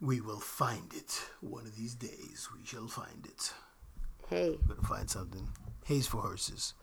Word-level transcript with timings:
We 0.00 0.20
will 0.20 0.40
find 0.40 0.92
it. 0.94 1.20
One 1.40 1.66
of 1.66 1.76
these 1.76 1.94
days, 1.94 2.48
we 2.56 2.64
shall 2.64 2.86
find 2.88 3.26
it. 3.26 3.52
Hey, 4.28 4.58
We're 4.66 4.76
gonna 4.76 4.88
find 4.88 5.10
something. 5.10 5.48
Hay's 5.84 6.06
for 6.06 6.22
horses. 6.22 6.74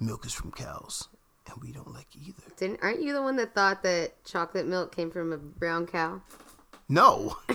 Milk 0.00 0.26
is 0.26 0.32
from 0.34 0.52
cows, 0.52 1.08
and 1.46 1.56
we 1.62 1.72
don't 1.72 1.92
like 1.94 2.08
either. 2.14 2.42
didn't 2.58 2.80
aren't 2.82 3.00
you 3.02 3.12
the 3.14 3.22
one 3.22 3.36
that 3.36 3.54
thought 3.54 3.82
that 3.84 4.22
chocolate 4.24 4.66
milk 4.66 4.94
came 4.94 5.10
from 5.10 5.32
a 5.32 5.38
brown 5.38 5.86
cow? 5.86 6.20
No. 6.88 7.36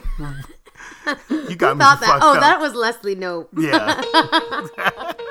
you 1.29 1.55
got 1.55 1.77
me 1.77 1.83
Thought 1.83 1.99
that. 2.01 2.19
Oh, 2.21 2.35
up. 2.35 2.41
that 2.41 2.59
was 2.59 2.73
Leslie 2.73 3.15
Nope. 3.15 3.49
Yeah. 3.57 4.01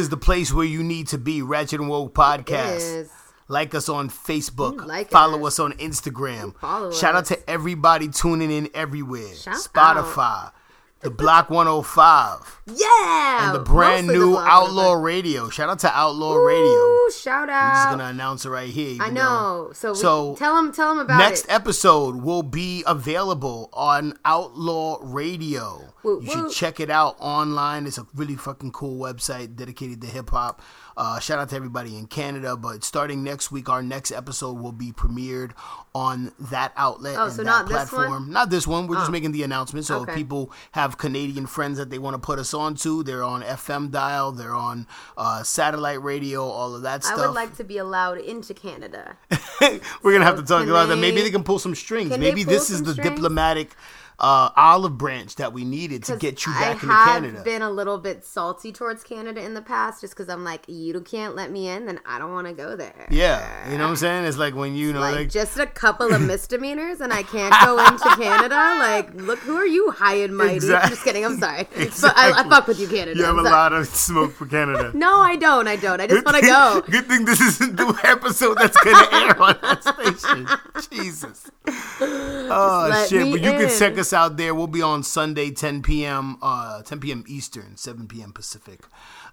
is 0.00 0.08
the 0.08 0.16
place 0.16 0.52
where 0.52 0.64
you 0.64 0.82
need 0.82 1.08
to 1.08 1.18
be. 1.18 1.42
Ratchet 1.42 1.80
and 1.80 1.88
Woke 1.88 2.14
Podcast. 2.14 3.08
Like 3.46 3.74
us 3.74 3.88
on 3.88 4.08
Facebook. 4.08 4.84
Like 4.86 5.10
follow 5.10 5.46
us. 5.46 5.54
us. 5.54 5.60
on 5.60 5.72
Instagram. 5.74 6.54
Shout 6.92 7.14
us. 7.14 7.30
out 7.30 7.36
to 7.36 7.50
everybody 7.50 8.08
tuning 8.08 8.50
in 8.50 8.70
everywhere. 8.74 9.34
Shout 9.34 9.56
Spotify, 9.56 10.46
the 10.46 10.59
The 11.02 11.08
block 11.10 11.48
105, 11.48 12.60
Yeah. 12.66 13.46
and 13.46 13.54
the 13.54 13.58
brand 13.60 14.06
new 14.06 14.36
oh 14.36 14.38
Outlaw 14.38 14.92
Radio. 14.92 15.48
Shout 15.48 15.70
out 15.70 15.78
to 15.78 15.90
Outlaw 15.96 16.34
the- 16.34 16.40
Radio. 16.40 16.62
Ooh, 16.66 17.10
shout 17.10 17.48
I'm 17.48 17.72
just 17.74 17.86
out. 17.86 17.90
gonna 17.92 18.04
announce 18.10 18.44
it 18.44 18.50
right 18.50 18.68
here. 18.68 18.98
I 19.00 19.08
know. 19.08 19.70
So, 19.72 19.92
we, 19.92 20.36
tell 20.36 20.54
them, 20.56 20.72
tell 20.72 20.90
them 20.90 20.98
about 20.98 21.16
Next 21.16 21.44
it. 21.46 21.50
episode 21.52 22.16
will 22.16 22.42
be 22.42 22.84
available 22.86 23.70
on 23.72 24.12
Outlaw 24.26 24.98
Radio. 25.02 25.94
Woot, 26.02 26.22
you 26.24 26.30
should 26.30 26.50
check 26.50 26.80
it 26.80 26.90
out 26.90 27.16
online. 27.18 27.86
It's 27.86 27.96
a 27.98 28.06
really 28.14 28.36
fucking 28.36 28.72
cool 28.72 28.98
website 29.02 29.56
dedicated 29.56 30.02
to 30.02 30.06
hip 30.06 30.28
hop. 30.30 30.60
Uh, 30.96 31.18
shout 31.20 31.38
out 31.38 31.48
to 31.50 31.56
everybody 31.56 31.96
in 31.96 32.06
Canada. 32.06 32.56
But 32.56 32.84
starting 32.84 33.22
next 33.22 33.50
week, 33.50 33.68
our 33.68 33.82
next 33.82 34.10
episode 34.12 34.54
will 34.58 34.72
be 34.72 34.92
premiered 34.92 35.52
on 35.94 36.32
that 36.38 36.72
outlet 36.76 37.16
Oh, 37.18 37.24
and 37.24 37.32
so 37.32 37.38
that 37.42 37.44
not 37.50 37.68
this 37.68 37.76
platform. 37.90 38.10
one? 38.10 38.30
Not 38.30 38.50
this 38.50 38.66
one. 38.66 38.86
We're 38.86 38.96
just 38.96 39.08
Oh. 39.08 39.12
making 39.12 39.32
the 39.32 39.42
announcement. 39.42 39.86
So 39.86 40.00
Okay. 40.00 40.12
if 40.12 40.16
people 40.18 40.52
have 40.72 40.98
Canadian 40.98 41.46
friends 41.46 41.78
that 41.78 41.90
they 41.90 41.98
want 41.98 42.14
to 42.14 42.18
put 42.18 42.38
us 42.38 42.54
on 42.54 42.74
to, 42.76 43.02
they're 43.02 43.24
on 43.24 43.42
FM 43.42 43.90
dial, 43.90 44.30
they're 44.32 44.54
on 44.54 44.86
uh, 45.16 45.42
satellite 45.42 46.02
radio, 46.02 46.44
all 46.44 46.74
of 46.76 46.82
that 46.82 47.02
stuff. 47.04 47.18
I 47.18 47.26
would 47.26 47.34
like 47.34 47.56
to 47.56 47.64
be 47.64 47.78
allowed 47.78 48.18
into 48.18 48.54
Canada. 48.54 49.16
We're 50.02 50.12
gonna 50.12 50.24
have 50.24 50.36
to 50.36 50.42
talk 50.44 50.66
about 50.68 50.88
that. 50.88 50.96
Maybe 50.96 51.16
they- 51.16 51.22
they 51.24 51.30
can 51.30 51.42
pull 51.44 51.58
some 51.58 51.74
strings. 51.74 52.16
Maybe 52.16 52.44
this 52.44 52.70
is 52.70 52.82
the 52.82 52.92
strings? 52.92 53.10
diplomatic 53.10 53.74
uh, 54.20 54.50
olive 54.56 54.98
branch 54.98 55.36
that 55.36 55.52
we 55.52 55.64
needed 55.64 56.04
to 56.04 56.16
get 56.16 56.44
you 56.46 56.52
I 56.54 56.60
back 56.60 56.74
into 56.82 56.86
have 56.94 57.22
Canada. 57.22 57.42
been 57.42 57.62
a 57.62 57.70
little 57.70 57.98
bit 57.98 58.24
salty 58.24 58.70
towards 58.72 59.02
Canada 59.02 59.42
in 59.42 59.54
the 59.54 59.62
past, 59.62 60.00
just 60.02 60.14
because 60.14 60.28
I'm 60.28 60.44
like, 60.44 60.64
you 60.68 61.00
can't 61.00 61.34
let 61.34 61.50
me 61.50 61.68
in, 61.68 61.86
then 61.86 62.00
I 62.04 62.18
don't 62.18 62.32
want 62.32 62.46
to 62.46 62.52
go 62.52 62.76
there. 62.76 63.06
yeah, 63.10 63.70
you 63.70 63.78
know 63.78 63.84
what 63.84 63.90
I'm 63.90 63.96
saying? 63.96 64.24
It's 64.26 64.36
like 64.36 64.54
when 64.54 64.74
you 64.74 64.92
know, 64.92 65.00
Like, 65.00 65.14
like, 65.14 65.30
just 65.30 65.58
a 65.58 65.66
couple 65.66 66.12
of 66.12 66.20
misdemeanors 66.26 67.00
and 67.00 67.12
I 67.12 67.22
can't 67.22 67.54
go 67.64 67.78
into 67.84 68.08
Canada. 68.16 68.54
Like, 68.78 69.14
look, 69.14 69.38
who 69.40 69.56
are 69.56 69.66
you, 69.66 69.90
high 69.90 70.16
and 70.16 70.36
mighty? 70.36 70.56
Exact- 70.56 70.84
I'm 70.84 70.90
just 70.90 71.04
kidding. 71.04 71.24
I'm 71.24 71.38
sorry. 71.38 71.66
But 72.00 72.16
I, 72.16 72.32
I 72.44 72.48
fuck 72.48 72.66
with 72.66 72.78
you, 72.80 72.88
Canada. 72.88 73.18
you 73.18 73.24
have 73.24 73.36
a 73.38 73.42
lot 73.42 73.72
of 73.72 73.86
smoke 73.86 74.32
for 74.32 74.46
Canada. 74.46 74.92
No, 75.00 75.20
I 75.20 75.36
don't. 75.36 75.66
I 75.66 75.76
don't. 75.76 76.00
I 76.00 76.06
just 76.06 76.24
want 76.24 76.36
to 76.36 76.42
go. 76.42 76.82
Good 76.90 77.06
thing 77.06 77.24
this 77.24 77.40
isn't 77.40 77.76
the 77.76 77.98
episode 78.04 78.58
that's 78.58 78.76
gonna 78.84 79.08
air 79.12 79.40
on 79.40 79.56
that 79.62 79.82
station. 79.82 80.46
Jesus. 80.90 81.50
Oh 82.52 83.06
shit! 83.08 83.30
But 83.32 83.40
you 83.42 83.50
in. 83.52 83.58
can 83.68 83.78
check 83.78 83.96
us 83.98 84.09
out 84.12 84.36
there. 84.36 84.54
We'll 84.54 84.66
be 84.66 84.82
on 84.82 85.02
Sunday, 85.02 85.50
10 85.50 85.82
p.m. 85.82 86.36
Uh, 86.42 86.82
10 86.82 87.00
p.m. 87.00 87.24
Eastern, 87.28 87.76
7 87.76 88.06
p.m. 88.08 88.32
Pacific. 88.32 88.80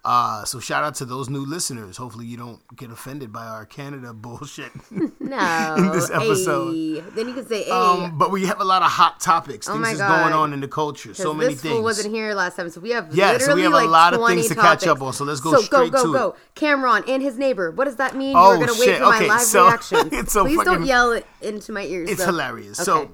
Uh, 0.06 0.46
so 0.46 0.60
shout 0.60 0.84
out 0.84 0.96
to 0.96 1.06
those 1.06 1.28
new 1.30 1.44
listeners. 1.46 1.98
Hopefully 1.98 2.26
you 2.26 2.38
don't 2.38 2.62
get 2.78 2.92
offended 2.92 3.34
by 3.34 3.46
our 3.46 3.66
Canada 3.66 4.14
bullshit. 4.14 4.72
No. 5.20 5.76
in 5.78 5.92
this 5.92 6.10
episode. 6.10 6.74
Ay. 6.74 7.04
Then 7.14 7.28
you 7.28 7.34
can 7.34 7.46
say, 7.46 7.64
hey. 7.64 7.72
Um, 7.72 8.18
but 8.18 8.32
we 8.32 8.46
have 8.46 8.62
a 8.62 8.64
lot 8.64 8.82
of 8.82 8.90
hot 8.90 9.20
topics. 9.20 9.68
Oh 9.68 9.74
Things 9.74 9.82
my 9.84 9.92
is 9.92 9.98
going 9.98 10.32
on 10.32 10.54
in 10.54 10.62
the 10.62 10.70
culture. 10.70 11.14
So 11.14 11.34
many 11.34 11.54
this 11.54 11.62
things. 11.64 11.82
wasn't 11.84 12.16
here 12.16 12.34
last 12.34 12.56
time, 12.56 12.70
so 12.70 12.80
we 12.80 12.92
have 12.92 13.14
Yeah, 13.14 13.32
so 13.34 13.34
literally 13.40 13.56
we 13.56 13.64
have 13.64 13.74
a 13.84 13.86
lot 13.88 14.14
of 14.14 14.20
20 14.22 14.36
things 14.36 14.48
to 14.48 14.56
catch 14.56 14.88
up 14.88 15.02
on, 15.02 15.12
so 15.12 15.26
let's 15.26 15.42
go 15.42 15.52
so 15.56 15.62
straight 15.62 15.92
go, 15.92 15.98
go, 16.04 16.06
to 16.06 16.14
go. 16.18 16.30
it. 16.30 16.36
Cam'ron 16.56 17.10
and 17.10 17.22
his 17.22 17.38
neighbor. 17.38 17.72
What 17.72 17.86
does 17.86 17.98
that 17.98 18.16
mean? 18.16 18.36
Oh, 18.38 18.52
You're 18.58 18.68
gonna 18.68 18.80
wait 18.80 18.86
shit. 18.86 18.98
for 19.00 19.04
my 19.04 19.18
Okay, 19.18 19.28
live 19.28 19.42
so- 19.42 19.66
reaction. 19.68 20.28
so 20.28 20.46
Please 20.46 20.56
fucking- 20.56 20.74
don't 20.74 20.86
yell 20.86 21.12
it 21.12 21.26
into 21.42 21.74
my 21.74 21.84
ears. 21.84 22.10
It's 22.10 22.24
hilarious. 22.24 22.80
Okay. 22.80 22.86
So, 22.86 23.12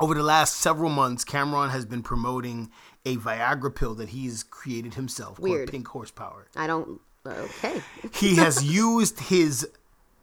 over 0.00 0.14
the 0.14 0.22
last 0.22 0.56
several 0.56 0.90
months, 0.90 1.24
Cam'ron 1.24 1.70
has 1.70 1.84
been 1.86 2.02
promoting 2.02 2.70
a 3.04 3.16
Viagra 3.16 3.74
pill 3.74 3.94
that 3.96 4.08
he's 4.10 4.42
created 4.42 4.94
himself 4.94 5.38
Weird. 5.38 5.68
called 5.68 5.70
Pink 5.72 5.88
Horsepower. 5.88 6.48
I 6.56 6.66
don't. 6.66 7.00
Okay. 7.26 7.82
He 8.14 8.36
has 8.36 8.62
used 8.64 9.18
his 9.20 9.68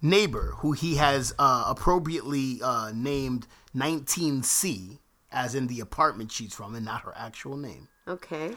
neighbor, 0.02 0.54
who 0.58 0.72
he 0.74 0.96
has 0.96 1.34
uh, 1.40 1.66
appropriately 1.68 2.60
uh, 2.64 2.92
named 2.94 3.48
19C, 3.76 5.00
as 5.32 5.56
in 5.56 5.68
the 5.68 5.80
apartment 5.80 6.32
she's 6.32 6.54
from, 6.54 6.76
and 6.76 6.86
not 6.86 7.02
her 7.02 7.14
actual 7.16 7.58
name. 7.58 7.88
Okay. 8.08 8.54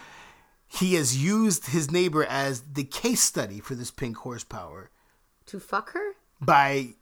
He 0.66 0.94
has 0.94 1.16
used 1.22 1.66
his 1.66 1.90
neighbor 1.90 2.24
as 2.24 2.62
the 2.72 2.84
case 2.84 3.20
study 3.22 3.60
for 3.60 3.74
this 3.74 3.90
Pink 3.90 4.16
Horsepower 4.18 4.90
To 5.46 5.60
fuck 5.60 5.92
her? 5.92 6.12
by 6.40 6.94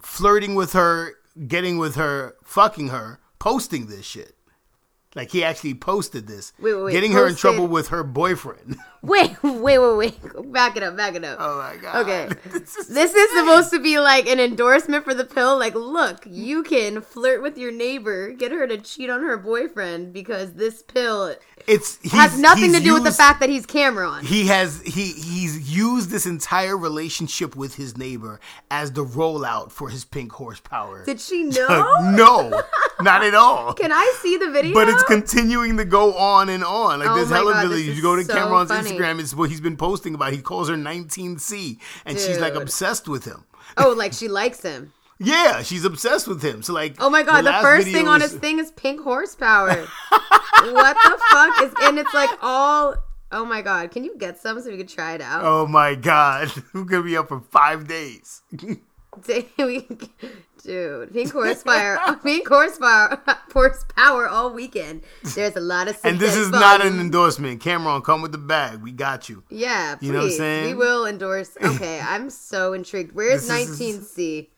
flirting 0.00 0.54
with 0.54 0.72
her, 0.72 1.14
getting 1.46 1.78
with 1.78 1.96
her, 1.96 2.36
fucking 2.42 2.88
her, 2.88 3.18
posting 3.42 3.86
this 3.86 4.06
shit. 4.06 4.36
Like 5.16 5.32
he 5.32 5.42
actually 5.42 5.74
posted 5.74 6.28
this, 6.28 6.52
Wait, 6.60 6.74
wait, 6.74 6.82
wait, 6.84 6.92
getting 6.92 7.12
her 7.12 7.26
in 7.26 7.34
trouble 7.34 7.66
with 7.66 7.88
her 7.88 8.04
boyfriend. 8.04 8.76
Wait, 9.02 9.42
wait, 9.42 9.78
wait, 9.78 9.96
wait. 9.96 10.52
Back 10.52 10.76
it 10.76 10.82
up, 10.84 10.96
back 10.96 11.16
it 11.16 11.24
up. 11.24 11.38
oh 11.40 11.58
my 11.58 11.76
god. 11.76 12.06
Okay. 12.06 12.28
This 12.92 13.14
is 13.14 13.30
supposed 13.38 13.70
to 13.70 13.80
be 13.80 13.98
like 13.98 14.28
an 14.28 14.38
endorsement 14.38 15.04
for 15.04 15.14
the 15.14 15.24
pill. 15.24 15.58
Like, 15.58 15.74
look, 15.74 16.24
you 16.26 16.62
can 16.62 17.00
flirt 17.00 17.42
with 17.42 17.56
your 17.58 17.72
neighbor, 17.72 18.30
get 18.32 18.52
her 18.52 18.66
to 18.66 18.78
cheat 18.78 19.08
on 19.10 19.22
her 19.22 19.36
boyfriend 19.36 20.12
because 20.12 20.52
this 20.52 20.82
pill 20.82 21.34
It's 21.66 21.98
has 22.12 22.38
nothing 22.38 22.72
to 22.74 22.80
do 22.80 22.92
with 22.94 23.04
the 23.04 23.10
fact 23.12 23.40
that 23.40 23.48
he's 23.48 23.66
Cam'ron. 23.66 24.22
he 24.22 24.46
has 24.48 24.82
he 24.82 25.12
he's 25.12 25.74
used 25.74 26.10
this 26.10 26.26
entire 26.26 26.76
relationship 26.76 27.56
with 27.56 27.74
his 27.76 27.96
neighbor 27.96 28.40
as 28.70 28.92
the 28.92 29.04
rollout 29.04 29.70
for 29.72 29.88
his 29.88 30.04
pink 30.04 30.32
horsepower. 30.32 31.04
Did 31.04 31.20
she 31.20 31.44
know? 31.56 32.10
no, 32.14 32.62
not 33.00 33.24
at 33.24 33.34
all. 33.34 33.72
Can 33.82 33.90
I 33.92 34.14
see 34.20 34.36
the 34.36 34.50
video? 34.50 34.74
But 34.74 34.88
it's 34.88 35.02
continuing 35.04 35.76
to 35.78 35.84
go 35.84 36.14
on 36.14 36.48
and 36.50 36.62
on. 36.62 37.00
Like 37.00 37.08
Oh 37.08 37.16
there's 37.16 37.30
hella 37.30 37.52
God, 37.54 37.66
videos. 37.66 37.94
You 37.96 38.02
go 38.02 38.16
to 38.16 38.24
so 38.24 38.34
Cam'ron's 38.34 38.68
funny. 38.70 38.91
Instagram, 38.98 39.20
it's 39.20 39.34
what 39.34 39.50
he's 39.50 39.60
been 39.60 39.76
posting 39.76 40.14
about. 40.14 40.32
He 40.32 40.40
calls 40.40 40.68
her 40.68 40.76
19C, 40.76 41.78
and 42.04 42.18
she's 42.18 42.38
like 42.38 42.54
obsessed 42.54 43.08
with 43.08 43.24
him. 43.24 43.44
oh, 43.76 43.94
like 43.96 44.12
she 44.12 44.28
likes 44.28 44.62
him. 44.62 44.92
Yeah, 45.18 45.62
she's 45.62 45.84
obsessed 45.84 46.26
with 46.26 46.42
him. 46.42 46.62
So 46.62 46.72
like, 46.72 46.96
Oh 46.98 47.08
my 47.08 47.22
god, 47.22 47.42
the, 47.42 47.50
last 47.50 47.62
first 47.62 47.88
thing 47.88 48.08
on 48.08 48.20
his 48.20 48.34
thing 48.34 48.58
is 48.58 48.72
pink 48.72 49.00
horsepower. 49.00 49.86
what 50.10 50.96
the 50.96 51.18
fuck 51.30 51.62
is 51.62 51.72
and 51.82 51.98
it's 51.98 52.12
like 52.12 52.30
all 52.42 52.96
Oh 53.34 53.46
my 53.46 53.62
god, 53.62 53.90
can 53.90 54.04
you 54.04 54.14
get 54.18 54.38
some 54.38 54.60
so 54.60 54.70
we 54.70 54.76
can 54.76 54.86
try 54.86 55.14
it 55.14 55.22
out? 55.22 55.42
Oh 55.42 55.66
my 55.66 55.94
god, 55.94 56.52
we're 56.74 56.84
gonna 56.84 57.02
be 57.02 57.16
up 57.16 57.28
for 57.28 57.40
five 57.40 57.88
days. 57.88 58.42
Dude, 60.64 61.12
pink 61.12 61.32
horsepower, 61.32 61.98
pink 62.22 62.46
horsepower, 62.48 63.20
horsepower 63.52 64.28
all 64.28 64.52
weekend. 64.54 65.02
There's 65.34 65.56
a 65.56 65.60
lot 65.60 65.88
of 65.88 65.98
and 66.04 66.18
this 66.18 66.36
is 66.36 66.46
synthetic 66.46 66.60
not 66.60 66.86
an 66.86 67.00
endorsement. 67.00 67.60
Cam'ron, 67.60 68.02
come 68.04 68.22
with 68.22 68.32
the 68.32 68.38
bag. 68.38 68.80
We 68.80 68.92
got 68.92 69.28
you. 69.28 69.42
Yeah, 69.50 69.96
please. 69.96 70.06
You 70.06 70.12
know 70.12 70.18
what 70.20 70.24
I'm 70.26 70.30
saying? 70.32 70.66
We 70.68 70.74
will 70.74 71.06
endorse. 71.06 71.56
Okay, 71.62 72.00
I'm 72.00 72.30
so 72.30 72.72
intrigued. 72.74 73.12
Where's 73.14 73.46
This 73.48 73.80
is- 73.80 73.98
19C? 74.10 74.48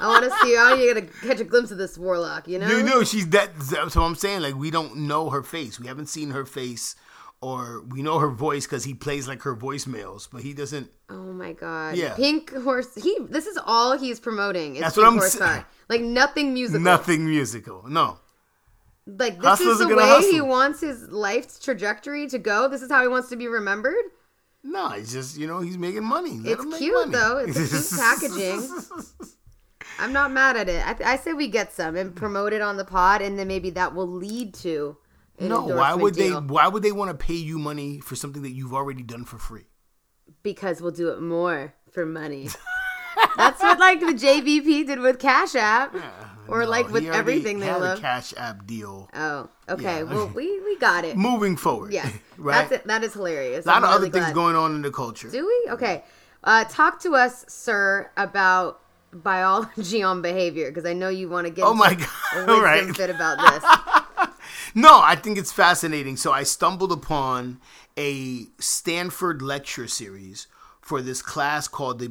I 0.00 0.06
want 0.06 0.24
to 0.24 0.30
see. 0.42 0.56
I 0.56 0.70
want 0.70 0.80
you 0.80 0.94
to 0.94 1.02
catch 1.26 1.40
a 1.40 1.44
glimpse 1.44 1.70
of 1.72 1.78
this 1.78 1.98
warlock. 1.98 2.46
You 2.46 2.58
know? 2.58 2.68
You 2.68 2.82
know, 2.84 3.02
she's 3.02 3.28
that. 3.30 3.50
So 3.90 4.02
I'm 4.02 4.14
saying, 4.14 4.42
like, 4.42 4.54
we 4.54 4.70
don't 4.70 4.94
know 5.08 5.30
her 5.30 5.42
face. 5.42 5.80
We 5.80 5.86
haven't 5.88 6.06
seen 6.06 6.30
her 6.30 6.44
face, 6.44 6.94
or 7.42 7.82
we 7.88 8.02
know 8.02 8.18
her 8.20 8.30
voice 8.30 8.66
because 8.66 8.84
he 8.84 8.94
plays 8.94 9.26
like 9.28 9.42
her 9.42 9.54
voicemails, 9.54 10.28
but 10.32 10.42
he 10.42 10.54
doesn't. 10.54 10.88
Oh 11.10 11.32
my 11.32 11.52
god. 11.52 11.96
Yeah. 11.96 12.14
Pink 12.14 12.54
horse. 12.54 12.94
He. 12.94 13.18
This 13.28 13.46
is 13.46 13.58
all 13.66 13.98
he's 13.98 14.20
promoting. 14.20 14.74
That's 14.74 14.94
pink 14.94 15.06
what 15.06 15.12
I'm 15.24 15.28
saying. 15.28 15.64
Like 15.88 16.00
nothing 16.00 16.54
musical. 16.54 16.80
Nothing 16.80 17.26
musical. 17.26 17.84
No. 17.88 18.18
Like 19.06 19.36
this 19.36 19.44
Hustlers 19.44 19.80
is 19.80 19.88
the 19.88 19.96
way 19.96 20.20
he 20.30 20.40
wants 20.40 20.80
his 20.80 21.08
life's 21.08 21.58
trajectory 21.58 22.28
to 22.28 22.38
go. 22.38 22.68
This 22.68 22.82
is 22.82 22.90
how 22.90 23.02
he 23.02 23.08
wants 23.08 23.28
to 23.30 23.36
be 23.36 23.48
remembered. 23.48 24.04
No, 24.62 24.90
it's 24.92 25.12
just 25.12 25.36
you 25.36 25.48
know 25.48 25.58
he's 25.58 25.76
making 25.76 26.04
money. 26.04 26.38
Let 26.38 26.52
It's 26.60 26.78
cute, 26.78 26.94
money. 26.94 27.12
though. 27.12 27.38
It's 27.38 27.90
cute 27.90 28.00
packaging. 28.00 28.68
I'm 29.98 30.12
not 30.12 30.30
mad 30.30 30.56
at 30.56 30.68
it. 30.68 30.86
I, 30.86 31.12
I 31.14 31.16
say 31.16 31.32
we 31.32 31.48
get 31.48 31.72
some 31.72 31.96
and 31.96 32.14
promote 32.14 32.52
it 32.52 32.62
on 32.62 32.76
the 32.76 32.84
pod, 32.84 33.20
and 33.20 33.36
then 33.38 33.48
maybe 33.48 33.70
that 33.70 33.94
will 33.94 34.08
lead 34.08 34.54
to 34.54 34.96
No, 35.48 35.62
why 35.66 35.94
would 35.94 36.14
deal. 36.14 36.40
they? 36.40 36.46
Why 36.46 36.68
would 36.68 36.82
they 36.82 36.92
want 36.92 37.10
to 37.10 37.16
pay 37.26 37.34
you 37.34 37.58
money 37.58 38.00
for 38.00 38.16
something 38.16 38.42
that 38.42 38.52
you've 38.52 38.74
already 38.74 39.02
done 39.02 39.24
for 39.24 39.38
free? 39.38 39.66
Because 40.42 40.80
we'll 40.80 40.90
do 40.92 41.08
it 41.10 41.20
more 41.20 41.74
for 41.92 42.04
money. 42.06 42.48
That's 43.36 43.60
what 43.62 43.78
like 43.78 44.00
the 44.00 44.06
JBP 44.14 44.86
did 44.86 44.98
with 45.00 45.18
Cash 45.18 45.54
App, 45.54 45.94
or 46.48 46.62
No, 46.64 46.68
like 46.70 46.90
with 46.90 47.04
everything 47.06 47.60
they 47.60 47.66
had 47.66 47.80
love. 47.80 47.98
a 47.98 48.00
Cash 48.00 48.32
App 48.36 48.66
deal. 48.66 49.08
oh, 49.14 49.48
okay. 49.68 49.98
Yeah. 49.98 50.02
Well, 50.04 50.28
we 50.34 50.60
we 50.60 50.76
got 50.78 51.04
it. 51.04 51.16
Moving 51.16 51.56
forward, 51.56 51.92
Yeah, 51.92 52.08
right. 52.38 52.68
That's 52.68 52.82
it. 52.82 52.86
That 52.88 53.04
is 53.04 53.12
hilarious. 53.12 53.64
A 53.66 53.68
lot 53.68 53.76
I'm 53.78 53.84
of 53.84 53.90
other 53.90 53.98
really 54.00 54.10
things 54.12 54.24
glad. 54.26 54.34
going 54.34 54.56
on 54.56 54.74
in 54.74 54.82
the 54.82 54.90
culture. 54.90 55.28
Do 55.30 55.46
we? 55.46 55.70
Okay. 55.72 56.02
Uh, 56.44 56.64
talk 56.64 57.00
to 57.02 57.14
us, 57.14 57.44
sir, 57.48 58.10
about 58.16 58.80
biology 59.12 60.02
on 60.02 60.22
behavior 60.22 60.68
because 60.70 60.86
I 60.86 60.92
know 60.94 61.08
you 61.10 61.28
want 61.28 61.46
to 61.46 61.52
get. 61.52 61.64
Oh 61.64 61.74
my 61.74 61.90
a 61.90 61.94
God. 61.94 62.48
All 62.50 62.62
right. 62.62 62.84
fit 62.96 63.10
about 63.10 63.38
this. 63.38 63.62
No, 64.74 65.00
I 65.02 65.16
think 65.16 65.38
it's 65.38 65.52
fascinating. 65.52 66.16
So 66.16 66.32
I 66.32 66.44
stumbled 66.44 66.92
upon 66.92 67.60
a 67.98 68.46
Stanford 68.58 69.42
lecture 69.42 69.86
series 69.86 70.46
for 70.80 71.02
this 71.02 71.20
class 71.22 71.68
called 71.68 71.98
the 71.98 72.08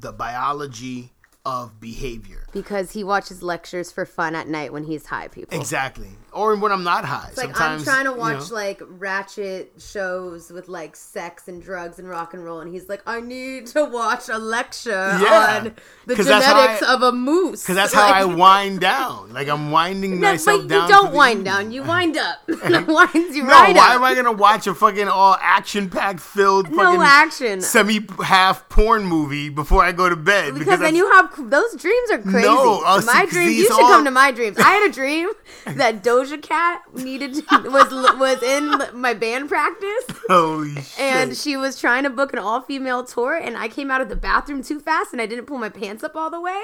the 0.00 0.12
biology 0.12 1.12
of 1.44 1.80
behavior. 1.80 2.45
Because 2.56 2.92
he 2.92 3.04
watches 3.04 3.42
lectures 3.42 3.92
for 3.92 4.06
fun 4.06 4.34
at 4.34 4.48
night 4.48 4.72
when 4.72 4.84
he's 4.84 5.06
high. 5.06 5.28
People. 5.28 5.58
Exactly. 5.58 6.08
Or 6.32 6.54
when 6.56 6.70
I'm 6.72 6.84
not 6.84 7.04
high. 7.04 7.28
It's 7.28 7.38
like 7.38 7.58
I'm 7.60 7.82
trying 7.82 8.04
to 8.04 8.10
you 8.10 8.16
watch 8.16 8.50
know, 8.50 8.54
like 8.56 8.80
ratchet 8.86 9.72
shows 9.78 10.50
with 10.50 10.68
like 10.68 10.94
sex 10.96 11.48
and 11.48 11.62
drugs 11.62 11.98
and 11.98 12.08
rock 12.08 12.34
and 12.34 12.44
roll, 12.44 12.60
and 12.60 12.72
he's 12.72 12.88
like, 12.88 13.02
I 13.06 13.20
need 13.20 13.66
to 13.68 13.84
watch 13.84 14.28
a 14.28 14.38
lecture 14.38 14.90
Yeah. 14.90 15.58
on 15.64 15.74
the 16.06 16.14
genetics 16.14 16.82
I- 16.82 16.94
of 16.94 17.02
a 17.02 17.12
moose. 17.12 17.62
Because 17.62 17.76
that's 17.76 17.94
how 18.00 18.06
I 18.12 18.24
wind 18.24 18.80
down. 18.80 19.32
Like 19.32 19.48
I'm 19.48 19.70
winding 19.70 20.20
No, 20.20 20.30
myself 20.32 20.62
but 20.68 20.74
you 20.74 20.80
down. 20.80 20.88
don't 20.90 21.12
wind 21.14 21.38
evening. 21.40 21.44
down. 21.44 21.72
You 21.72 21.82
wind 21.84 22.16
up. 22.18 22.38
it 22.48 22.86
winds 22.86 23.36
you 23.36 23.44
right 23.46 23.70
up. 23.70 23.74
No, 23.74 23.74
right 23.74 23.76
why 23.76 23.88
up. 23.90 23.94
am 23.96 24.04
I 24.04 24.14
gonna 24.14 24.32
watch 24.32 24.66
a 24.66 24.74
fucking 24.74 25.08
all 25.08 25.36
action 25.40 25.88
packed 25.90 26.20
filled 26.20 26.70
No 26.70 26.76
fucking 26.84 27.00
action. 27.02 27.60
semi 27.60 28.00
half 28.24 28.68
porn 28.68 29.04
movie 29.04 29.48
before 29.48 29.82
I 29.82 29.92
go 29.92 30.08
to 30.08 30.16
bed? 30.16 30.54
because 30.58 30.80
then 30.80 30.94
you 30.94 31.10
have 31.12 31.50
those 31.50 31.74
dreams 31.76 32.10
are 32.10 32.18
crazy. 32.18 32.45
No, 32.46 32.82
uh, 32.84 33.00
see, 33.00 33.26
dream. 33.26 33.48
You 33.50 33.64
should 33.64 33.72
all- 33.72 33.90
come 33.90 34.04
to 34.04 34.10
my 34.10 34.30
dreams. 34.30 34.58
I 34.58 34.70
had 34.70 34.90
a 34.90 34.92
dream 34.92 35.28
that 35.66 36.02
Doja 36.02 36.40
Cat 36.40 36.82
needed 36.94 37.34
to, 37.34 37.42
was 37.70 37.90
was 38.18 38.42
in 38.42 39.00
my 39.00 39.14
band 39.14 39.48
practice. 39.48 40.04
holy 40.28 40.74
shit. 40.74 41.00
and 41.00 41.36
she 41.36 41.56
was 41.56 41.80
trying 41.80 42.04
to 42.04 42.10
book 42.10 42.32
an 42.32 42.38
all 42.38 42.60
female 42.60 43.04
tour 43.04 43.34
and 43.36 43.56
I 43.56 43.68
came 43.68 43.90
out 43.90 44.00
of 44.00 44.08
the 44.08 44.16
bathroom 44.16 44.62
too 44.62 44.80
fast 44.80 45.12
and 45.12 45.20
I 45.20 45.26
didn't 45.26 45.46
pull 45.46 45.58
my 45.58 45.68
pants 45.68 46.04
up 46.04 46.16
all 46.16 46.30
the 46.30 46.40
way. 46.40 46.62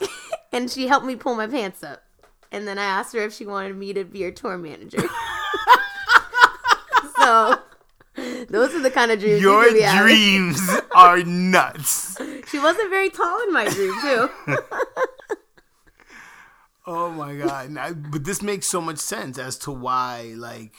and 0.52 0.70
she 0.70 0.88
helped 0.88 1.06
me 1.06 1.16
pull 1.16 1.34
my 1.34 1.46
pants 1.46 1.82
up. 1.82 2.02
And 2.50 2.66
then 2.66 2.78
I 2.78 2.84
asked 2.84 3.14
her 3.14 3.20
if 3.20 3.34
she 3.34 3.44
wanted 3.44 3.76
me 3.76 3.92
to 3.92 4.04
be 4.04 4.22
her 4.22 4.30
tour 4.30 4.56
manager. 4.56 5.02
so 7.18 7.58
those 8.48 8.74
are 8.74 8.80
the 8.82 8.90
kind 8.90 9.10
of 9.10 9.20
dreams 9.20 9.40
Your 9.40 9.62
you 9.64 9.68
could 9.70 9.78
be 9.78 9.82
having. 9.82 10.06
dreams 10.06 10.70
are 10.94 11.22
nuts. 11.24 12.16
She 12.48 12.58
wasn't 12.58 12.90
very 12.90 13.10
tall 13.10 13.42
in 13.42 13.52
my 13.52 13.68
dream 13.68 13.94
too. 14.00 14.30
Oh 16.90 17.10
my 17.10 17.34
god! 17.36 17.68
Now, 17.70 17.92
but 17.92 18.24
this 18.24 18.40
makes 18.40 18.66
so 18.66 18.80
much 18.80 18.96
sense 18.96 19.36
as 19.38 19.58
to 19.58 19.70
why, 19.70 20.32
like, 20.34 20.72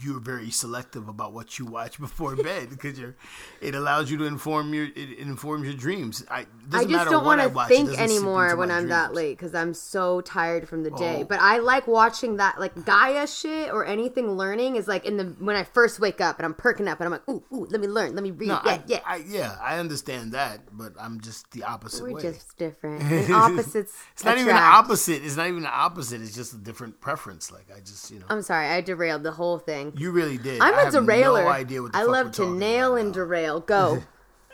you're 0.00 0.20
very 0.20 0.50
selective 0.50 1.08
about 1.08 1.32
what 1.32 1.58
you 1.58 1.66
watch 1.66 1.98
before 2.00 2.36
bed 2.36 2.70
because 2.70 2.98
you're. 2.98 3.14
It 3.60 3.74
allows 3.74 4.10
you 4.10 4.16
to 4.18 4.24
inform 4.24 4.74
your. 4.74 4.86
It 4.94 5.18
informs 5.18 5.66
your 5.66 5.76
dreams. 5.76 6.24
I. 6.30 6.46
I 6.72 6.84
just 6.84 7.10
don't 7.10 7.24
want 7.24 7.40
to 7.40 7.64
think 7.66 7.98
anymore 7.98 8.56
when 8.56 8.70
I'm 8.70 8.88
that 8.88 9.14
late 9.14 9.36
because 9.36 9.54
I'm 9.54 9.74
so 9.74 10.20
tired 10.20 10.68
from 10.68 10.82
the 10.82 10.90
day. 10.90 11.20
Oh. 11.20 11.24
But 11.24 11.40
I 11.40 11.58
like 11.58 11.86
watching 11.86 12.36
that 12.36 12.58
like 12.58 12.84
Gaia 12.84 13.26
shit 13.26 13.70
or 13.70 13.84
anything 13.84 14.32
learning 14.32 14.76
is 14.76 14.88
like 14.88 15.04
in 15.04 15.16
the 15.16 15.24
when 15.38 15.56
I 15.56 15.64
first 15.64 16.00
wake 16.00 16.20
up 16.20 16.38
and 16.38 16.46
I'm 16.46 16.54
perking 16.54 16.88
up 16.88 17.00
and 17.00 17.06
I'm 17.06 17.12
like, 17.12 17.28
ooh, 17.28 17.42
ooh, 17.52 17.66
let 17.70 17.80
me 17.80 17.86
learn, 17.86 18.14
let 18.14 18.22
me 18.22 18.30
read. 18.30 18.48
No, 18.48 18.60
yeah, 18.64 18.70
I, 18.72 18.82
yeah. 18.86 19.00
I, 19.04 19.16
yeah, 19.26 19.56
I 19.60 19.78
understand 19.78 20.32
that, 20.32 20.60
but 20.72 20.94
I'm 20.98 21.20
just 21.20 21.50
the 21.52 21.64
opposite 21.64 22.02
We're 22.02 22.12
way. 22.12 22.22
just 22.22 22.56
different. 22.56 23.02
And 23.12 23.32
opposites. 23.34 23.94
it's 24.12 24.24
not 24.24 24.36
even 24.36 24.48
the 24.48 24.60
opposite. 24.60 25.24
It's 25.24 25.36
not 25.36 25.46
even 25.46 25.62
the 25.62 25.70
opposite. 25.70 26.20
It's 26.22 26.34
just 26.34 26.54
a 26.54 26.56
different 26.56 27.00
preference. 27.00 27.52
Like 27.52 27.66
I 27.74 27.80
just, 27.80 28.10
you 28.10 28.18
know, 28.18 28.26
I'm 28.28 28.42
sorry, 28.42 28.66
I 28.68 28.80
derailed 28.80 29.22
the 29.22 29.32
whole 29.32 29.58
thing. 29.58 29.81
You 29.96 30.10
really 30.10 30.38
did. 30.38 30.60
I'm 30.60 30.74
I 30.74 30.80
a 30.80 30.84
have 30.84 30.92
derailer. 30.92 31.44
No 31.44 31.48
idea 31.50 31.82
what 31.82 31.92
the 31.92 31.98
I 31.98 32.02
love 32.02 32.32
to 32.32 32.54
nail 32.54 32.96
and 32.96 33.12
derail. 33.12 33.60
Go. 33.60 34.02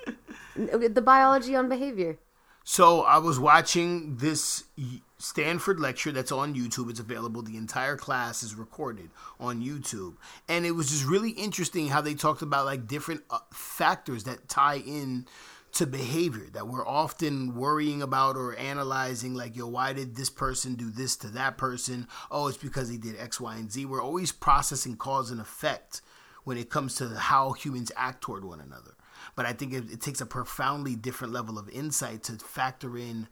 the 0.57 1.03
biology 1.03 1.55
on 1.55 1.69
behavior. 1.69 2.19
So 2.65 3.03
I 3.03 3.17
was 3.17 3.41
watching 3.41 4.17
this 4.17 4.65
Stanford 5.19 5.81
lecture 5.81 6.13
that's 6.13 6.31
on 6.31 6.55
YouTube. 6.55 6.91
It's 6.91 7.01
available. 7.01 7.43
The 7.43 7.57
entire 7.57 7.97
class 7.97 8.43
is 8.43 8.55
recorded 8.55 9.11
on 9.41 9.63
YouTube, 9.63 10.17
and 10.49 10.67
it 10.67 10.73
was 10.73 10.91
just 10.91 11.05
really 11.05 11.31
interesting 11.31 11.89
how 11.89 12.01
they 12.01 12.15
talked 12.15 12.43
about 12.43 12.67
like 12.67 12.87
different 12.87 13.23
uh, 13.31 13.39
factors 13.53 14.25
that 14.25 14.49
tie 14.49 14.79
in 14.79 15.27
to 15.73 15.87
behavior 15.87 16.47
that 16.53 16.67
we're 16.67 16.87
often 16.87 17.55
worrying 17.55 18.03
about 18.03 18.37
or 18.37 18.57
analyzing. 18.57 19.35
Like, 19.35 19.57
yo, 19.57 19.67
why 19.67 19.93
did 19.93 20.17
this 20.17 20.31
person 20.31 20.75
do 20.75 20.91
this 20.91 21.17
to 21.17 21.29
that 21.29 21.59
person? 21.59 22.07
Oh, 22.31 22.49
it's 22.49 22.57
because 22.57 22.91
they 22.91 22.97
did 22.97 23.19
X, 23.19 23.41
Y, 23.41 23.57
and 23.57 23.71
Z. 23.71 23.85
We're 23.85 24.03
always 24.03 24.33
processing 24.33 24.97
cause 24.97 25.31
and 25.31 25.41
effect 25.41 26.01
when 26.45 26.57
it 26.57 26.71
comes 26.71 26.95
to 26.97 27.09
how 27.11 27.53
humans 27.53 27.93
act 27.97 28.23
toward 28.23 28.45
one 28.45 28.61
another. 28.61 28.95
But 29.37 29.47
I 29.47 29.53
think 29.53 29.73
it, 29.73 29.91
it 29.91 30.01
takes 30.01 30.21
a 30.21 30.27
profoundly 30.27 30.97
different 30.97 31.33
level 31.33 31.59
of 31.59 31.69
insight 31.69 32.23
to 32.25 32.33
factor 32.33 32.97
in 32.97 33.29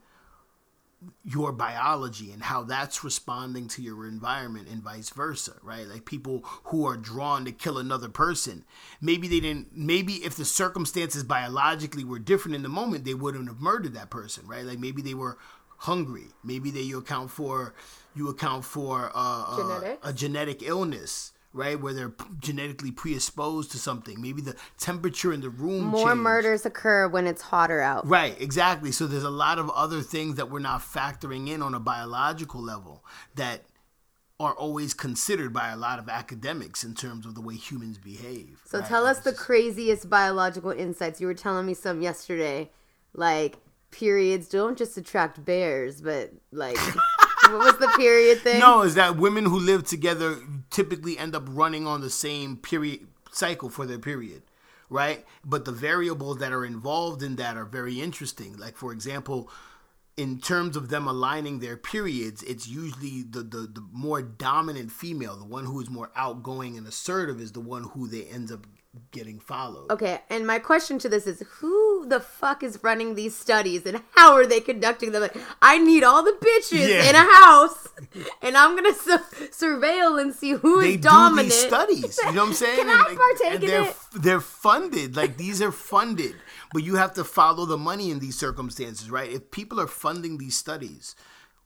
your 1.25 1.53
biology 1.53 2.33
and 2.33 2.43
how 2.43 2.63
that's 2.63 3.05
responding 3.05 3.69
to 3.69 3.83
your 3.83 4.07
environment 4.07 4.69
and 4.69 4.83
vice 4.83 5.11
versa, 5.11 5.53
right? 5.63 5.87
Like 5.87 6.05
people 6.05 6.41
who 6.65 6.87
are 6.87 6.97
drawn 6.97 7.45
to 7.45 7.53
kill 7.53 7.79
another 7.79 8.09
person, 8.09 8.65
maybe 9.01 9.29
they 9.29 9.41
didn't, 9.41 9.77
maybe 9.77 10.15
if 10.15 10.37
the 10.37 10.45
circumstances 10.45 11.23
biologically 11.23 12.05
were 12.05 12.19
different 12.19 12.55
in 12.55 12.63
the 12.63 12.69
moment, 12.69 13.05
they 13.05 13.15
wouldn't 13.15 13.49
have 13.49 13.61
murdered 13.61 13.95
that 13.95 14.11
person, 14.11 14.47
right? 14.47 14.65
Like 14.65 14.79
maybe 14.79 15.03
they 15.03 15.15
were 15.15 15.39
hungry, 15.79 16.29
maybe 16.43 16.71
they 16.71 16.81
you 16.81 16.99
account 16.99 17.31
for 17.31 17.75
you 18.15 18.29
account 18.29 18.65
for 18.65 19.11
uh, 19.15 19.45
uh, 19.49 19.81
a 20.03 20.13
genetic 20.13 20.63
illness. 20.63 21.33
Right, 21.57 21.81
where 21.81 21.95
they're 21.95 22.13
genetically 22.39 22.91
predisposed 22.91 23.71
to 23.73 23.79
something. 23.79 24.21
Maybe 24.21 24.43
the 24.43 24.55
temperature 24.79 25.33
in 25.33 25.41
the 25.41 25.49
room. 25.49 25.85
More 25.85 26.09
changed. 26.09 26.23
murders 26.23 26.67
occur 26.67 27.09
when 27.09 27.27
it's 27.27 27.41
hotter 27.41 27.81
out. 27.81 28.07
Right, 28.07 28.39
exactly. 28.41 28.93
So 28.93 29.07
there's 29.07 29.25
a 29.25 29.31
lot 29.31 29.59
of 29.59 29.71
other 29.71 30.03
things 30.03 30.37
that 30.37 30.51
we're 30.51 30.59
not 30.59 30.83
factoring 30.83 31.49
in 31.49 31.63
on 31.63 31.75
a 31.75 31.81
biological 31.81 32.61
level 32.61 33.03
that 33.37 33.63
are 34.39 34.53
always 34.53 34.93
considered 34.93 35.53
by 35.53 35.71
a 35.71 35.77
lot 35.77 35.99
of 35.99 36.09
academics 36.09 36.85
in 36.85 36.95
terms 36.95 37.25
of 37.25 37.35
the 37.35 37.41
way 37.41 37.55
humans 37.55 37.97
behave. 37.97 38.61
So 38.67 38.81
right? 38.81 38.87
tell 38.87 39.07
us 39.07 39.21
the 39.21 39.33
craziest 39.33 40.11
biological 40.11 40.73
insights. 40.73 41.21
You 41.21 41.27
were 41.27 41.35
telling 41.35 41.65
me 41.65 41.73
some 41.73 42.03
yesterday, 42.03 42.71
like 43.15 43.57
periods 43.91 44.49
don't 44.49 44.77
just 44.77 44.97
attract 44.99 45.43
bears, 45.43 46.03
but 46.03 46.33
like 46.53 46.77
what 47.51 47.59
was 47.59 47.79
the 47.79 47.93
period 47.97 48.41
thing? 48.41 48.61
No, 48.61 48.83
is 48.83 48.95
that 48.97 49.17
women 49.17 49.47
who 49.47 49.59
live 49.59 49.85
together 49.85 50.37
typically 50.77 51.17
end 51.17 51.35
up 51.35 51.45
running 51.49 51.87
on 51.87 52.03
the 52.03 52.11
same 52.11 52.55
period 52.59 53.07
cycle 53.33 53.71
for 53.71 53.87
their 53.87 53.99
period, 53.99 54.43
right? 54.91 55.25
But 55.43 55.65
the 55.65 55.73
variables 55.73 56.37
that 56.41 56.53
are 56.53 56.67
involved 56.67 57.23
in 57.23 57.37
that 57.37 57.57
are 57.57 57.65
very 57.65 58.03
interesting. 58.03 58.59
Like 58.59 58.77
for 58.77 58.93
example, 58.93 59.51
in 60.19 60.39
terms 60.39 60.77
of 60.77 60.91
them 60.91 61.09
aligning 61.09 61.61
their 61.61 61.79
periods, 61.79 62.43
it's 62.43 62.69
usually 62.69 63.23
the, 63.23 63.43
the, 63.43 63.61
the 63.61 63.87
more 63.91 64.21
dominant 64.21 64.93
female, 64.93 65.37
the 65.37 65.47
one 65.47 65.65
who 65.65 65.81
is 65.81 65.89
more 65.89 66.11
outgoing 66.15 66.77
and 66.77 66.87
assertive, 66.87 67.41
is 67.41 67.53
the 67.53 67.61
one 67.61 67.85
who 67.95 68.07
they 68.07 68.25
end 68.25 68.53
up 68.53 68.67
getting 69.11 69.39
followed. 69.39 69.91
Okay, 69.91 70.21
and 70.31 70.47
my 70.47 70.59
question 70.59 70.99
to 71.01 71.09
this 71.09 71.27
is 71.27 71.43
who 71.61 72.07
the 72.09 72.21
fuck 72.21 72.63
is 72.63 72.79
running 72.83 73.15
these 73.15 73.37
studies 73.37 73.85
and 73.87 74.03
how 74.15 74.33
are 74.35 74.47
they 74.47 74.61
conducting 74.61 75.13
them? 75.13 75.23
Like, 75.23 75.37
I 75.63 75.79
need 75.79 76.03
all 76.05 76.23
the 76.23 76.33
bitches 76.33 76.89
Yeah. 76.89 77.09
in 77.09 77.15
a 77.15 77.25
house 77.35 77.89
and 78.43 78.57
I'm 78.57 78.77
going 78.77 78.93
to 78.93 78.99
su- 78.99 79.49
surveil 79.51 80.21
and 80.21 80.35
see 80.35 80.53
who 80.53 80.81
is 80.81 80.85
They 80.85 80.97
dominant. 80.97 81.49
do 81.49 81.55
these 81.55 81.67
studies. 81.67 82.19
You 82.25 82.33
know 82.33 82.43
what 82.43 82.49
I'm 82.49 82.55
saying? 82.65 82.77
Can 82.79 82.89
I 82.89 83.05
And- 83.09 83.19
partake 83.19 83.55
and 83.55 83.65
in 83.65 83.71
they're, 83.71 83.83
it? 83.91 83.97
They're 84.15 84.41
funded. 84.41 85.17
Like 85.17 85.37
these 85.37 85.61
are 85.63 85.73
funded, 85.73 86.37
but 86.73 86.83
you 86.83 86.97
have 86.97 87.15
to 87.15 87.25
follow 87.25 87.65
the 87.67 87.79
money 87.79 88.11
in 88.11 88.19
these 88.19 88.39
circumstances, 88.39 89.11
right? 89.11 89.31
If 89.31 89.51
people 89.51 89.81
are 89.81 89.87
funding 89.87 90.39
these 90.39 90.57
studies, 90.57 91.15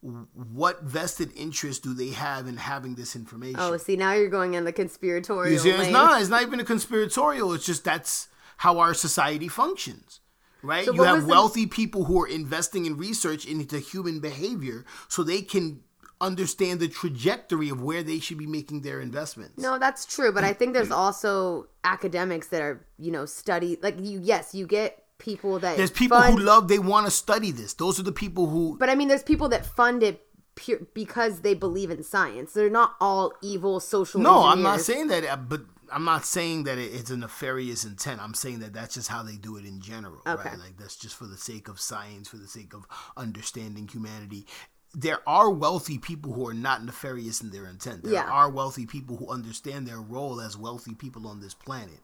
what 0.03 0.83
vested 0.83 1.31
interest 1.37 1.83
do 1.83 1.93
they 1.93 2.11
have 2.11 2.47
in 2.47 2.57
having 2.57 2.95
this 2.95 3.15
information? 3.15 3.61
Oh, 3.61 3.77
see, 3.77 3.97
now 3.97 4.15
you're 4.15 4.29
going 4.29 4.55
in 4.55 4.65
the 4.65 4.73
conspiratorial 4.73 5.53
You 5.53 5.59
see, 5.59 5.71
it's 5.71 5.91
not. 5.91 6.21
It's 6.21 6.31
not 6.31 6.43
even 6.43 6.59
a 6.61 6.65
conspiratorial. 6.65 7.53
It's 7.53 7.67
just 7.67 7.85
that's 7.85 8.29
how 8.59 8.79
our 8.79 8.95
society 8.95 9.49
functions, 9.49 10.21
right? 10.63 10.87
So 10.87 10.95
you 10.95 11.03
have 11.03 11.17
was 11.17 11.25
the- 11.25 11.31
wealthy 11.31 11.67
people 11.67 12.05
who 12.05 12.23
are 12.23 12.29
investing 12.29 12.87
in 12.87 12.97
research 12.97 13.45
into 13.45 13.79
human 13.79 14.21
behavior, 14.21 14.85
so 15.09 15.23
they 15.23 15.43
can 15.43 15.83
understand 16.21 16.81
the 16.81 16.89
trajectory 16.89 17.71
of 17.71 17.83
where 17.83 18.03
they 18.03 18.19
should 18.21 18.37
be 18.39 18.47
making 18.47 18.83
their 18.83 19.01
investments. 19.01 19.59
No, 19.59 19.79
that's 19.79 20.05
true, 20.05 20.33
but 20.33 20.45
I 20.45 20.53
think 20.53 20.75
there's 20.75 20.91
also 20.91 21.69
academics 21.85 22.49
that 22.49 22.61
are, 22.61 22.87
you 22.99 23.11
know, 23.11 23.25
study 23.27 23.79
like 23.83 23.99
you. 23.99 24.21
Yes, 24.23 24.55
you 24.55 24.67
get 24.67 25.03
people 25.21 25.59
that 25.61 25.77
There's 25.77 25.91
people 25.93 26.19
fund, 26.21 26.39
who 26.39 26.45
love. 26.45 26.67
They 26.69 26.79
want 26.81 27.07
to 27.07 27.11
study 27.13 27.53
this. 27.53 27.75
Those 27.75 28.01
are 28.01 28.03
the 28.03 28.13
people 28.13 28.49
who. 28.49 28.77
but 28.79 28.89
I 28.91 28.95
mean, 28.97 29.07
there's 29.09 29.23
people 29.23 29.49
that 29.51 29.65
fund 29.65 30.03
it 30.03 30.27
pure 30.57 30.81
because 30.95 31.43
they 31.43 31.55
believe 31.55 31.91
in 31.91 32.03
science. 32.03 32.53
They're 32.55 32.69
not 32.71 32.95
all 33.01 33.33
evil 33.43 33.79
social. 33.81 34.21
No, 34.21 34.45
I'm 34.47 34.63
not 34.63 34.81
saying 34.81 35.07
that, 35.09 35.25
uh, 35.25 35.37
but 35.37 35.63
I'm 35.93 36.05
not 36.05 36.25
saying 36.25 36.65
that 36.65 36.79
it's 36.79 37.11
a 37.11 37.17
nefarious 37.17 37.85
intent. 37.85 38.21
I'm 38.21 38.35
saying 38.35 38.61
that 38.61 38.73
that's 38.73 38.95
just 38.95 39.09
how 39.09 39.23
they 39.23 39.37
do 39.37 39.57
it 39.57 39.65
in 39.65 39.81
general, 39.81 40.21
Okay. 40.27 40.51
right? 40.51 40.59
Like 40.59 40.77
that's 40.79 40.97
just 40.97 41.15
for 41.17 41.27
the 41.27 41.37
sake 41.37 41.69
of 41.69 41.81
science, 41.81 42.29
for 42.29 42.37
the 42.37 42.49
sake 42.49 42.75
of 42.75 42.87
understanding 43.17 43.89
humanity. 43.89 44.47
There 44.93 45.19
are 45.29 45.51
wealthy 45.51 45.99
people 45.99 46.33
who 46.33 46.49
are 46.49 46.55
not 46.55 46.85
nefarious 46.85 47.41
in 47.41 47.51
their 47.51 47.67
intent. 47.67 48.03
There 48.03 48.13
Yeah. 48.15 48.29
are 48.29 48.51
wealthy 48.51 48.87
people 48.87 49.17
who 49.17 49.29
understand 49.29 49.87
their 49.87 50.01
role 50.01 50.41
as 50.41 50.57
wealthy 50.57 50.95
people 50.95 51.29
on 51.29 51.41
this 51.41 51.55
planet. 51.55 52.01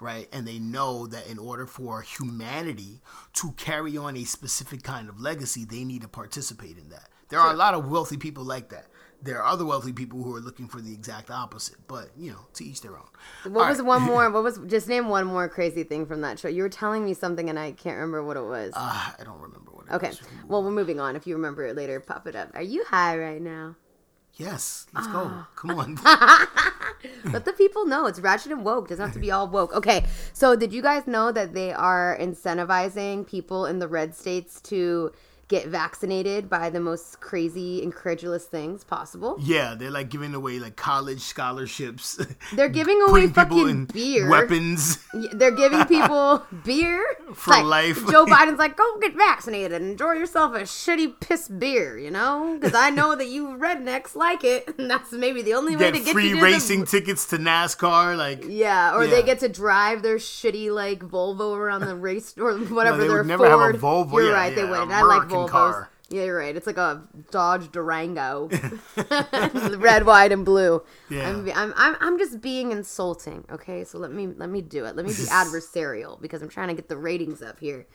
Right, 0.00 0.28
and 0.32 0.46
they 0.46 0.60
know 0.60 1.08
that 1.08 1.26
in 1.26 1.38
order 1.38 1.66
for 1.66 2.02
humanity 2.02 3.00
to 3.34 3.50
carry 3.56 3.96
on 3.96 4.16
a 4.16 4.22
specific 4.24 4.84
kind 4.84 5.08
of 5.08 5.20
legacy, 5.20 5.64
they 5.64 5.82
need 5.84 6.02
to 6.02 6.08
participate 6.08 6.78
in 6.78 6.90
that. 6.90 7.08
There 7.30 7.40
are 7.40 7.52
a 7.52 7.56
lot 7.56 7.74
of 7.74 7.90
wealthy 7.90 8.16
people 8.16 8.44
like 8.44 8.68
that. 8.70 8.86
There 9.20 9.42
are 9.42 9.52
other 9.52 9.64
wealthy 9.64 9.92
people 9.92 10.22
who 10.22 10.34
are 10.36 10.40
looking 10.40 10.68
for 10.68 10.80
the 10.80 10.92
exact 10.92 11.30
opposite, 11.30 11.76
but 11.88 12.10
you 12.16 12.30
know, 12.30 12.46
to 12.54 12.64
each 12.64 12.80
their 12.80 12.96
own. 12.96 13.08
What 13.52 13.62
All 13.62 13.68
was 13.68 13.78
right. 13.78 13.86
one 13.86 14.02
more? 14.02 14.30
What 14.38 14.44
was 14.44 14.60
just 14.66 14.86
name 14.88 15.08
one 15.08 15.26
more 15.26 15.48
crazy 15.48 15.82
thing 15.82 16.06
from 16.06 16.20
that 16.20 16.38
show? 16.38 16.46
You 16.46 16.62
were 16.62 16.68
telling 16.68 17.04
me 17.04 17.14
something 17.14 17.50
and 17.50 17.58
I 17.58 17.72
can't 17.72 17.96
remember 17.96 18.22
what 18.22 18.36
it 18.36 18.44
was. 18.44 18.72
Ah, 18.76 19.16
I 19.18 19.24
don't 19.24 19.40
remember 19.40 19.72
what 19.72 19.86
it 19.86 19.90
was. 19.90 19.96
okay, 19.96 20.08
was. 20.10 20.20
well 20.46 20.62
we're 20.62 20.70
moving 20.70 21.00
on. 21.00 21.16
If 21.16 21.26
you 21.26 21.34
remember 21.34 21.66
it 21.66 21.74
later, 21.74 21.98
pop 21.98 22.28
it 22.28 22.36
up. 22.36 22.50
Are 22.54 22.62
you 22.62 22.84
high 22.84 23.18
right 23.18 23.42
now? 23.42 23.74
Yes, 24.34 24.86
let's 24.94 25.08
go. 25.08 25.24
Ah. 25.26 25.48
Come 25.56 25.70
on. 25.72 25.98
Let 27.24 27.44
the 27.44 27.52
people 27.52 27.86
know 27.86 28.06
it's 28.06 28.20
ratchet 28.20 28.52
and 28.52 28.64
woke. 28.64 28.88
Doesn't 28.88 29.04
have 29.04 29.14
to 29.14 29.20
be 29.20 29.30
all 29.30 29.48
woke. 29.48 29.72
Okay, 29.74 30.04
so 30.32 30.56
did 30.56 30.72
you 30.72 30.82
guys 30.82 31.06
know 31.06 31.32
that 31.32 31.54
they 31.54 31.72
are 31.72 32.16
incentivizing 32.20 33.26
people 33.26 33.66
in 33.66 33.78
the 33.78 33.88
red 33.88 34.14
states 34.14 34.60
to 34.62 35.12
get 35.48 35.66
vaccinated 35.68 36.48
by 36.50 36.68
the 36.70 36.78
most 36.80 37.20
crazy, 37.20 37.82
incredulous 37.82 38.44
things 38.44 38.84
possible? 38.84 39.36
yeah, 39.40 39.74
they're 39.74 39.90
like 39.90 40.10
giving 40.10 40.34
away 40.34 40.58
like 40.58 40.76
college 40.76 41.20
scholarships. 41.20 42.18
They're 42.52 42.68
giving 42.68 43.00
away 43.02 43.26
fucking 43.28 43.86
beer. 43.86 44.28
weapons. 44.28 44.98
They're 45.32 45.50
giving 45.50 45.84
people 45.96 46.44
beer 46.64 47.04
For 47.34 47.50
like, 47.52 47.64
life. 47.64 47.96
Joe 48.10 48.26
Biden's 48.34 48.58
like, 48.58 48.76
go 48.76 48.98
get 48.98 49.14
vaccinated 49.14 49.72
and 49.80 49.90
enjoy 49.92 50.12
yourself 50.12 50.54
a 50.54 50.60
shitty 50.60 51.18
piss 51.20 51.48
beer, 51.48 51.98
you 51.98 52.10
know? 52.10 52.56
Because 52.60 52.74
I 52.74 52.90
know 52.90 53.14
that 53.16 53.28
you 53.28 53.48
rednecks 53.48 54.14
like 54.14 54.44
it, 54.44 54.74
and 54.78 54.90
that's 54.90 55.12
maybe 55.12 55.42
the 55.42 55.54
only 55.54 55.76
way 55.76 55.90
to 55.90 55.98
get 56.00 56.12
free 56.12 56.30
to 56.34 56.40
racing 56.42 56.80
The... 56.80 56.86
tickets 56.86 57.26
to 57.26 57.38
NASCAR. 57.38 58.16
Like, 58.16 58.44
Yeah, 58.46 58.94
or 58.94 59.04
Yeah. 59.04 59.10
they 59.10 59.22
get 59.22 59.38
to 59.40 59.48
drive 59.48 60.02
their 60.02 60.16
shitty 60.16 60.70
like 60.72 61.00
Volvo 61.00 61.56
around 61.56 61.82
the 61.82 61.96
race 61.96 62.34
or 62.38 62.56
whatever. 62.58 62.98
they 62.98 63.08
their 63.08 63.18
would 63.18 63.26
never 63.26 63.48
have 63.48 63.60
a 63.74 63.78
Volvo. 63.78 64.12
You're 64.14 64.28
Yeah, 64.28 64.32
right, 64.32 64.54
they 64.54 64.64
wouldn't. 64.64 64.90
I 64.90 65.02
like 65.02 65.28
Car. 65.46 65.90
Yeah, 66.10 66.24
you're 66.24 66.38
right. 66.38 66.56
It's 66.56 66.66
like 66.66 66.78
a 66.78 67.02
Dodge 67.30 67.70
Durango, 67.70 68.48
red, 69.76 70.06
white, 70.06 70.32
and 70.32 70.42
blue. 70.42 70.82
Yeah. 71.10 71.28
I'm, 71.28 71.46
I'm, 71.54 71.74
I'm, 71.76 71.96
I'm 72.00 72.18
just 72.18 72.40
being 72.40 72.72
insulting. 72.72 73.44
Okay, 73.50 73.84
so 73.84 73.98
let 73.98 74.10
me 74.10 74.26
let 74.26 74.48
me 74.48 74.62
do 74.62 74.86
it. 74.86 74.96
Let 74.96 75.04
me 75.04 75.12
be 75.12 75.18
adversarial 75.24 76.18
because 76.20 76.40
I'm 76.40 76.48
trying 76.48 76.68
to 76.68 76.74
get 76.74 76.88
the 76.88 76.96
ratings 76.96 77.42
up 77.42 77.60
here, 77.60 77.86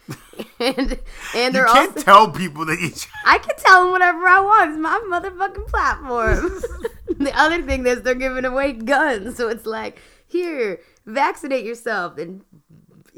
and 0.60 1.00
and 1.36 1.56
they're 1.56 1.66
can't 1.66 1.90
also. 1.90 2.02
tell 2.02 2.32
people 2.32 2.66
that 2.68 2.80
you. 2.80 2.92
I 3.26 3.40
can 3.40 3.56
tell 3.58 3.84
them 3.84 3.92
whatever 3.92 4.28
I 4.28 4.40
want. 4.42 4.72
It's 4.72 4.80
my 4.80 5.02
motherfucking 5.10 5.68
platform. 5.68 6.62
the 7.18 7.32
other 7.36 7.64
thing 7.64 7.88
is 7.88 8.04
they're 8.04 8.14
giving 8.14 8.46
away 8.46 8.74
guns, 8.74 9.38
so 9.38 9.50
it's 9.50 9.66
like 9.66 10.00
here, 10.28 10.82
vaccinate 11.06 11.66
yourself 11.66 12.18
and 12.18 12.42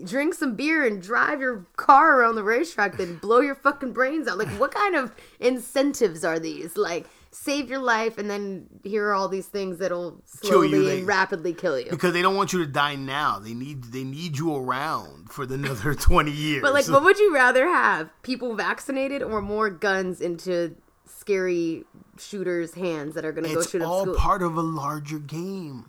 drink 0.04 0.34
some 0.34 0.56
beer 0.56 0.86
and 0.86 1.02
drive 1.02 1.40
your 1.40 1.66
car 1.78 2.20
around 2.20 2.36
the 2.36 2.44
racetrack, 2.44 2.98
then 2.98 3.18
blow 3.18 3.40
your 3.40 3.56
fucking 3.56 3.94
brains 3.94 4.28
out. 4.28 4.38
Like, 4.38 4.50
what 4.60 4.74
kind 4.74 4.96
of 4.96 5.14
incentives 5.40 6.24
are 6.25 6.40
these? 6.40 6.75
Like, 6.75 7.08
save 7.32 7.70
your 7.70 7.80
life, 7.80 8.18
and 8.18 8.30
then 8.30 8.68
here 8.84 9.08
are 9.10 9.14
all 9.14 9.28
these 9.28 9.48
things 9.48 9.78
that'll 9.80 10.22
Kill 10.42 10.64
you, 10.66 10.70
slowly 10.72 10.86
they- 10.88 10.98
and 11.00 11.08
rapidly 11.08 11.54
kill 11.54 11.80
you. 11.80 11.90
Because 11.90 12.14
they 12.14 12.22
don't 12.22 12.36
want 12.36 12.54
you 12.54 12.60
to 12.60 12.66
die 12.66 12.96
now. 12.96 13.40
They 13.40 13.54
need 13.54 13.86
they 13.86 14.04
need 14.04 14.38
you 14.38 14.56
around 14.56 15.30
for 15.32 15.44
another 15.44 15.94
twenty 16.10 16.32
years. 16.32 16.62
But 16.62 16.74
like, 16.74 16.88
what 16.88 17.04
would 17.04 17.20
you 17.20 17.34
rather 17.34 17.66
have? 17.68 18.10
People 18.24 18.56
vaccinated 18.56 19.22
or 19.22 19.42
more 19.42 19.70
guns 19.70 20.22
into 20.22 20.75
scary 21.06 21.84
shooters' 22.18 22.74
hands 22.74 23.16
that 23.16 23.25
are 23.25 23.32
going 23.32 23.46
to 23.48 23.54
go 23.54 23.60
it's 23.60 23.70
shoot 23.72 23.82
up 23.82 23.88
all 23.90 24.02
school? 24.04 24.16
part 24.16 24.42
of 24.42 24.56
a 24.56 24.62
larger 24.62 25.20
game. 25.20 25.86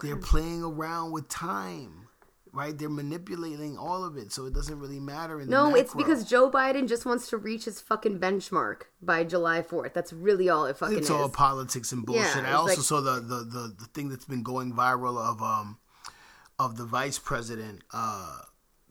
They're 0.00 0.16
playing 0.16 0.62
around 0.62 1.10
with 1.12 1.28
time, 1.28 2.01
right? 2.52 2.76
They're 2.76 2.88
manipulating 2.88 3.78
all 3.78 4.04
of 4.04 4.16
it, 4.16 4.32
so 4.32 4.46
it 4.46 4.52
doesn't 4.52 4.78
really 4.78 5.00
matter. 5.00 5.40
In 5.40 5.48
the 5.48 5.52
no, 5.52 5.74
it's 5.74 5.94
because 5.94 6.24
Joe 6.24 6.50
Biden 6.50 6.88
just 6.88 7.06
wants 7.06 7.28
to 7.30 7.36
reach 7.36 7.64
his 7.64 7.80
fucking 7.80 8.18
benchmark 8.18 8.82
by 9.00 9.24
July 9.24 9.62
4th. 9.62 9.94
That's 9.94 10.12
really 10.12 10.48
all 10.48 10.66
it 10.66 10.76
fucking 10.76 10.98
it's 10.98 11.06
is. 11.06 11.10
all 11.10 11.28
politics 11.28 11.92
and 11.92 12.04
bullshit. 12.04 12.36
Yeah, 12.36 12.50
I 12.50 12.52
also 12.52 12.74
like- 12.74 12.84
saw 12.84 13.00
the, 13.00 13.20
the 13.20 13.36
the 13.44 13.74
the 13.78 13.86
thing 13.94 14.08
that's 14.08 14.26
been 14.26 14.42
going 14.42 14.72
viral 14.72 15.18
of 15.18 15.42
um 15.42 15.78
of 16.58 16.76
the 16.76 16.84
vice 16.84 17.18
president 17.18 17.82
uh 17.92 18.40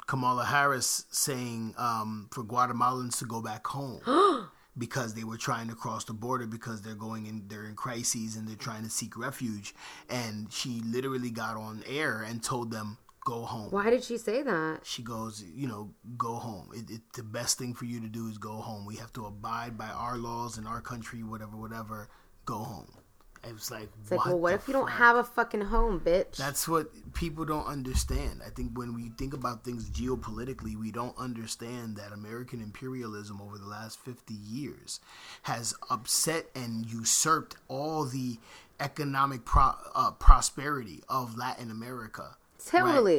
Kamala 0.08 0.46
Harris 0.46 1.06
saying 1.12 1.76
um 1.78 2.28
for 2.32 2.44
Guatemalans 2.44 3.18
to 3.20 3.26
go 3.26 3.42
back 3.42 3.68
home. 3.68 4.02
because 4.78 5.14
they 5.16 5.26
were 5.26 5.36
trying 5.36 5.68
to 5.68 5.76
cross 5.76 6.06
the 6.06 6.14
border 6.14 6.48
because 6.48 6.82
they're 6.82 6.96
going 6.96 7.26
in 7.26 7.44
they're 7.50 7.66
in 7.66 7.76
crises 7.76 8.38
and 8.38 8.48
they're 8.48 8.56
trying 8.56 8.84
to 8.84 8.90
seek 8.90 9.18
refuge 9.18 9.76
and 10.10 10.52
she 10.52 10.82
literally 10.86 11.30
got 11.30 11.58
on 11.58 11.84
air 11.86 12.26
and 12.26 12.42
told 12.42 12.72
them 12.72 12.98
go 13.24 13.44
home 13.44 13.70
Why 13.72 13.90
did 13.90 14.04
she 14.04 14.18
say 14.18 14.42
that? 14.42 14.80
she 14.84 15.04
goes, 15.04 15.44
you 15.56 15.68
know, 15.68 15.92
go 16.18 16.36
home. 16.36 16.70
It, 16.74 16.90
it, 16.96 17.02
the 17.16 17.24
best 17.24 17.58
thing 17.58 17.74
for 17.74 17.86
you 17.86 18.00
to 18.02 18.08
do 18.08 18.28
is 18.28 18.38
go 18.38 18.56
home. 18.56 18.86
We 18.86 18.96
have 18.98 19.14
to 19.14 19.26
abide 19.26 19.78
by 19.78 19.90
our 19.90 20.18
laws 20.18 20.58
in 20.58 20.66
our 20.68 20.82
country, 20.82 21.24
whatever, 21.24 21.56
whatever. 21.58 22.10
Go 22.46 22.58
home. 22.58 22.92
It 23.48 23.54
was 23.54 23.72
like, 23.72 23.90
It's 24.02 24.12
like, 24.12 24.26
well, 24.26 24.38
what 24.40 24.54
if 24.54 24.68
you 24.68 24.74
don't 24.74 24.90
have 24.90 25.16
a 25.16 25.24
fucking 25.24 25.62
home, 25.62 26.00
bitch? 26.00 26.36
That's 26.36 26.68
what 26.68 26.92
people 27.16 27.44
don't 27.44 27.66
understand. 27.66 28.42
I 28.46 28.50
think 28.50 28.78
when 28.78 28.94
we 28.94 29.10
think 29.18 29.34
about 29.34 29.64
things 29.64 29.90
geopolitically, 29.90 30.76
we 30.76 30.92
don't 30.92 31.18
understand 31.18 31.98
that 31.98 32.12
American 32.12 32.62
imperialism 32.62 33.42
over 33.42 33.58
the 33.58 33.66
last 33.66 34.00
50 34.00 34.34
years 34.36 35.00
has 35.44 35.74
upset 35.90 36.46
and 36.54 36.86
usurped 36.86 37.56
all 37.68 38.06
the 38.06 38.38
economic 38.80 39.44
pro- 39.44 39.74
uh, 39.96 40.12
prosperity 40.12 41.02
of 41.10 41.36
Latin 41.36 41.72
America. 41.72 42.38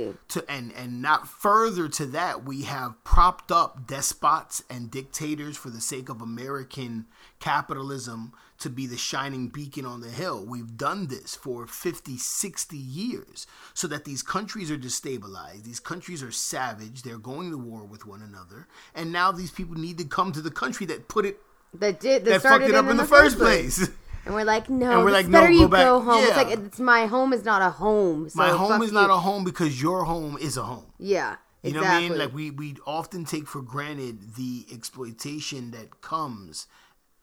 Right? 0.09 0.29
To 0.29 0.45
and 0.51 0.73
and 0.73 1.03
not 1.03 1.29
further 1.29 1.89
to 1.89 2.07
that, 2.07 2.45
we 2.45 2.63
have 2.63 3.03
propped 3.05 3.51
up 3.51 3.87
despots 3.87 4.63
and 4.71 4.91
dictators 4.91 5.57
for 5.57 5.71
the 5.71 5.81
sake 5.81 6.09
of 6.09 6.21
American 6.23 7.07
capitalism 7.41 8.33
to 8.63 8.71
be 8.71 8.87
the 8.87 8.97
shining 8.97 9.49
beacon 9.49 9.85
on 9.85 10.01
the 10.01 10.11
hill. 10.11 10.45
We've 10.47 10.77
done 10.77 11.09
this 11.09 11.35
for 11.35 11.67
50, 11.67 12.17
60 12.17 12.77
years 12.77 13.47
so 13.75 13.89
that 13.89 14.05
these 14.05 14.23
countries 14.23 14.71
are 14.71 14.79
destabilized. 14.79 15.65
These 15.65 15.81
countries 15.81 16.23
are 16.23 16.31
savage. 16.31 17.03
They're 17.03 17.19
going 17.19 17.51
to 17.51 17.59
war 17.59 17.85
with 17.85 18.07
one 18.07 18.23
another. 18.23 18.69
And 18.95 19.11
now 19.11 19.33
these 19.33 19.51
people 19.51 19.75
need 19.75 19.99
to 19.99 20.05
come 20.05 20.31
to 20.31 20.41
the 20.41 20.51
country 20.51 20.87
that 20.87 21.09
put 21.09 21.27
it 21.27 21.39
that 21.75 22.01
did 22.01 22.25
that, 22.25 22.43
that 22.43 22.43
fucked 22.43 22.65
it 22.65 22.75
up 22.75 22.89
in, 22.89 22.97
the, 22.97 23.05
first 23.05 23.39
place. 23.39 23.89
And 24.25 24.35
we're 24.35 24.45
like, 24.45 24.71
no, 24.71 24.91
And 24.93 25.01
we're 25.05 25.09
it's 25.09 25.15
like, 25.15 25.29
no, 25.29 25.41
better 25.41 25.53
go 25.53 25.59
you 25.61 25.69
back. 25.69 25.85
go 25.85 26.01
home. 26.01 26.23
It's 26.23 26.31
Yeah. 26.31 26.37
like 26.43 26.59
it's 26.59 26.79
my 26.81 27.07
home 27.07 27.33
is 27.33 27.45
not 27.45 27.61
a 27.63 27.71
home. 27.71 28.29
So 28.29 28.39
My 28.39 28.51
home 28.51 28.81
is 28.83 28.93
not 28.93 29.11
a 29.11 29.15
home 29.17 29.43
because 29.45 29.83
your 29.83 30.05
home 30.05 30.39
is 30.41 30.57
a 30.57 30.63
home. 30.63 30.87
Yeah, 30.99 31.37
You 31.63 31.71
exactly. 31.71 31.73
know 31.73 31.81
what 31.81 31.91
I 31.91 32.09
mean? 32.09 32.19
Like 32.19 32.33
we 32.35 32.51
we 32.51 32.77
often 32.87 33.25
take 33.25 33.47
for 33.49 33.63
granted 33.63 34.35
the 34.37 34.67
exploitation 34.73 35.73
that 35.73 36.01
comes 36.03 36.67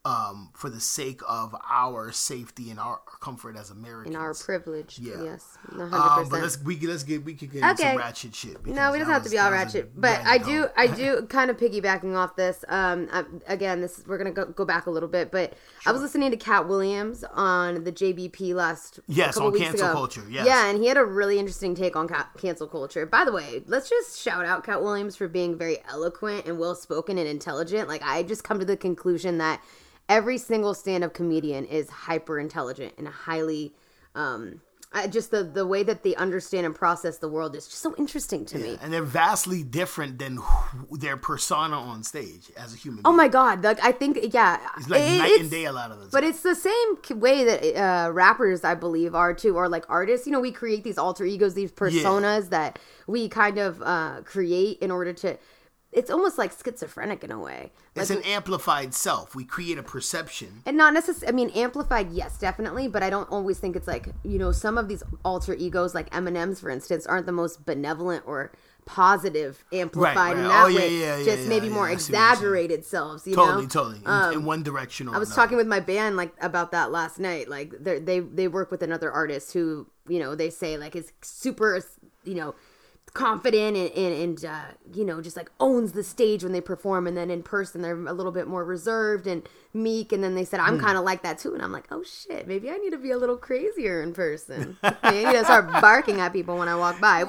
um, 0.09 0.49
for 0.55 0.69
the 0.69 0.79
sake 0.79 1.21
of 1.27 1.55
our 1.69 2.11
safety 2.11 2.69
and 2.71 2.79
our 2.79 2.99
comfort 3.21 3.55
as 3.57 3.69
Americans. 3.69 4.15
And 4.15 4.17
our 4.23 4.33
privilege. 4.33 4.97
Yeah. 4.99 5.21
Yes, 5.23 5.57
one 5.75 5.89
hundred 5.89 6.21
um, 6.23 6.29
but 6.29 6.41
let's 6.41 6.57
we 6.63 6.75
can- 6.77 6.89
let's 6.89 7.03
get 7.03 7.23
we 7.23 7.33
could 7.35 7.51
get 7.51 7.61
into 7.63 7.73
Okay. 7.73 7.89
some 7.91 7.97
ratchet 7.97 8.33
shit. 8.35 8.65
No, 8.65 8.91
we 8.91 8.99
that 8.99 9.05
have 9.07 9.23
to 9.23 9.29
be 9.29 9.37
all 9.37 9.51
ratchet, 9.51 9.91
but 9.99 10.19
I 10.25 10.37
do. 10.37 10.67
I 10.77 10.87
do 10.87 11.25
kind 11.29 11.51
of 11.51 11.57
piggybacking 11.57 12.15
off 12.15 12.35
this. 12.35 12.63
Um, 12.67 13.07
I, 13.11 13.23
again, 13.47 13.81
this 13.81 14.03
we're 14.07 14.17
gonna 14.17 14.31
go, 14.31 14.45
go 14.45 14.65
back 14.65 14.85
a 14.87 14.89
little 14.91 15.09
bit, 15.09 15.31
but 15.31 15.53
I 15.85 15.91
was 15.91 16.01
listening 16.01 16.31
to 16.31 16.37
Katt 16.37 16.67
Williams 16.67 17.23
on 17.33 17.83
the 17.83 17.91
JBP 17.91 18.53
last 18.55 18.99
Yes, 19.07 19.35
couple 19.35 19.47
on 19.47 19.53
weeks 19.53 19.65
cancel 19.65 19.87
ago. 19.87 19.93
culture, 19.93 20.23
yes. 20.29 20.45
yeah, 20.45 20.67
and 20.69 20.79
he 20.81 20.87
had 20.87 20.97
a 20.97 21.05
really 21.05 21.37
interesting 21.39 21.75
take 21.75 21.95
on 21.95 22.07
ca- 22.07 22.29
cancel 22.37 22.67
culture. 22.67 23.05
By 23.05 23.25
the 23.25 23.31
way, 23.31 23.63
let's 23.67 23.89
just 23.89 24.19
shout 24.19 24.45
out 24.45 24.63
Katt 24.65 24.81
Williams 24.81 25.15
for 25.15 25.27
being 25.27 25.57
very 25.57 25.77
eloquent 25.89 26.45
and 26.45 26.57
well 26.57 26.73
spoken 26.75 27.17
and 27.17 27.27
intelligent. 27.27 27.87
Like 27.87 28.01
I 28.03 28.23
just 28.23 28.43
come 28.43 28.59
to 28.59 28.65
the 28.65 28.77
conclusion 28.77 29.37
that 29.39 29.61
every 30.09 30.37
single 30.37 30.73
stand-up 30.73 31.13
comedian 31.13 31.63
is 31.65 31.89
hyper 31.89 32.39
intelligent 32.39 32.93
and 32.97 33.07
highly. 33.07 33.73
Um, 34.15 34.61
I, 34.91 35.05
just 35.05 35.29
the 35.29 35.43
the 35.43 35.67
way 35.67 35.83
that 35.83 36.01
they 36.01 36.15
understand 36.15 36.65
and 36.65 36.73
process 36.73 37.19
the 37.19 37.27
world 37.29 37.55
is 37.55 37.67
just 37.67 37.77
so 37.79 37.93
interesting 37.99 38.43
to 38.45 38.57
me. 38.57 38.75
and 38.81 38.91
they're 38.91 39.03
vastly 39.03 39.61
different 39.61 40.17
than 40.17 40.37
who, 40.37 40.97
their 40.97 41.15
persona 41.15 41.77
on 41.77 42.01
stage 42.01 42.49
as 42.57 42.73
a 42.73 42.75
human. 42.75 43.03
Being. 43.03 43.05
Oh 43.05 43.11
being. 43.11 43.17
my 43.17 43.27
god! 43.27 43.63
Like 43.63 43.77
I 43.83 43.91
think, 43.91 44.17
yeah, 44.33 44.57
It's 44.77 44.89
like 44.89 45.01
it- 45.03 45.17
night 45.19 45.25
it's- 45.29 45.41
and 45.41 45.51
day 45.51 45.65
a 45.65 45.71
lot 45.71 45.91
of 45.91 45.99
this. 45.99 46.09
But 46.09 46.23
it's 46.23 46.41
the 46.41 46.55
same 46.55 47.19
way 47.19 47.43
that 47.43 47.75
uh, 47.79 48.11
rappers, 48.11 48.63
I 48.63 48.73
believe, 48.73 49.13
are 49.13 49.31
too, 49.31 49.55
or 49.55 49.69
like 49.69 49.85
artists. 49.89 50.25
You 50.25 50.33
know, 50.33 50.39
we 50.39 50.51
create 50.51 50.83
these 50.83 50.97
alter 50.97 51.23
egos, 51.23 51.53
these 51.53 51.71
personas 51.71 52.49
that 52.49 52.79
we 53.05 53.29
kind 53.29 53.59
of 53.59 53.83
uh, 53.83 54.21
create 54.25 54.79
in 54.79 54.89
order 54.89 55.13
to 55.13 55.37
it's 55.91 56.11
almost 56.11 56.37
like 56.37 56.51
schizophrenic 56.51 57.23
in 57.23 57.31
a 57.31 57.39
way. 57.39 57.71
It's 57.95 58.09
an 58.11 58.21
amplified 58.23 58.93
self. 58.93 59.35
We 59.35 59.43
create 59.43 59.77
a 59.77 59.83
perception. 59.83 60.61
and 60.65 60.77
not 60.77 60.93
necessarily 60.93 61.27
i 61.27 61.31
mean 61.35 61.49
amplified 61.51 62.11
yes 62.11 62.37
definitely 62.37 62.87
but 62.87 63.01
i 63.03 63.09
don't 63.09 63.29
always 63.31 63.57
think 63.59 63.75
it's 63.75 63.87
like 63.87 64.09
you 64.23 64.37
know 64.37 64.51
some 64.51 64.77
of 64.77 64.87
these 64.87 65.03
alter 65.25 65.53
egos 65.55 65.93
like 65.95 66.09
eminem's 66.11 66.59
for 66.59 66.69
instance 66.69 67.05
aren't 67.07 67.25
the 67.25 67.31
most 67.31 67.65
benevolent 67.65 68.23
or 68.25 68.51
positive 68.85 69.63
amplified 69.71 70.15
right. 70.15 70.37
in 70.37 70.43
that 70.43 70.63
Oh, 70.63 70.67
way 70.75 70.97
yeah, 70.99 71.17
yeah, 71.17 71.23
just 71.23 71.43
yeah, 71.43 71.49
maybe 71.49 71.69
more 71.69 71.87
I 71.87 71.95
see 71.95 72.11
what 72.13 72.17
you're 72.19 72.19
saying. 72.19 72.31
exaggerated 72.31 72.85
selves 72.85 73.27
you 73.27 73.35
Totally, 73.35 73.63
know 73.63 73.69
totally. 73.69 73.97
In, 73.99 74.07
um, 74.07 74.33
in 74.33 74.45
one 74.45 74.63
direction 74.63 75.07
or 75.07 75.15
I 75.15 75.19
was 75.19 75.29
another. 75.29 75.41
talking 75.41 75.57
with 75.57 75.67
my 75.67 75.79
band 75.79 76.17
like 76.17 76.33
about 76.41 76.71
that 76.71 76.91
last 76.91 77.19
night. 77.19 77.47
Like 77.49 77.73
they 77.79 78.19
they 78.19 78.47
work 78.47 78.71
with 78.71 78.81
another 78.81 79.11
artist 79.11 79.53
who 79.53 79.87
you 80.07 80.19
know 80.19 80.33
they 80.35 80.49
say 80.49 80.77
like 80.77 80.95
is 80.95 81.11
super 81.21 81.81
you 82.23 82.35
know 82.35 82.55
confident 83.09 83.75
and 83.77 83.91
and, 83.91 84.21
and 84.21 84.45
uh, 84.45 84.65
you 84.93 85.03
know 85.05 85.21
just 85.21 85.37
like 85.37 85.51
owns 85.59 85.91
the 85.93 86.03
stage 86.03 86.43
when 86.43 86.51
they 86.51 86.61
perform, 86.61 87.07
and 87.07 87.17
then 87.17 87.29
in 87.29 87.43
person 87.43 87.81
they're 87.81 87.95
a 88.07 88.13
little 88.13 88.31
bit 88.31 88.47
more 88.47 88.63
reserved 88.63 89.27
and 89.27 89.47
meek. 89.73 90.11
And 90.11 90.23
then 90.23 90.35
they 90.35 90.45
said. 90.45 90.59
I'm 90.59 90.79
kind 90.79 90.97
of 90.97 91.03
like 91.03 91.23
that 91.23 91.39
too, 91.39 91.53
and 91.53 91.63
I'm 91.63 91.71
like 91.71 91.87
oh 91.91 92.03
shit, 92.03 92.47
maybe 92.47 92.69
I 92.69 92.77
need 92.77 92.91
to 92.91 92.97
be 92.97 93.11
a 93.11 93.17
little 93.17 93.37
crazier 93.37 94.01
in 94.01 94.13
person. 94.13 94.77
I 94.83 95.11
need 95.11 95.31
to 95.31 95.43
start 95.43 95.71
barking 95.81 96.19
at 96.19 96.33
people 96.33 96.57
when 96.57 96.67
I 96.67 96.75
walk 96.75 96.99
by. 96.99 97.23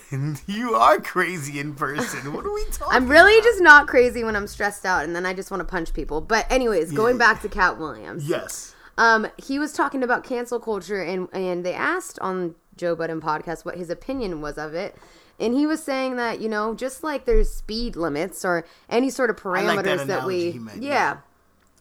you 0.46 0.74
are 0.74 0.98
crazy 1.00 1.60
in 1.60 1.74
person. 1.74 2.32
What 2.32 2.44
are 2.44 2.52
we 2.52 2.64
talking? 2.72 2.96
I'm 2.96 3.08
really 3.08 3.40
just 3.42 3.60
not 3.60 3.86
crazy 3.86 4.24
when 4.24 4.36
I'm 4.36 4.46
stressed 4.46 4.84
out, 4.84 5.04
and 5.04 5.14
then 5.14 5.26
I 5.26 5.34
just 5.34 5.50
want 5.50 5.60
to 5.60 5.64
punch 5.64 5.92
people. 5.92 6.20
But 6.20 6.50
anyways, 6.50 6.92
going 6.92 7.18
back 7.18 7.42
to 7.42 7.48
Katt 7.48 7.78
Williams. 7.78 8.28
Yes. 8.28 8.74
Um, 8.98 9.28
he 9.38 9.58
was 9.58 9.72
talking 9.72 10.02
about 10.02 10.24
cancel 10.24 10.60
culture, 10.60 11.02
and 11.02 11.28
and 11.32 11.64
they 11.64 11.72
asked 11.72 12.18
on 12.18 12.54
Joe 12.76 12.94
Budden 12.94 13.20
podcast 13.20 13.64
what 13.64 13.76
his 13.76 13.90
opinion 13.90 14.40
was 14.40 14.58
of 14.58 14.74
it, 14.74 14.94
and 15.40 15.54
he 15.54 15.66
was 15.66 15.82
saying 15.82 16.16
that 16.16 16.40
you 16.40 16.48
know 16.48 16.74
just 16.74 17.02
like 17.02 17.24
there's 17.24 17.52
speed 17.52 17.96
limits 17.96 18.44
or 18.44 18.64
any 18.88 19.10
sort 19.10 19.30
of 19.30 19.36
I 19.44 19.62
like 19.62 19.84
that 19.84 19.98
parameters 20.00 20.06
that, 20.06 20.26
we 20.26 20.52
meant, 20.52 20.82
yeah, 20.82 20.90
yeah. 20.90 21.16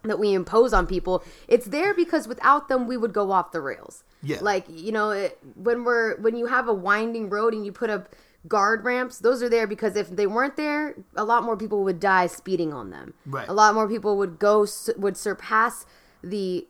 that 0.04 0.18
we 0.20 0.34
impose 0.34 0.74
on 0.74 0.88
people, 0.88 1.24
it's 1.48 1.68
there 1.68 1.94
because 1.94 2.28
without 2.28 2.68
them 2.70 2.88
we 2.88 2.98
would 2.98 3.14
go 3.14 3.32
off 3.32 3.52
the 3.52 3.62
rails. 3.62 4.04
Yeah. 4.22 4.40
like 4.42 4.66
you 4.68 4.92
know 4.92 5.12
it, 5.12 5.38
when 5.56 5.86
we're 5.86 6.18
when 6.18 6.36
you 6.36 6.48
have 6.48 6.68
a 6.68 6.74
winding 6.74 7.30
road 7.30 7.54
and 7.54 7.66
you 7.66 7.72
put 7.72 7.90
up 7.90 8.14
guard 8.50 8.84
ramps 8.84 9.20
those 9.20 9.42
are 9.44 9.48
there 9.50 9.66
because 9.68 9.96
if 9.96 10.10
they 10.10 10.28
weren't 10.28 10.58
there 10.58 10.96
a 11.16 11.24
lot 11.24 11.44
more 11.44 11.56
people 11.56 11.84
would 11.86 12.00
die 12.02 12.28
speeding 12.28 12.74
on 12.74 12.90
them 12.90 13.14
Right. 13.26 13.48
a 13.48 13.54
lot 13.54 13.74
more 13.76 13.88
people 13.88 14.18
would 14.18 14.38
go 14.40 14.66
would 14.98 15.16
surpass 15.16 15.86
the 16.22 16.68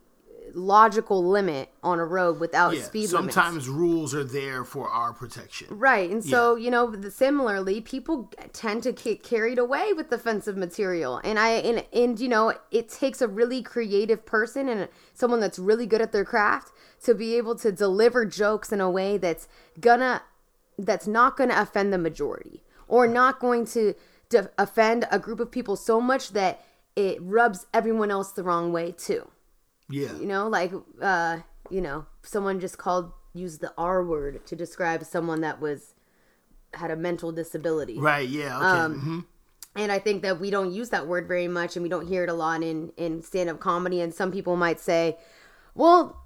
logical 0.53 1.23
limit 1.27 1.69
on 1.83 1.99
a 1.99 2.05
road 2.05 2.39
without 2.39 2.75
Yeah. 2.75 2.83
speed 2.83 3.11
limits. 3.11 3.35
Sometimes 3.35 3.69
rules 3.69 4.13
are 4.13 4.23
there 4.23 4.63
for 4.63 4.89
our 4.89 5.13
protection. 5.13 5.67
Right. 5.71 6.09
And 6.09 6.23
so, 6.23 6.55
you 6.55 6.71
know, 6.71 6.91
the, 6.91 7.11
similarly, 7.11 7.81
people 7.81 8.31
tend 8.53 8.83
to 8.83 8.91
get 8.91 9.23
carried 9.23 9.59
away 9.59 9.93
with 9.93 10.11
offensive 10.11 10.57
material. 10.57 11.19
And 11.23 11.37
I 11.39 11.49
and 11.49 11.85
and 11.93 12.19
you 12.19 12.27
know, 12.27 12.53
it 12.71 12.89
takes 12.89 13.21
a 13.21 13.27
really 13.27 13.61
creative 13.61 14.25
person 14.25 14.69
and 14.69 14.89
someone 15.13 15.39
that's 15.39 15.59
really 15.59 15.85
good 15.85 16.01
at 16.01 16.11
their 16.11 16.25
craft 16.25 16.71
to 17.03 17.13
be 17.13 17.35
able 17.35 17.55
to 17.55 17.71
deliver 17.71 18.25
jokes 18.25 18.71
in 18.71 18.81
a 18.81 18.89
way 18.89 19.17
that's 19.17 19.47
gonna 19.79 20.21
that's 20.77 21.07
not 21.07 21.35
going 21.35 21.49
to 21.49 21.61
offend 21.61 21.91
the 21.91 21.97
majority 21.97 22.63
or 22.87 23.05
not 23.05 23.39
going 23.39 23.65
to, 23.65 23.93
to 24.29 24.49
offend 24.57 25.05
a 25.11 25.19
group 25.19 25.39
of 25.41 25.51
people 25.51 25.75
so 25.75 25.99
much 25.99 26.31
that 26.31 26.63
it 26.95 27.17
rubs 27.21 27.67
everyone 27.73 28.09
else 28.09 28.31
the 28.31 28.43
wrong 28.43 28.71
way 28.71 28.91
too 28.91 29.29
Yeah. 29.89 30.13
you 30.17 30.25
know 30.27 30.47
like 30.47 30.71
uh 31.01 31.39
you 31.69 31.81
know 31.81 32.05
someone 32.23 32.59
just 32.59 32.77
called 32.77 33.11
used 33.33 33.61
the 33.61 33.73
r 33.77 34.03
word 34.03 34.45
to 34.47 34.55
describe 34.55 35.03
someone 35.03 35.41
that 35.41 35.59
was 35.59 35.93
had 36.73 36.91
a 36.91 36.95
mental 36.95 37.31
disability 37.31 37.97
Right. 37.99 38.27
Yeah. 38.29 38.57
Okay. 38.57 38.65
Um, 38.65 39.01
mhm. 39.01 39.25
and 39.81 39.91
i 39.91 39.99
think 39.99 40.21
that 40.21 40.39
we 40.39 40.49
don't 40.49 40.71
use 40.71 40.89
that 40.89 41.07
word 41.07 41.27
very 41.27 41.47
much 41.47 41.75
and 41.75 41.83
we 41.83 41.89
don't 41.89 42.07
hear 42.07 42.23
it 42.23 42.29
a 42.29 42.33
lot 42.33 42.61
in 42.63 42.91
in 42.97 43.21
stand-up 43.21 43.59
comedy 43.59 44.01
and 44.01 44.13
some 44.13 44.31
people 44.31 44.55
might 44.55 44.79
say 44.79 45.17
well 45.75 46.17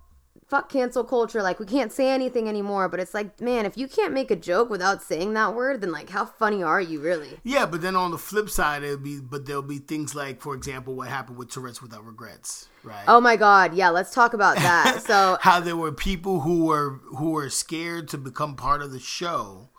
fuck 0.54 0.70
cancel 0.70 1.04
culture 1.04 1.42
like 1.42 1.60
we 1.60 1.66
can't 1.66 1.92
say 1.92 2.12
anything 2.12 2.48
anymore 2.48 2.88
but 2.88 3.00
it's 3.00 3.16
like 3.16 3.42
man 3.42 3.66
if 3.66 3.76
you 3.76 3.88
can't 3.88 4.14
make 4.14 4.30
a 4.30 4.36
joke 4.36 4.70
without 4.70 5.02
saying 5.02 5.34
that 5.34 5.56
word 5.56 5.82
then 5.82 5.92
like 5.92 6.12
how 6.12 6.24
funny 6.24 6.62
are 6.62 6.80
you 6.80 7.00
really 7.00 7.40
Yeah, 7.44 7.66
but 7.66 7.82
then 7.82 7.96
on 7.96 8.12
the 8.12 8.18
flip 8.18 8.50
side, 8.50 8.84
it'll 8.84 8.98
be, 8.98 9.20
but 9.20 9.46
there'll 9.46 9.62
be 9.62 9.80
things 9.80 10.14
like, 10.16 10.42
for 10.42 10.54
example, 10.54 10.96
what 10.96 11.08
happened 11.08 11.38
with 11.38 11.50
Tourette's 11.50 11.82
without 11.82 12.06
regrets, 12.06 12.68
right? 12.84 13.04
oh 13.08 13.20
my 13.20 13.36
god 13.36 13.74
yeah 13.74 13.90
let's 13.90 14.14
talk 14.14 14.34
about 14.34 14.56
that 14.58 15.02
so 15.08 15.38
how 15.42 15.60
there 15.60 15.76
were 15.76 15.92
people 15.92 16.42
who 16.42 16.66
were 16.66 17.00
who 17.18 17.32
were 17.32 17.50
scared 17.50 18.08
to 18.10 18.18
become 18.18 18.56
part 18.56 18.82
of 18.82 18.92
the 18.92 19.00
show 19.00 19.70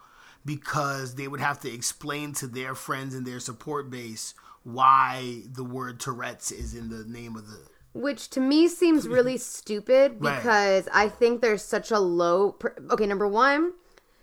because 0.44 1.14
they 1.14 1.28
would 1.28 1.40
have 1.40 1.60
to 1.60 1.72
explain 1.72 2.32
to 2.32 2.46
their 2.46 2.74
friends 2.74 3.14
and 3.14 3.26
their 3.26 3.40
support 3.40 3.90
base 3.90 4.34
why 4.62 5.42
the 5.50 5.64
word 5.64 6.00
Tourette's 6.00 6.50
is 6.50 6.74
in 6.74 6.88
the 6.88 7.04
name 7.04 7.36
of 7.36 7.46
the. 7.46 7.60
Which 7.94 8.28
to 8.30 8.40
me 8.40 8.68
seems 8.68 9.08
really 9.16 9.38
stupid 9.38 10.16
Right. 10.18 10.36
because 10.36 10.88
I 10.92 11.08
think 11.08 11.40
there's 11.40 11.64
such 11.64 11.90
a 11.90 11.98
low. 11.98 12.52
Per- 12.52 12.74
okay, 12.90 13.06
number 13.06 13.26
one, 13.26 13.72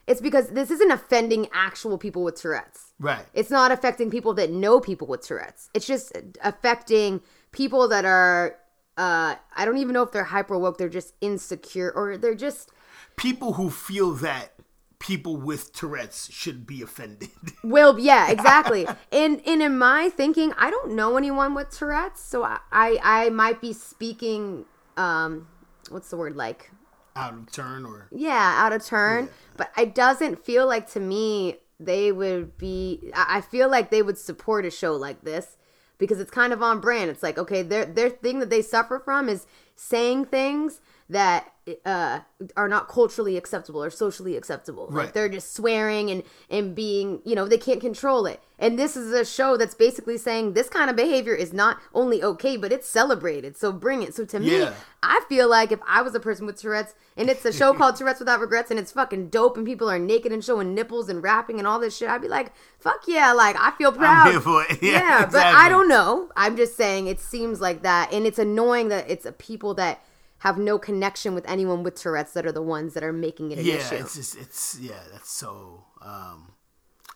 it's 0.05 0.21
because 0.21 0.49
this 0.49 0.69
isn't 0.69 0.91
offending 0.91 1.47
actual 1.53 1.97
people 1.97 2.23
with 2.23 2.35
Tourette's. 2.35 2.93
Right. 2.99 3.25
It's 3.33 3.49
not 3.49 3.71
affecting 3.71 4.11
people 4.11 4.33
that 4.35 4.51
know 4.51 4.79
people 4.79 5.07
with 5.07 5.21
Tourette's. 5.21 5.69
It's 5.73 5.87
just 5.87 6.11
affecting 6.43 7.21
people 7.51 7.87
that 7.87 8.05
are. 8.05 8.57
Uh, 8.97 9.35
I 9.55 9.65
don't 9.65 9.77
even 9.77 9.93
know 9.93 10.03
if 10.03 10.11
they're 10.11 10.25
hyper 10.25 10.57
woke. 10.59 10.77
They're 10.77 10.89
just 10.89 11.13
insecure, 11.21 11.91
or 11.95 12.17
they're 12.17 12.35
just 12.35 12.69
People 13.15 13.53
who 13.53 13.69
feel 13.69 14.11
that 14.15 14.53
people 15.01 15.35
with 15.35 15.73
Tourette's 15.73 16.31
should 16.31 16.65
be 16.65 16.81
offended. 16.81 17.29
Will 17.63 17.99
yeah, 17.99 18.29
exactly. 18.31 18.87
and 19.11 19.41
and 19.45 19.61
in 19.61 19.77
my 19.77 20.09
thinking, 20.09 20.53
I 20.57 20.69
don't 20.71 20.93
know 20.95 21.17
anyone 21.17 21.53
with 21.53 21.69
Tourette's, 21.71 22.21
so 22.21 22.43
I 22.43 22.59
I, 22.71 22.99
I 23.03 23.29
might 23.29 23.59
be 23.59 23.73
speaking 23.73 24.65
um 24.97 25.47
what's 25.89 26.09
the 26.09 26.17
word 26.17 26.35
like 26.35 26.71
Out 27.15 27.33
of 27.33 27.51
turn 27.51 27.85
or. 27.85 28.07
yeah 28.11 28.55
out 28.57 28.73
of 28.73 28.85
turn 28.85 29.29
but 29.57 29.71
it 29.77 29.95
doesn't 29.95 30.43
feel 30.45 30.67
like 30.67 30.89
to 30.91 30.99
me 30.99 31.57
they 31.79 32.11
would 32.11 32.57
be 32.57 33.11
I 33.15 33.41
feel 33.41 33.69
like 33.69 33.89
they 33.89 34.01
would 34.01 34.17
support 34.17 34.65
a 34.65 34.69
show 34.71 34.93
like 34.95 35.23
this 35.23 35.57
because 35.97 36.19
it's 36.19 36.29
kind 36.31 36.51
of 36.53 36.61
on 36.61 36.79
brand 36.81 37.09
it's 37.09 37.23
like 37.23 37.37
okay 37.37 37.61
their 37.61 37.85
their 37.85 38.09
thing 38.09 38.39
that 38.39 38.49
they 38.49 38.61
suffer 38.61 38.99
from 38.99 39.29
is 39.29 39.47
saying 39.75 40.25
things 40.25 40.81
that 41.11 41.51
uh, 41.85 42.19
are 42.57 42.67
not 42.67 42.87
culturally 42.87 43.37
acceptable 43.37 43.83
or 43.83 43.91
socially 43.91 44.35
acceptable 44.35 44.87
like 44.87 44.95
Right. 44.95 45.13
they're 45.13 45.29
just 45.29 45.53
swearing 45.55 46.09
and 46.09 46.23
and 46.49 46.73
being 46.75 47.21
you 47.23 47.35
know 47.35 47.45
they 47.47 47.59
can't 47.59 47.79
control 47.79 48.25
it 48.25 48.41
and 48.57 48.79
this 48.79 48.97
is 48.97 49.11
a 49.13 49.23
show 49.23 49.57
that's 49.57 49.75
basically 49.75 50.17
saying 50.17 50.53
this 50.53 50.69
kind 50.69 50.89
of 50.89 50.95
behavior 50.95 51.35
is 51.35 51.53
not 51.53 51.77
only 51.93 52.23
okay 52.23 52.57
but 52.57 52.71
it's 52.71 52.89
celebrated 52.89 53.55
so 53.55 53.71
bring 53.71 54.01
it 54.01 54.15
so 54.15 54.25
to 54.25 54.39
me 54.39 54.67
I 55.03 55.23
feel 55.29 55.47
like 55.49 55.71
if 55.71 55.79
I 55.87 56.01
was 56.01 56.13
a 56.15 56.19
person 56.19 56.45
with 56.47 56.59
Tourette's 56.59 56.95
and 57.15 57.29
it's 57.29 57.45
a 57.45 57.53
show 57.53 57.73
called 57.79 57.95
Tourette's 57.95 58.19
Without 58.19 58.39
Regrets 58.39 58.71
and 58.71 58.79
it's 58.79 58.91
fucking 58.91 59.29
dope 59.29 59.55
and 59.55 59.65
people 59.65 59.89
are 59.89 59.99
naked 59.99 60.31
and 60.31 60.43
showing 60.43 60.73
nipples 60.73 61.09
and 61.09 61.21
rapping 61.23 61.59
and 61.59 61.67
all 61.67 61.79
this 61.79 61.95
shit, 61.97 62.09
I'd 62.09 62.21
be 62.21 62.27
like, 62.27 62.53
fuck 62.79 63.01
yeah, 63.07 63.33
like 63.33 63.55
I 63.59 63.71
feel 63.77 63.91
proud. 63.91 64.31
here 64.31 64.39
for 64.41 64.63
it. 64.69 64.77
Yeah, 64.81 64.91
Yeah, 64.91 65.25
but. 65.25 65.43
I 65.43 65.69
don't 65.69 65.87
know. 65.87 66.29
I'm 66.35 66.55
just 66.55 66.75
saying 66.77 67.07
it 67.07 67.19
seems 67.19 67.59
like 67.61 67.81
that. 67.83 68.13
And 68.13 68.25
it's 68.27 68.37
annoying 68.39 68.89
that 68.89 69.09
it's 69.09 69.25
a 69.25 69.31
people 69.31 69.73
that 69.75 70.03
have 70.41 70.57
no 70.57 70.77
connection 70.77 71.33
with 71.33 71.47
anyone 71.49 71.83
with 71.83 71.95
Tourette's 71.95 72.33
that 72.33 72.45
are 72.45 72.51
the 72.51 72.61
ones 72.61 72.93
that 72.93 73.03
are 73.03 73.13
making 73.13 73.51
it 73.51 73.59
an 73.59 73.65
Yeah, 73.65 73.75
issue. 73.75 73.95
it's 73.95 74.15
just 74.15 74.37
it's 74.37 74.77
yeah, 74.79 74.99
that's 75.11 75.31
so 75.31 75.83
um 76.01 76.53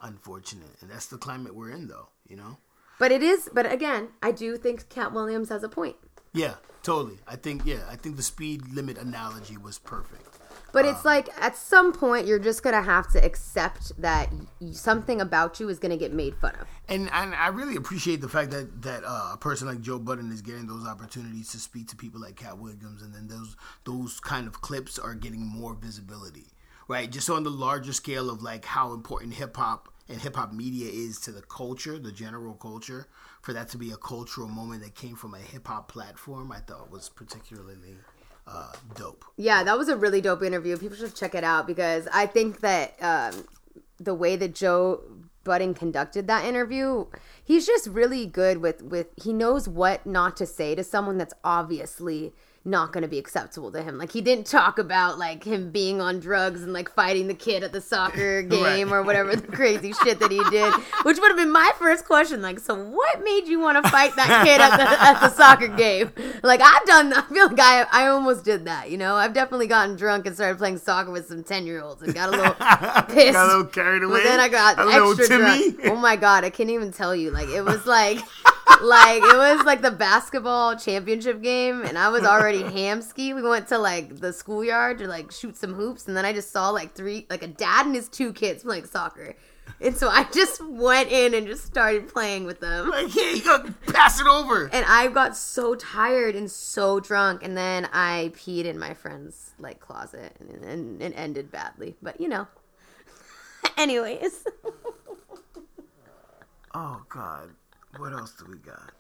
unfortunate, 0.01 0.69
and 0.81 0.89
that's 0.89 1.07
the 1.07 1.17
climate 1.17 1.55
we're 1.55 1.71
in, 1.71 1.87
though. 1.87 2.09
You 2.27 2.37
know. 2.37 2.57
But 2.97 3.11
it 3.11 3.21
is, 3.21 3.49
but 3.53 3.69
again, 3.71 4.09
I 4.23 4.31
do 4.31 4.55
think 4.57 4.87
Katt 4.89 5.11
Williams 5.13 5.49
has 5.49 5.63
a 5.63 5.69
point. 5.69 5.97
Yeah, 6.33 6.55
totally. 6.83 7.19
I 7.27 7.35
think 7.35 7.63
yeah, 7.65 7.83
I 7.89 7.95
think 7.95 8.15
the 8.15 8.23
speed 8.23 8.67
limit 8.73 8.97
analogy 8.97 9.57
was 9.57 9.79
perfect. 9.79 10.34
But 10.75 10.83
it's 10.83 11.05
like 11.05 11.29
at 11.41 11.55
some 11.55 11.93
point 11.93 12.27
you're 12.27 12.37
just 12.37 12.61
gonna 12.61 12.81
have 12.81 13.09
to 13.13 13.23
accept 13.23 13.93
that 14.01 14.29
something 14.73 15.21
about 15.21 15.57
you 15.57 15.69
is 15.69 15.79
gonna 15.79 15.95
get 15.95 16.11
made 16.11 16.35
fun 16.35 16.53
of. 16.59 16.67
And, 16.89 17.09
and 17.13 17.33
I 17.33 17.47
really 17.47 17.77
appreciate 17.77 18.19
the 18.19 18.27
fact 18.27 18.51
that 18.51 18.81
that 18.81 19.05
uh, 19.05 19.31
a 19.35 19.37
person 19.37 19.69
like 19.69 19.79
Joe 19.79 19.99
Budden 19.99 20.33
is 20.33 20.41
getting 20.41 20.67
those 20.67 20.85
opportunities 20.85 21.49
to 21.53 21.59
speak 21.59 21.87
to 21.87 21.95
people 21.95 22.19
like 22.19 22.35
Katt 22.35 22.57
Williams, 22.57 23.01
and 23.01 23.15
then 23.15 23.29
those 23.29 23.55
those 23.85 24.19
kind 24.19 24.47
of 24.47 24.59
clips 24.59 24.99
are 24.99 25.15
getting 25.15 25.45
more 25.45 25.75
visibility, 25.75 26.47
right? 26.89 27.09
Just 27.09 27.29
on 27.29 27.43
the 27.43 27.51
larger 27.51 27.93
scale 27.93 28.29
of 28.29 28.43
like 28.43 28.65
how 28.65 28.91
important 28.91 29.35
hip 29.35 29.55
hop 29.55 29.87
and 30.09 30.19
hip 30.19 30.35
hop 30.35 30.51
media 30.51 30.91
is 30.91 31.21
to 31.21 31.31
the 31.31 31.41
culture, 31.43 31.97
the 31.97 32.11
general 32.11 32.53
culture, 32.53 33.07
for 33.41 33.53
that 33.53 33.69
to 33.69 33.77
be 33.77 33.91
a 33.91 33.97
cultural 33.97 34.49
moment 34.49 34.83
that 34.83 34.93
came 34.93 35.15
from 35.15 35.35
a 35.35 35.39
hip 35.39 35.67
hop 35.67 35.89
platform, 35.89 36.51
I 36.51 36.59
thought 36.59 36.91
was 36.91 37.07
particularly 37.07 37.95
uh, 38.47 38.71
dope. 38.95 39.25
Yeah, 39.37 39.63
that 39.63 39.77
was 39.77 39.89
a 39.89 39.97
really 39.97 40.21
dope 40.21 40.43
interview. 40.43 40.77
People 40.77 40.97
should 40.97 41.15
check 41.15 41.35
it 41.35 41.43
out 41.43 41.67
because 41.67 42.07
I 42.13 42.25
think 42.25 42.61
that 42.61 42.95
um, 43.01 43.45
the 43.99 44.13
way 44.13 44.35
that 44.35 44.53
Joe 44.53 45.01
Budden 45.43 45.73
conducted 45.73 46.27
that 46.27 46.45
interview, 46.45 47.05
he's 47.43 47.65
just 47.65 47.87
really 47.87 48.25
good 48.25 48.59
with 48.59 48.81
with 48.81 49.07
he 49.15 49.33
knows 49.33 49.67
what 49.67 50.05
not 50.05 50.37
to 50.37 50.45
say 50.45 50.75
to 50.75 50.83
someone 50.83 51.17
that's 51.17 51.33
obviously 51.43 52.33
not 52.65 52.91
going 52.91 53.03
to 53.03 53.07
be 53.07 53.19
acceptable 53.19 53.71
to 53.71 53.81
him. 53.83 53.97
Like 53.97 54.11
he 54.11 54.21
didn't 54.21 54.47
talk 54.47 54.79
about 54.79 55.19
like 55.19 55.43
him 55.43 55.69
being 55.69 56.01
on 56.01 56.19
drugs 56.19 56.63
and 56.63 56.73
like 56.73 56.89
fighting 56.89 57.27
the 57.27 57.35
kid 57.35 57.63
at 57.63 57.71
the 57.71 57.79
soccer 57.79 58.41
game 58.41 58.91
or 58.91 59.03
whatever 59.03 59.35
the 59.35 59.47
crazy 59.47 59.93
shit 59.93 60.19
that 60.19 60.31
he 60.31 60.43
did, 60.49 60.73
which 61.03 61.19
would 61.19 61.27
have 61.27 61.37
been 61.37 61.51
my 61.51 61.71
first 61.77 62.05
question. 62.05 62.41
Like, 62.41 62.59
so 62.59 62.75
what 62.75 63.23
made 63.23 63.47
you 63.47 63.59
want 63.59 63.83
to 63.83 63.89
fight 63.91 64.15
that 64.15 64.43
kid 64.45 64.59
at 64.59 64.77
the 64.77 64.83
at 64.83 65.19
the 65.19 65.29
soccer 65.29 65.67
game? 65.67 66.11
Like 66.41 66.61
I've 66.61 66.85
done. 66.85 67.13
I 67.13 67.21
feel 67.21 67.47
like 67.47 67.59
I 67.59 67.85
I 67.91 68.07
almost 68.07 68.43
did 68.43 68.65
that. 68.65 68.89
You 68.89 68.97
know, 68.97 69.15
I've 69.15 69.33
definitely 69.33 69.67
gotten 69.67 69.95
drunk 69.95 70.25
and 70.25 70.35
started 70.35 70.57
playing 70.57 70.79
soccer 70.79 71.11
with 71.11 71.27
some 71.27 71.43
ten 71.43 71.67
year 71.67 71.81
olds 71.81 72.01
and 72.01 72.13
got 72.13 72.29
a 72.29 72.31
little 72.31 72.53
pissed. 73.15 73.33
Got 73.33 73.45
a 73.45 73.47
little 73.47 73.65
carried 73.65 74.03
away. 74.03 74.19
But 74.19 74.23
then 74.23 74.39
I 74.39 74.49
got 74.49 74.79
a 74.79 74.85
little 74.85 75.11
extra 75.11 75.27
Timmy. 75.27 75.71
drunk. 75.71 75.79
Oh 75.85 75.95
my 75.95 76.15
god, 76.15 76.43
I 76.43 76.49
can't 76.49 76.71
even 76.71 76.91
tell 76.91 77.15
you. 77.15 77.29
Like 77.29 77.49
it 77.49 77.61
was 77.61 77.85
like 77.85 78.19
like 78.81 79.21
it 79.23 79.37
was 79.37 79.65
like 79.65 79.81
the 79.81 79.91
basketball 79.91 80.75
championship 80.75 81.41
game 81.41 81.81
and 81.83 81.97
I 81.97 82.09
was 82.09 82.23
already 82.23 82.59
hamski. 82.63 83.35
We 83.35 83.41
went 83.41 83.67
to 83.69 83.77
like 83.77 84.17
the 84.19 84.33
schoolyard 84.33 84.99
to 84.99 85.07
like 85.07 85.31
shoot 85.31 85.55
some 85.55 85.73
hoops 85.73 86.07
and 86.07 86.15
then 86.15 86.25
I 86.25 86.33
just 86.33 86.51
saw 86.51 86.69
like 86.69 86.93
three 86.93 87.25
like 87.29 87.43
a 87.43 87.47
dad 87.47 87.85
and 87.85 87.95
his 87.95 88.09
two 88.09 88.33
kids 88.33 88.63
playing 88.63 88.85
soccer. 88.85 89.35
And 89.81 89.97
so 89.97 90.07
I 90.07 90.25
just 90.31 90.65
went 90.65 91.11
in 91.11 91.33
and 91.33 91.47
just 91.47 91.65
started 91.65 92.07
playing 92.07 92.45
with 92.45 92.59
them. 92.59 92.89
Like, 92.89 93.13
yeah, 93.13 93.31
you 93.31 93.43
gotta 93.43 93.73
pass 93.91 94.21
it 94.21 94.27
over. 94.27 94.69
And 94.71 94.85
I 94.87 95.07
got 95.07 95.35
so 95.35 95.75
tired 95.75 96.35
and 96.35 96.49
so 96.49 96.99
drunk, 97.01 97.43
and 97.43 97.57
then 97.57 97.89
I 97.91 98.31
peed 98.35 98.65
in 98.65 98.79
my 98.79 98.93
friend's 98.93 99.51
like 99.59 99.79
closet, 99.81 100.33
and, 100.39 100.63
and 100.63 101.01
it 101.01 101.13
ended 101.17 101.51
badly. 101.51 101.95
But 102.01 102.21
you 102.21 102.29
know, 102.29 102.47
anyways, 103.77 104.45
Oh 106.77 107.01
God, 107.07 107.51
what 107.97 108.13
else 108.13 108.33
do 108.33 108.45
we 108.49 108.57
got? 108.57 108.91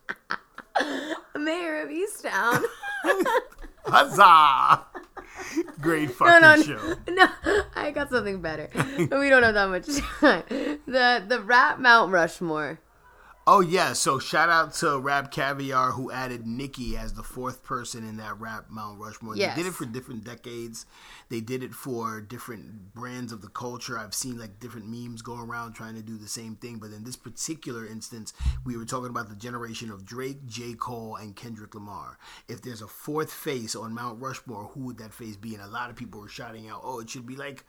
Mare 1.39 1.83
of 1.83 1.89
Easttown. 1.89 2.63
Huzzah! 3.85 4.85
Great 5.79 6.11
fucking 6.11 6.41
no, 6.41 6.55
no, 6.55 6.61
show. 6.61 6.95
no, 7.09 7.27
I 7.75 7.91
got 7.91 8.09
something 8.09 8.41
better. 8.41 8.69
We 8.97 9.29
don't 9.29 9.43
have 9.43 9.53
that 9.53 9.69
much 9.69 9.87
time. 10.19 10.43
The 10.87 11.23
the 11.27 11.41
rap 11.41 11.79
Mount 11.79 12.11
Rushmore. 12.11 12.79
Oh 13.47 13.59
yeah, 13.59 13.93
so 13.93 14.17
shout 14.17 14.49
out 14.49 14.73
to 14.75 14.87
RapCaviar 14.87 15.93
who 15.93 16.09
added 16.09 16.47
Nicki 16.47 16.97
as 16.97 17.13
the 17.13 17.21
fourth 17.21 17.63
person 17.63 18.03
in 18.03 18.17
that 18.17 18.39
rap 18.39 18.71
Mount 18.71 18.99
Rushmore. 18.99 19.35
Yes. 19.35 19.55
They 19.55 19.61
did 19.61 19.69
it 19.69 19.75
for 19.75 19.85
different 19.85 20.23
decades. 20.23 20.87
They 21.29 21.41
did 21.41 21.61
it 21.61 21.75
for 21.75 22.21
different 22.21 22.95
brands 22.95 23.31
of 23.31 23.43
the 23.43 23.47
culture. 23.47 23.99
I've 23.99 24.15
seen 24.15 24.39
like 24.39 24.59
different 24.59 24.87
memes 24.87 25.21
go 25.21 25.39
around 25.39 25.73
trying 25.73 25.93
to 25.93 26.01
do 26.01 26.17
the 26.17 26.27
same 26.27 26.55
thing, 26.55 26.77
but 26.77 26.89
in 26.89 27.03
this 27.03 27.15
particular 27.15 27.85
instance, 27.85 28.33
we 28.65 28.77
were 28.77 28.85
talking 28.85 29.11
about 29.11 29.29
the 29.29 29.35
generation 29.35 29.91
of 29.91 30.05
Drake, 30.05 30.47
J. 30.47 30.73
Cole, 30.73 31.15
and 31.15 31.35
Kendrick 31.35 31.75
Lamar. 31.75 32.17
If 32.47 32.63
there's 32.63 32.81
a 32.81 32.87
fourth 32.87 33.31
face 33.31 33.75
on 33.75 33.93
Mount 33.93 34.19
Rushmore, 34.19 34.71
who 34.73 34.79
would 34.85 34.97
that 34.97 35.13
face 35.13 35.37
be? 35.37 35.53
And 35.53 35.63
a 35.63 35.67
lot 35.67 35.91
of 35.91 35.95
people 35.95 36.19
were 36.19 36.27
shouting 36.27 36.67
out, 36.67 36.81
"Oh, 36.83 36.99
it 36.99 37.11
should 37.11 37.27
be 37.27 37.35
like 37.35 37.63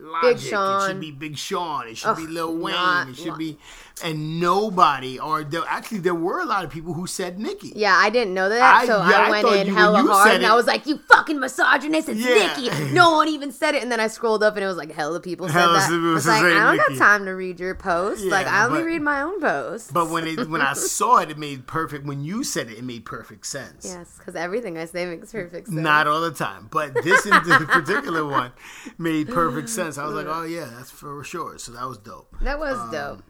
Logic. 0.00 0.36
It 0.36 0.40
Sean. 0.40 0.88
should 0.88 1.00
be 1.00 1.10
Big 1.10 1.36
Sean. 1.36 1.88
It 1.88 1.96
should 1.98 2.16
be 2.16 2.26
Lil 2.26 2.56
Wayne. 2.56 2.74
not 2.74 3.08
It 3.08 3.16
should 3.16 3.36
be, 3.36 3.58
and 4.04 4.38
nobody, 4.38 5.18
or 5.18 5.42
there, 5.42 5.62
actually, 5.68 5.98
there 5.98 6.14
were 6.14 6.38
a 6.40 6.44
lot 6.44 6.64
of 6.64 6.70
people 6.70 6.94
who 6.94 7.06
said 7.08 7.38
Nicki. 7.40 7.72
Yeah, 7.74 7.96
I 7.96 8.08
didn't 8.10 8.32
know 8.32 8.48
that, 8.48 8.62
I- 8.62 8.86
so 8.86 8.98
yeah, 8.98 9.02
I 9.22 9.26
I 9.26 9.30
went 9.30 9.46
thought 9.48 9.56
in 9.56 9.66
you- 9.66 9.74
hella 9.74 10.02
hard, 10.02 10.34
and 10.34 10.44
it- 10.44 10.48
I 10.48 10.54
was 10.54 10.66
like, 10.68 10.86
"You 10.86 10.98
fucking 11.10 11.40
misogynist! 11.40 12.08
It's 12.08 12.20
Yeah. 12.20 12.54
Nicki." 12.56 12.92
No 12.94 13.10
one 13.16 13.26
even 13.28 13.50
said 13.50 13.74
it, 13.74 13.82
and 13.82 13.90
then 13.90 13.98
I 13.98 14.06
scrolled 14.06 14.42
up, 14.44 14.54
and 14.54 14.62
it 14.64 14.68
was 14.68 14.76
like 14.76 14.92
hella 14.92 15.18
people 15.20 15.48
said 15.48 15.54
Hella 15.54 15.72
that. 15.74 15.82
I 15.84 15.88
people 15.88 16.12
was 16.12 16.26
like, 16.28 16.44
I 16.44 16.48
don't 16.50 16.76
Nicki. 16.76 16.98
got 16.98 17.04
time 17.04 17.24
to 17.24 17.32
read 17.32 17.58
your 17.58 17.74
post. 17.74 18.22
Yeah, 18.24 18.30
like, 18.30 18.46
I 18.46 18.66
only 18.66 18.80
but- 18.80 18.86
read 18.86 19.02
my 19.02 19.22
own 19.22 19.40
posts. 19.40 19.90
But 19.90 20.10
when 20.10 20.28
it 20.28 20.48
when 20.48 20.60
I 20.62 20.72
saw 20.74 21.18
it, 21.18 21.30
it 21.30 21.38
made 21.38 21.66
perfect. 21.66 22.06
When 22.06 22.22
you 22.22 22.44
said 22.44 22.70
it, 22.70 22.78
it 22.78 22.84
made 22.84 23.04
perfect 23.04 23.46
sense. 23.46 23.84
yes, 23.84 24.14
because 24.18 24.36
everything 24.36 24.78
I 24.78 24.84
say 24.84 25.06
makes 25.06 25.32
perfect 25.32 25.66
sense. 25.66 25.76
Not 25.76 26.06
all 26.06 26.20
the 26.20 26.30
time, 26.30 26.68
but 26.70 26.94
this 26.94 27.26
in 27.26 27.32
this 27.44 27.64
particular 27.64 28.24
one 28.24 28.52
made 28.96 29.28
perfect 29.28 29.68
sense. 29.68 29.87
I 29.96 30.04
was 30.04 30.14
like, 30.14 30.26
"Oh 30.28 30.42
yeah, 30.44 30.68
that's 30.76 30.90
for 30.90 31.22
sure." 31.24 31.56
So 31.58 31.72
that 31.72 31.84
was 31.86 31.96
dope. 31.98 32.34
that 32.42 32.58
was 32.58 32.76
Um, 32.76 32.90
dope. 32.90 33.22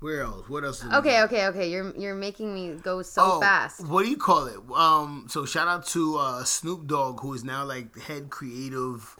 Where 0.00 0.20
else? 0.22 0.48
What 0.50 0.64
else? 0.64 0.80
did 0.80 0.92
Okay, 0.92 1.22
okay, 1.22 1.46
okay. 1.46 1.70
You're 1.70 1.96
you're 1.96 2.14
making 2.14 2.52
me 2.54 2.74
go 2.74 3.00
so 3.02 3.22
Oh, 3.24 3.40
fast. 3.40 3.80
What 3.86 4.04
do 4.04 4.10
you 4.10 4.18
call 4.18 4.46
it? 4.46 4.58
Um, 4.76 5.26
so 5.30 5.46
shout 5.46 5.66
out 5.66 5.86
to 5.88 6.18
uh, 6.18 6.44
Snoop 6.44 6.86
Dogg, 6.86 7.20
who 7.20 7.32
is 7.32 7.42
now 7.42 7.64
like 7.64 7.94
the 7.94 8.00
head 8.00 8.28
creative. 8.28 9.16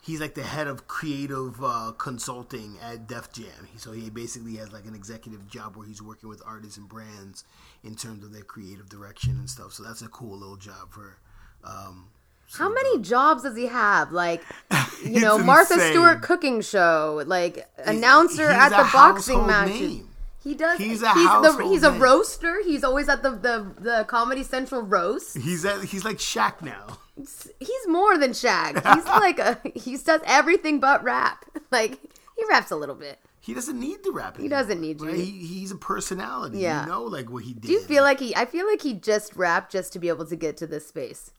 He's 0.00 0.20
like 0.20 0.34
the 0.34 0.42
head 0.44 0.68
of 0.68 0.86
creative 0.86 1.62
uh, 1.62 1.92
consulting 1.98 2.78
at 2.80 3.08
Def 3.08 3.30
Jam. 3.32 3.66
He- 3.72 3.78
So 3.78 3.90
he 3.92 4.08
basically 4.08 4.56
has 4.56 4.72
like 4.72 4.86
an 4.86 4.94
executive 4.94 5.46
job 5.48 5.76
where 5.76 5.86
he's 5.86 6.00
working 6.00 6.28
with 6.28 6.40
artists 6.46 6.78
and 6.78 6.88
brands 6.88 7.44
in 7.82 7.94
terms 7.96 8.22
of 8.24 8.32
their 8.32 8.44
creative 8.44 8.88
direction 8.88 9.32
and 9.32 9.50
stuff. 9.50 9.72
So 9.72 9.82
that's 9.82 10.02
a 10.02 10.08
cool 10.08 10.38
little 10.38 10.56
job 10.56 10.92
for. 10.92 11.18
Um, 11.64 12.08
How 12.54 12.72
many 12.72 13.00
jobs 13.00 13.42
does 13.42 13.56
he 13.56 13.66
have? 13.66 14.12
Like, 14.12 14.42
you 15.04 15.20
know, 15.20 15.38
Martha 15.38 15.74
insane. 15.74 15.92
Stewart 15.92 16.22
cooking 16.22 16.60
show, 16.60 17.22
like 17.26 17.68
announcer 17.78 18.48
he's 18.48 18.56
at 18.56 18.68
the 18.70 18.88
boxing 18.92 19.46
name. 19.46 20.08
He 20.46 20.54
does. 20.54 20.78
He's 20.78 21.02
a 21.02 21.12
he's, 21.12 21.24
the, 21.24 21.68
he's 21.68 21.82
a 21.82 21.90
roaster. 21.90 22.62
He's 22.62 22.84
always 22.84 23.08
at 23.08 23.20
the, 23.24 23.30
the 23.30 23.74
the 23.80 24.04
Comedy 24.04 24.44
Central 24.44 24.80
roast. 24.80 25.36
He's 25.36 25.64
at, 25.64 25.82
he's 25.82 26.04
like 26.04 26.18
Shaq 26.18 26.62
now. 26.62 26.98
He's 27.16 27.88
more 27.88 28.16
than 28.16 28.30
Shaq. 28.30 28.74
He's 28.94 29.04
like 29.06 29.40
a 29.40 29.58
he 29.74 29.96
does 29.96 30.20
everything 30.24 30.78
but 30.80 31.02
rap. 31.02 31.44
Like 31.72 31.98
he 32.36 32.44
raps 32.48 32.70
a 32.70 32.76
little 32.76 32.94
bit. 32.94 33.18
He 33.40 33.52
doesn't 33.52 33.78
need 33.78 34.04
to 34.04 34.12
rap. 34.12 34.38
He 34.38 34.46
doesn't 34.46 34.80
need 34.80 35.00
to. 35.00 35.06
He, 35.06 35.24
he's 35.24 35.72
a 35.72 35.76
personality. 35.76 36.60
Yeah. 36.60 36.82
You 36.82 36.90
know, 36.90 37.02
like 37.02 37.28
what 37.28 37.42
he 37.42 37.54
did. 37.54 37.62
Do 37.62 37.72
you 37.72 37.80
feel 37.80 38.04
like 38.04 38.20
he? 38.20 38.34
I 38.36 38.44
feel 38.44 38.68
like 38.68 38.82
he 38.82 38.94
just 38.94 39.34
rapped 39.34 39.72
just 39.72 39.92
to 39.94 39.98
be 39.98 40.08
able 40.08 40.26
to 40.26 40.36
get 40.36 40.56
to 40.58 40.66
this 40.66 40.86
space. 40.86 41.32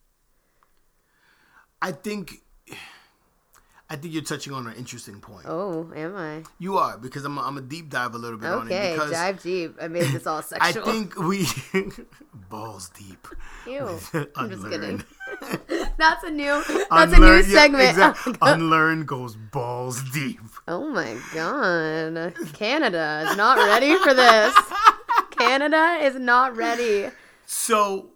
I 1.82 1.92
think. 1.92 2.42
I 3.90 3.96
think 3.96 4.14
you're 4.14 4.24
touching 4.24 4.52
on 4.52 4.68
an 4.68 4.74
interesting 4.76 5.22
point. 5.22 5.46
Oh, 5.48 5.90
am 5.96 6.14
I? 6.18 6.44
You 6.60 6.78
are 6.78 6.98
because 6.98 7.24
I'm. 7.24 7.38
A, 7.38 7.42
I'm 7.42 7.58
a 7.58 7.62
deep 7.62 7.90
dive 7.90 8.16
a 8.16 8.18
little 8.18 8.38
bit 8.38 8.50
on 8.50 8.68
it 8.70 8.74
Okay, 8.74 8.98
dive 9.12 9.42
deep. 9.42 9.78
I 9.82 9.88
made 9.88 10.04
this 10.12 10.28
all 10.28 10.42
sexual. 10.44 10.84
I 10.84 10.92
think 10.92 11.18
we 11.18 11.48
balls 12.50 12.90
deep. 12.90 13.26
Ew. 13.66 13.98
I'm 14.36 14.50
just 14.50 14.68
kidding. 14.70 15.04
That's 15.98 16.24
a 16.26 16.32
new. 16.32 16.62
That's 16.90 17.14
Unlearn- 17.14 17.14
a 17.14 17.18
new 17.20 17.36
yeah, 17.36 17.42
segment. 17.44 17.90
exact- 17.90 18.28
Unlearn 18.42 19.06
goes 19.06 19.38
balls 19.38 20.02
deep. 20.12 20.42
Oh 20.68 20.90
my 20.90 21.16
god. 21.34 22.34
Canada 22.54 23.26
is 23.30 23.38
not 23.38 23.58
ready 23.58 23.96
for 24.00 24.14
this. 24.14 24.54
Canada 25.32 26.00
is 26.02 26.16
not 26.16 26.58
ready. 26.58 27.10
So, 27.46 28.10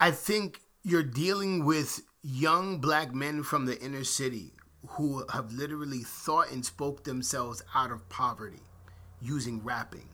I 0.00 0.10
think 0.10 0.62
you're 0.82 1.04
dealing 1.04 1.64
with 1.64 2.02
young 2.22 2.78
black 2.78 3.14
men 3.14 3.42
from 3.42 3.66
the 3.66 3.80
inner 3.80 4.04
city 4.04 4.52
who 4.86 5.24
have 5.32 5.52
literally 5.52 6.00
thought 6.00 6.50
and 6.50 6.64
spoke 6.64 7.04
themselves 7.04 7.62
out 7.74 7.90
of 7.90 8.08
poverty 8.08 8.62
using 9.20 9.62
rapping. 9.62 10.08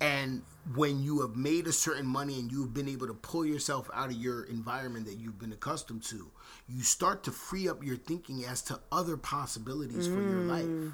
And 0.00 0.42
when 0.74 1.02
you 1.02 1.20
have 1.20 1.36
made 1.36 1.66
a 1.66 1.72
certain 1.72 2.06
money 2.06 2.38
and 2.38 2.50
you've 2.50 2.74
been 2.74 2.88
able 2.88 3.06
to 3.06 3.14
pull 3.14 3.46
yourself 3.46 3.88
out 3.94 4.10
of 4.10 4.16
your 4.16 4.44
environment 4.44 5.06
that 5.06 5.14
you've 5.14 5.38
been 5.38 5.52
accustomed 5.52 6.02
to, 6.04 6.30
you 6.68 6.82
start 6.82 7.22
to 7.24 7.30
free 7.30 7.68
up 7.68 7.84
your 7.84 7.96
thinking 7.96 8.44
as 8.44 8.60
to 8.62 8.80
other 8.90 9.16
possibilities 9.16 10.06
for 10.06 10.14
your 10.14 10.40
mm. 10.40 10.48
life. 10.48 10.92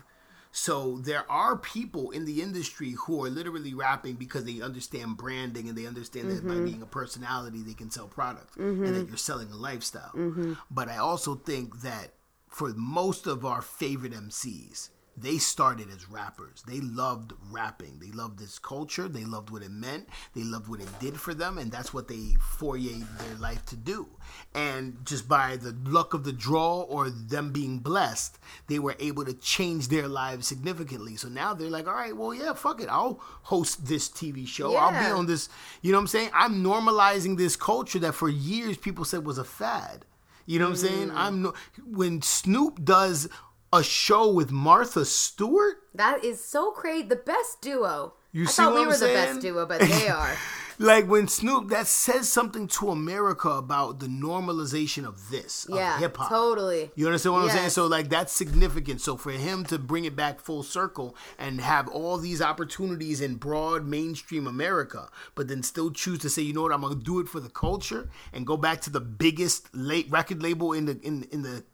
So 0.53 0.99
there 0.99 1.31
are 1.31 1.57
people 1.57 2.11
in 2.11 2.25
the 2.25 2.43
industry 2.43 2.97
who 3.07 3.25
are 3.25 3.31
literally 3.31 3.73
rapping 3.73 4.15
because 4.15 4.45
they 4.45 4.61
understand 4.61 5.17
branding 5.17 5.69
and 5.69 5.79
they 5.79 5.87
understand 5.87 6.31
that 6.31 6.45
by 6.47 6.55
mm-hmm. 6.55 6.65
being 6.65 6.83
a 6.83 6.87
personality 6.87 7.63
they 7.63 7.75
can 7.75 7.91
sell 7.91 8.09
product 8.09 8.57
and 8.57 8.83
that 8.83 8.89
mm-hmm. 8.89 9.09
you're 9.09 9.17
selling 9.17 9.51
a 9.53 9.57
lifestyle. 9.57 10.11
Mm-hmm. 10.15 10.55
But 10.71 10.89
I 10.89 10.97
also 10.97 11.37
think 11.37 11.83
that 11.83 12.15
for 12.49 12.71
most 12.71 13.27
of 13.27 13.45
our 13.45 13.63
favorite 13.63 14.13
MCs, 14.13 14.89
they 15.16 15.38
started 15.38 15.88
as 15.90 16.09
rappers. 16.09 16.62
They 16.66 16.81
loved 16.81 17.33
rapping. 17.51 17.99
They 18.01 18.11
loved 18.11 18.38
this 18.38 18.59
culture. 18.59 19.09
They 19.09 19.25
loved 19.25 19.51
what 19.51 19.62
it 19.62 19.70
meant. 19.70 20.09
They 20.35 20.42
loved 20.42 20.68
what 20.68 20.81
it 20.81 20.88
did 20.99 21.20
for 21.20 21.35
them, 21.35 21.59
and 21.59 21.70
that's 21.70 21.92
what 21.92 22.09
they 22.09 22.37
foyered 22.38 23.07
their 23.18 23.37
life 23.38 23.64
to 23.66 23.77
do. 23.77 24.09
And 24.55 24.99
just 25.05 25.29
by 25.29 25.57
the 25.57 25.77
luck 25.85 26.14
of 26.14 26.25
the 26.25 26.33
draw 26.33 26.83
or 26.83 27.11
them 27.11 27.53
being 27.53 27.79
blessed, 27.79 28.38
they 28.68 28.79
were 28.79 28.96
able 28.99 29.25
to 29.25 29.35
change 29.35 29.88
their 29.88 30.09
lives 30.09 30.46
significantly. 30.46 31.16
So 31.16 31.29
now 31.29 31.55
they're 31.55 31.70
like, 31.70 31.87
all 31.87 31.94
right, 31.94 32.16
well, 32.16 32.33
yeah, 32.33 32.55
fuck 32.55 32.81
it. 32.81 32.88
I'll 32.88 33.20
host 33.42 33.87
this 33.87 34.09
TV 34.09 34.46
show. 34.46 34.77
I'll 34.77 34.92
be 34.92 35.11
on 35.11 35.27
this. 35.27 35.49
You 35.83 35.92
know 35.92 35.99
what 35.99 36.03
I'm 36.03 36.09
saying? 36.09 36.31
I'm 36.33 36.64
normalizing 36.64 37.37
this 37.37 37.57
culture 37.57 37.99
that 38.01 38.14
for 38.14 38.29
years 38.29 38.77
people 38.77 39.05
said 39.05 39.27
was 39.27 39.38
a 39.38 39.44
fad. 39.44 40.05
You 40.46 40.59
know 40.59 40.68
what 40.68 40.83
I'm 40.83 40.85
mm. 40.85 40.88
saying? 40.88 41.11
I'm 41.14 41.42
no, 41.42 41.55
when 41.87 42.23
Snoop 42.23 42.85
does 42.85 43.29
a 43.73 43.83
show 43.83 44.31
with 44.31 44.51
Martha 44.51 45.05
Stewart. 45.05 45.77
That 45.95 46.25
is 46.25 46.45
so 46.45 46.71
crazy. 46.73 47.07
The 47.07 47.17
best 47.17 47.61
duo. 47.61 48.15
You 48.33 48.45
I 48.45 48.47
thought 48.47 48.75
we 48.75 48.87
were 48.87 48.97
the 48.97 49.07
best 49.07 49.41
duo, 49.41 49.67
but 49.67 49.81
they 49.81 50.09
are. 50.09 50.37
like 50.79 51.09
when 51.09 51.27
Snoop 51.27 51.69
that 51.71 51.89
says 51.89 52.29
something 52.29 52.69
to 52.69 52.91
America 52.91 53.49
about 53.51 53.99
the 53.99 54.07
normalization 54.07 55.05
of 55.05 55.31
this 55.31 55.67
Yeah, 55.69 55.99
hip 55.99 56.17
hop. 56.17 56.29
totally. 56.29 56.93
You 56.95 57.07
understand 57.07 57.35
what 57.35 57.45
I'm 57.45 57.51
saying? 57.51 57.71
So 57.71 57.87
like 57.87 58.09
that's 58.09 58.33
significant. 58.33 59.01
So 59.01 59.17
for 59.17 59.33
him 59.33 59.65
to 59.65 59.79
bring 59.81 60.05
it 60.05 60.15
back 60.15 60.39
full 60.41 60.63
circle 60.63 61.17
and 61.39 61.61
have 61.61 61.89
all 61.89 62.19
these 62.19 62.41
opportunities 62.41 63.21
in 63.21 63.35
broad 63.35 63.85
mainstream 63.85 64.47
America, 64.47 65.09
but 65.35 65.49
then 65.49 65.65
still 65.65 65.91
choose 65.91 66.21
to 66.21 66.31
say, 66.31 66.43
you 66.43 66.53
know 66.53 66.63
what, 66.63 66.73
I'm 66.73 66.83
gonna 66.83 66.95
do 66.95 67.19
it 67.19 67.29
for 67.29 67.41
the 67.41 67.51
culture 67.51 68.09
and 68.33 68.47
go 68.47 68.57
back 68.57 68.81
to 68.83 68.91
the 68.91 69.01
biggest 69.01 69.75
late 69.75 70.09
record 70.09 70.41
label 70.41 70.73
in 70.73 70.87
the 70.87 71.01
in 71.03 71.25
in 71.33 71.43
the 71.43 71.65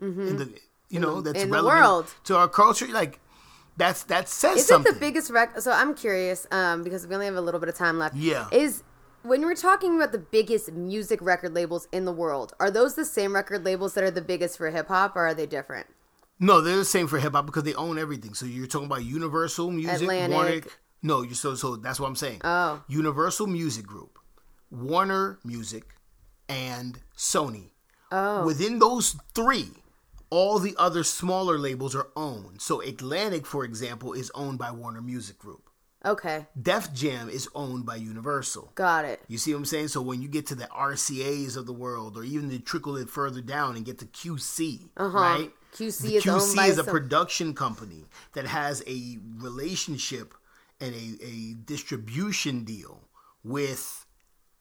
mm-hmm. 0.00 0.28
in 0.28 0.36
the 0.36 0.52
you 0.88 1.00
know 1.00 1.20
that's 1.20 1.42
in 1.42 1.50
the 1.50 1.64
world. 1.64 2.12
to 2.24 2.36
our 2.36 2.48
culture. 2.48 2.86
Like 2.88 3.20
that's 3.76 4.04
that 4.04 4.28
says 4.28 4.58
Is 4.60 4.66
something. 4.66 4.90
it 4.92 4.94
the 4.94 5.00
biggest 5.00 5.30
rec? 5.30 5.60
So 5.60 5.70
I'm 5.72 5.94
curious, 5.94 6.46
um, 6.50 6.82
because 6.82 7.06
we 7.06 7.14
only 7.14 7.26
have 7.26 7.36
a 7.36 7.40
little 7.40 7.60
bit 7.60 7.68
of 7.68 7.74
time 7.74 7.98
left. 7.98 8.14
Yeah. 8.16 8.48
Is 8.52 8.82
when 9.22 9.42
we're 9.42 9.54
talking 9.56 9.96
about 9.96 10.12
the 10.12 10.18
biggest 10.18 10.72
music 10.72 11.20
record 11.20 11.52
labels 11.54 11.88
in 11.92 12.04
the 12.04 12.12
world, 12.12 12.54
are 12.60 12.70
those 12.70 12.94
the 12.94 13.04
same 13.04 13.34
record 13.34 13.64
labels 13.64 13.94
that 13.94 14.04
are 14.04 14.10
the 14.10 14.22
biggest 14.22 14.56
for 14.56 14.70
hip 14.70 14.88
hop, 14.88 15.16
or 15.16 15.26
are 15.26 15.34
they 15.34 15.46
different? 15.46 15.86
No, 16.38 16.60
they're 16.60 16.76
the 16.76 16.84
same 16.84 17.06
for 17.06 17.18
hip 17.18 17.32
hop 17.32 17.46
because 17.46 17.64
they 17.64 17.74
own 17.74 17.98
everything. 17.98 18.34
So 18.34 18.46
you're 18.46 18.66
talking 18.66 18.86
about 18.86 19.04
Universal 19.04 19.70
Music, 19.70 20.02
Atlantic. 20.02 20.32
Warner. 20.34 20.60
No, 21.02 21.22
you 21.22 21.34
so 21.34 21.54
so 21.54 21.76
that's 21.76 21.98
what 22.00 22.06
I'm 22.06 22.16
saying. 22.16 22.40
Oh. 22.44 22.82
Universal 22.88 23.46
Music 23.48 23.86
Group, 23.86 24.18
Warner 24.70 25.38
Music, 25.44 25.84
and 26.48 27.00
Sony. 27.16 27.70
Oh, 28.12 28.44
Within 28.46 28.78
those 28.78 29.16
three, 29.34 29.70
all 30.30 30.58
the 30.58 30.74
other 30.78 31.04
smaller 31.04 31.58
labels 31.58 31.94
are 31.94 32.08
owned. 32.16 32.60
So 32.60 32.80
Atlantic, 32.80 33.46
for 33.46 33.64
example, 33.64 34.12
is 34.12 34.30
owned 34.34 34.58
by 34.58 34.70
Warner 34.70 35.02
Music 35.02 35.38
Group. 35.38 35.70
okay, 36.04 36.46
Def 36.60 36.92
Jam 36.92 37.28
is 37.28 37.48
owned 37.54 37.84
by 37.86 37.96
Universal. 37.96 38.72
got 38.74 39.04
it. 39.04 39.20
You 39.28 39.38
see 39.38 39.52
what 39.52 39.58
I'm 39.60 39.64
saying? 39.64 39.88
So 39.88 40.00
when 40.02 40.20
you 40.22 40.28
get 40.28 40.46
to 40.46 40.54
the 40.54 40.66
RCA's 40.66 41.56
of 41.56 41.66
the 41.66 41.72
world, 41.72 42.16
or 42.16 42.24
even 42.24 42.50
to 42.50 42.58
trickle 42.58 42.96
it 42.96 43.08
further 43.10 43.40
down 43.40 43.76
and 43.76 43.84
get 43.84 43.98
to 44.00 44.06
QC, 44.06 44.88
uh-huh. 44.96 45.18
right? 45.18 45.50
QC 45.74 46.02
The 46.02 46.16
is 46.16 46.24
QC 46.24 46.68
is 46.68 46.78
a 46.78 46.84
some- 46.84 46.86
production 46.86 47.54
company 47.54 48.04
that 48.34 48.46
has 48.46 48.82
a 48.86 49.18
relationship 49.38 50.32
and 50.80 50.94
a, 50.94 51.24
a 51.24 51.54
distribution 51.64 52.64
deal 52.64 53.08
with 53.44 54.06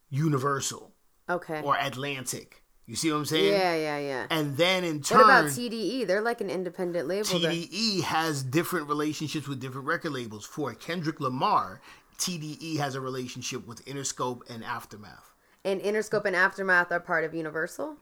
Universal 0.10 0.91
Okay. 1.30 1.62
or 1.63 1.75
Atlantic. 1.80 2.62
You 2.88 2.95
see 2.95 3.12
what 3.12 3.17
I'm 3.17 3.26
saying? 3.26 3.52
yeah, 3.52 3.74
yeah, 3.76 3.98
yeah. 3.98 4.28
And 4.30 4.58
then 4.58 4.84
in 4.84 5.02
turn, 5.02 5.17
What 5.19 5.26
about 5.26 5.45
TDE? 5.45 6.06
They're 6.06 6.21
like 6.21 6.39
an 6.41 6.50
independent 6.52 7.08
label. 7.08 7.39
that- 7.39 7.52
TDE 7.52 8.02
has 8.04 8.43
different 8.43 8.88
relationships 8.88 9.48
with 9.48 9.60
different 9.60 9.88
record 9.88 10.12
labels. 10.12 10.45
For 10.45 10.74
Kendrick 10.76 11.19
Lamar, 11.19 11.82
TDE 12.19 12.78
has 12.78 12.93
a 12.95 13.02
relationship 13.02 13.65
with 13.67 13.84
Interscope 13.86 14.48
and 14.50 14.63
Aftermath. 14.63 15.32
and 15.63 15.82
Interscope 15.82 16.26
and 16.26 16.36
Aftermath 16.36 16.91
are 16.91 17.00
part 17.00 17.24
of 17.24 17.34
Universal. 17.34 17.98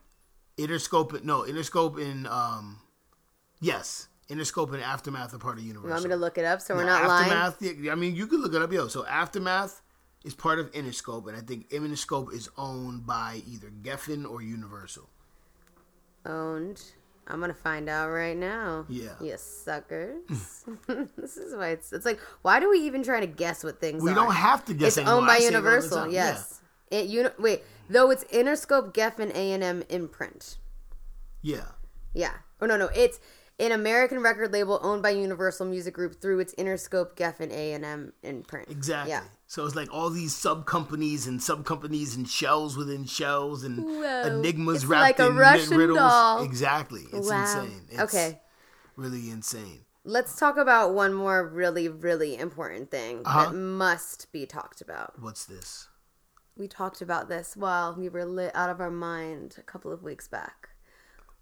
Interscope, 0.57 1.23
no, 1.23 1.43
Interscope 1.43 1.99
and 1.99 2.27
um, 2.27 2.79
yes, 3.61 4.09
Interscope 4.29 4.73
and 4.73 4.83
Aftermath 4.83 5.33
are 5.33 5.37
part 5.39 5.57
of 5.57 5.63
Universal. 5.63 5.87
You 5.87 5.93
want 5.93 6.03
me 6.03 6.09
to 6.09 6.15
look 6.17 6.37
it 6.37 6.43
up 6.45 6.61
so 6.61 6.75
we're 6.75 6.81
No, 6.83 6.89
not 6.99 7.07
lying? 7.07 7.31
Aftermath, 7.31 7.79
yeah, 7.81 7.91
I 7.91 7.95
mean, 7.95 8.15
you 8.15 8.27
can 8.27 8.41
look 8.41 8.53
it 8.53 8.61
up, 8.61 8.71
yo. 8.71 8.87
So 8.89 9.05
Aftermath 9.05 9.81
is 10.23 10.33
part 10.33 10.59
of 10.59 10.71
Interscope, 10.71 11.27
and 11.27 11.35
I 11.35 11.41
think 11.41 11.69
Interscope 11.69 12.33
is 12.33 12.49
owned 12.57 13.05
by 13.05 13.41
either 13.47 13.67
Geffen 13.81 14.29
or 14.29 14.41
Universal. 14.41 15.09
Owned. 16.25 16.81
I'm 17.27 17.39
gonna 17.39 17.53
find 17.53 17.87
out 17.89 18.09
right 18.09 18.35
now. 18.35 18.85
Yeah. 18.89 19.11
You 19.21 19.35
suckers. 19.37 20.15
this 21.17 21.37
is 21.37 21.55
why 21.55 21.69
it's 21.69 21.93
it's 21.93 22.05
like 22.05 22.19
why 22.41 22.59
do 22.59 22.69
we 22.69 22.79
even 22.79 23.01
try 23.03 23.21
to 23.21 23.27
guess 23.27 23.63
what 23.63 23.79
things 23.79 24.03
We 24.03 24.11
are? 24.11 24.15
don't 24.15 24.33
have 24.33 24.65
to 24.65 24.73
guess 24.73 24.89
It's 24.89 24.97
anymore. 24.99 25.15
owned 25.19 25.27
by 25.27 25.33
I 25.35 25.39
say 25.39 25.45
it 25.45 25.55
all 25.55 25.61
the 25.61 25.67
Universal. 25.69 26.11
Yes. 26.11 26.61
It 26.91 27.05
uni- 27.07 27.29
wait, 27.39 27.63
though 27.89 28.11
it's 28.11 28.23
Interscope, 28.25 28.93
Geffen, 28.93 29.33
A 29.35 29.53
and 29.53 29.63
M 29.63 29.83
imprint. 29.89 30.57
Yeah. 31.41 31.55
yeah. 31.57 31.63
Yeah. 32.13 32.33
Oh 32.61 32.65
no, 32.65 32.75
no, 32.77 32.89
it's 32.93 33.19
an 33.59 33.71
American 33.71 34.19
record 34.21 34.51
label 34.51 34.79
owned 34.83 35.01
by 35.01 35.11
Universal 35.11 35.67
Music 35.67 35.93
Group 35.93 36.21
through 36.21 36.39
its 36.39 36.53
Interscope, 36.55 37.15
Geffen, 37.15 37.51
A 37.51 37.73
and 37.73 37.85
M 37.85 38.13
imprint. 38.21 38.69
Exactly. 38.69 39.11
Yeah. 39.11 39.23
So 39.53 39.63
it's 39.67 39.75
like 39.75 39.93
all 39.93 40.09
these 40.09 40.35
sub 40.35 40.65
companies 40.65 41.27
and 41.27 41.39
sub 41.39 41.63
companies 41.63 42.15
and 42.15 42.27
shells 42.27 42.75
within 42.75 43.05
shells 43.05 43.63
and 43.63 43.85
Whoa. 43.85 44.23
enigmas 44.25 44.77
It's 44.77 44.85
wrapped 44.85 45.19
like 45.19 45.19
a 45.19 45.29
in 45.29 45.35
Russian 45.37 45.77
riddles. 45.77 45.99
doll. 45.99 46.43
Exactly. 46.43 47.03
It's 47.13 47.29
Wow. 47.29 47.39
insane. 47.39 47.85
It's 47.91 48.01
Okay. 48.01 48.41
Really 48.95 49.29
insane. 49.29 49.81
Let's 50.03 50.35
talk 50.37 50.57
about 50.57 50.95
one 50.95 51.13
more 51.13 51.47
really, 51.47 51.87
really 51.87 52.35
important 52.35 52.89
thing 52.89 53.21
Uh-huh. 53.23 53.51
that 53.51 53.55
must 53.55 54.31
be 54.31 54.47
talked 54.47 54.81
about. 54.81 55.21
What's 55.21 55.45
this? 55.45 55.87
we 56.57 56.67
talked 56.67 57.03
about 57.03 57.29
this 57.29 57.55
while 57.55 57.93
we 57.93 58.09
were 58.09 58.25
lit 58.25 58.55
out 58.55 58.71
of 58.71 58.81
our 58.81 58.89
mind 58.89 59.57
a 59.59 59.61
couple 59.61 59.91
of 59.91 60.01
weeks 60.01 60.27
back. 60.27 60.69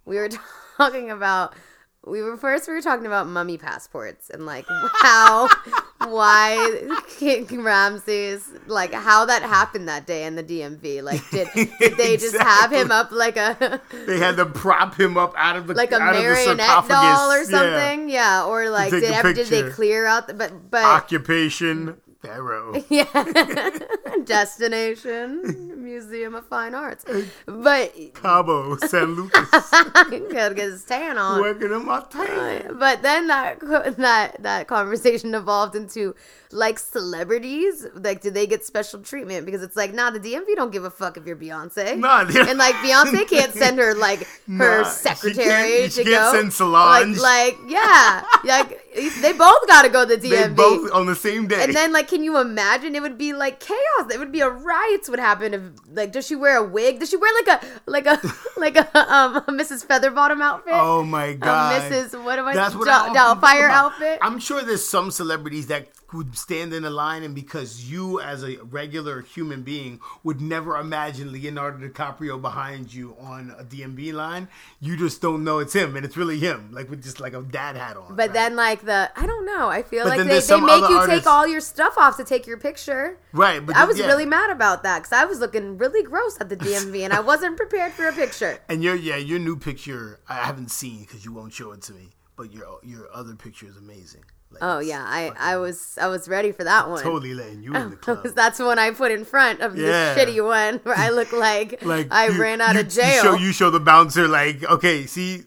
We 0.04 0.18
were 0.18 0.28
talking 0.78 1.10
about 1.10 1.56
we 2.06 2.22
were 2.24 2.36
first 2.36 2.68
we 2.68 2.74
were 2.74 2.82
talking 2.82 3.06
about 3.06 3.28
mummy 3.28 3.58
passports 3.58 4.32
and 4.32 4.46
like 4.46 4.66
how 5.02 5.48
why 6.00 6.90
King 7.20 7.62
Ramses 7.62 8.50
like 8.66 8.92
how 8.92 9.26
that 9.26 9.44
happened 9.44 9.88
that 9.88 10.08
day 10.08 10.26
in 10.26 10.36
the 10.36 10.44
DMV. 10.44 11.04
Like 11.04 11.22
did, 11.30 11.48
did 11.80 11.98
they 11.98 12.18
just 12.18 12.36
have 12.38 12.72
him 12.72 12.92
up 12.92 13.12
like 13.12 13.38
a 13.38 13.82
They 14.08 14.18
had 14.18 14.36
to 14.38 14.48
prop 14.48 15.00
him 15.00 15.16
up 15.16 15.34
out 15.38 15.56
of 15.58 15.68
the 15.68 15.76
like 15.76 15.92
a 15.92 16.00
marionette 16.00 16.88
doll 16.88 17.32
or 17.32 17.44
something? 17.44 18.10
Yeah, 18.10 18.46
or 18.46 18.70
like 18.70 18.92
did 18.92 19.04
ever 19.04 19.34
did 19.34 19.48
they 19.48 19.70
clear 19.70 20.08
out 20.08 20.28
the, 20.28 20.34
but 20.34 20.72
but 20.72 20.84
Occupation 20.84 21.98
Pharaoh. 22.22 22.84
Yeah. 22.90 23.06
Destination 24.26 25.84
Museum 25.84 26.36
of 26.36 26.46
Fine 26.46 26.76
Arts. 26.76 27.06
Uh, 27.06 27.24
but 27.46 27.94
Cabo 28.14 28.78
San 28.78 29.16
Lucas. 29.16 29.50
gotta 29.52 30.54
get 30.54 30.58
his 30.58 30.84
tan 30.84 31.18
on. 31.18 31.42
Working 31.42 31.72
in 31.72 31.86
my 31.86 32.04
tank. 32.10 32.68
But 32.78 33.02
then 33.02 33.28
that 33.28 33.60
that 33.98 34.36
that 34.42 34.68
conversation 34.68 35.34
evolved 35.34 35.76
into 35.76 36.16
like 36.54 36.80
celebrities. 36.80 37.86
Like, 37.94 38.22
do 38.22 38.32
they 38.32 38.48
get 38.48 38.66
special 38.66 39.00
treatment? 39.02 39.46
Because 39.46 39.64
it's 39.64 39.76
like, 39.76 39.94
nah, 39.94 40.10
the 40.12 40.20
DMV 40.20 40.56
don't 40.56 40.72
give 40.72 40.84
a 40.86 40.90
fuck 40.90 41.18
if 41.18 41.26
you're 41.26 41.36
Beyonce. 41.36 41.98
Nah, 42.02 42.22
and 42.22 42.58
like 42.58 42.76
Beyonce 42.76 43.28
can't 43.30 43.54
send 43.54 43.78
her 43.80 43.94
like 43.96 44.20
her 44.48 44.82
Nah, 44.82 44.84
she 44.84 44.90
secretary 44.90 45.46
can't- 45.46 45.92
to 45.94 46.04
she 46.04 46.04
can't 46.04 46.34
go. 46.34 46.34
send 46.40 46.54
Solange. 46.54 47.18
Like, 47.18 47.58
like 47.60 47.70
yeah, 47.72 48.24
like 48.44 48.78
they 49.22 49.32
both 49.34 49.68
got 49.68 49.84
to 49.84 49.90
go 49.90 50.06
to 50.06 50.18
the 50.18 50.30
They 50.30 50.44
DMV. 50.44 50.56
both 50.56 50.92
on 50.92 51.06
the 51.06 51.16
same 51.16 51.48
day. 51.48 51.64
And 51.64 51.74
then, 51.74 51.94
like, 51.94 52.08
can 52.10 52.24
you 52.24 52.38
imagine? 52.40 52.94
It 52.96 53.02
would 53.02 53.18
be 53.18 53.34
like 53.34 53.60
chaos. 53.60 54.12
It 54.14 54.20
would 54.20 54.32
be 54.32 54.42
a 54.42 54.50
riots 54.50 55.10
would 55.10 55.20
happen. 55.20 55.54
If 55.54 55.62
like, 55.94 56.12
does 56.12 56.28
she 56.28 56.36
wear 56.36 56.58
a 56.58 56.64
wig? 56.64 57.00
Does 57.00 57.10
she 57.10 57.18
wear 57.18 57.32
like 57.46 57.62
a 57.64 57.66
like 57.90 58.06
a 58.06 58.20
like 58.58 58.76
a 58.76 58.98
um 59.14 59.38
a 59.38 59.42
Mrs. 59.52 59.86
Featherbottom 59.86 60.42
outfit? 60.42 60.74
Oh 60.76 61.04
my 61.04 61.34
god! 61.34 61.82
Mrs. 61.92 62.22
What 62.24 62.40
am 62.40 62.48
I- 62.48 62.54
That's 62.56 62.76
what 62.76 62.88
I'm 62.90 63.16
Doubtfire 63.16 63.42
thinking 63.42 63.66
about. 63.66 63.92
outfit? 63.94 64.20
I'm 64.22 64.40
sure 64.40 64.62
there's 64.64 64.86
some 64.86 65.12
celebrities 65.12 65.68
that 65.68 65.88
would 66.14 66.38
stand 66.38 66.74
in 66.74 66.84
the 66.84 66.90
line, 66.90 67.24
and 67.24 67.34
because 67.34 67.90
you, 67.90 68.20
as 68.20 68.44
a 68.44 68.58
regular 68.64 69.22
human 69.22 69.64
being, 69.64 70.00
would 70.24 70.42
never 70.42 70.78
imagine 70.78 71.32
Leonardo 71.32 71.88
DiCaprio 71.88 72.42
behind 72.42 72.94
you 72.94 73.16
on 73.20 73.54
a 73.58 73.64
DMV 73.64 74.14
line, 74.14 74.48
you 74.80 74.98
just 74.98 75.22
don't 75.22 75.44
know 75.44 75.60
it's 75.60 75.74
him, 75.74 75.96
and 75.96 76.06
it's 76.06 76.18
really 76.18 76.40
him, 76.40 76.70
like 76.72 76.90
with 76.90 77.04
just 77.04 77.20
like 77.20 77.34
a 77.34 77.42
dad 77.42 77.76
hat 77.76 77.98
on. 77.98 78.16
But 78.16 78.18
right? 78.18 78.34
then, 78.34 78.56
like 78.56 78.82
the 78.82 79.12
I 79.16 79.26
don't 79.26 79.46
know. 79.46 79.70
I 79.70 79.84
feel 79.84 80.04
But 80.04 80.18
like 80.18 80.28
they, 80.28 80.40
they 80.40 80.62
make 80.62 80.90
you 80.90 80.98
artists- 80.98 81.24
take 81.24 81.28
all 81.28 81.48
your 81.48 81.62
stuff 81.62 81.98
off 81.98 82.18
to 82.18 82.24
take 82.24 82.48
your 82.48 82.58
picture. 82.58 83.18
right, 83.34 83.66
but 83.66 83.76
I 83.76 83.86
was 83.86 84.00
yeah. 84.00 84.08
really 84.08 84.26
mad 84.26 84.50
about 84.50 84.84
that 84.84 85.00
because 85.00 85.14
I 85.14 85.26
was 85.26 85.40
looking 85.40 85.78
really 85.78 86.04
gross 86.04 86.40
at 86.40 86.50
the 86.50 86.58
DMV 86.58 87.02
and 87.02 87.14
I 87.14 87.20
wasn't 87.32 87.58
prepared 87.58 87.94
for 87.94 88.08
a 88.08 88.14
picture. 88.14 88.60
And 88.70 88.84
your 88.84 88.96
yeah, 88.96 89.18
your 89.18 89.40
new 89.40 89.56
picture 89.56 90.20
I 90.28 90.36
haven't 90.36 90.72
seen 90.72 91.02
because 91.02 91.26
you 91.26 91.34
won't 91.34 91.54
show 91.54 91.72
it 91.72 91.82
to 91.84 91.94
me. 91.94 92.10
But 92.36 92.54
your 92.54 92.80
your 92.84 93.08
other 93.14 93.36
picture 93.36 93.68
is 93.68 93.78
amazing. 93.78 94.24
Like, 94.52 94.60
Oh 94.62 94.80
yeah, 94.80 95.04
I 95.08 95.32
I 95.40 95.58
was 95.58 95.98
I 96.02 96.08
was 96.08 96.28
ready 96.28 96.52
for 96.52 96.64
that 96.64 96.90
one. 96.90 97.02
totally 97.02 97.34
letting 97.34 97.64
you 97.64 97.74
in 97.76 97.90
the 97.92 97.96
club. 97.96 98.26
That's 98.36 98.58
the 98.58 98.66
one 98.66 98.78
I 98.80 98.92
put 98.92 99.12
in 99.12 99.24
front 99.26 99.62
of 99.62 99.78
Yeah. 99.78 100.14
the 100.14 100.20
shitty 100.22 100.46
one 100.46 100.80
where 100.84 100.96
I 100.98 101.10
look 101.10 101.32
like, 101.48 101.84
like 101.86 102.08
I 102.12 102.28
you- 102.28 102.42
ran 102.42 102.62
out 102.62 102.76
you- 102.76 102.82
of 102.82 102.90
jail. 102.90 103.16
You 103.16 103.22
show, 103.22 103.36
you 103.38 103.52
show 103.54 103.70
the 103.70 103.80
bouncer 103.80 104.28
like, 104.28 104.64
okay, 104.66 105.06
see, 105.06 105.44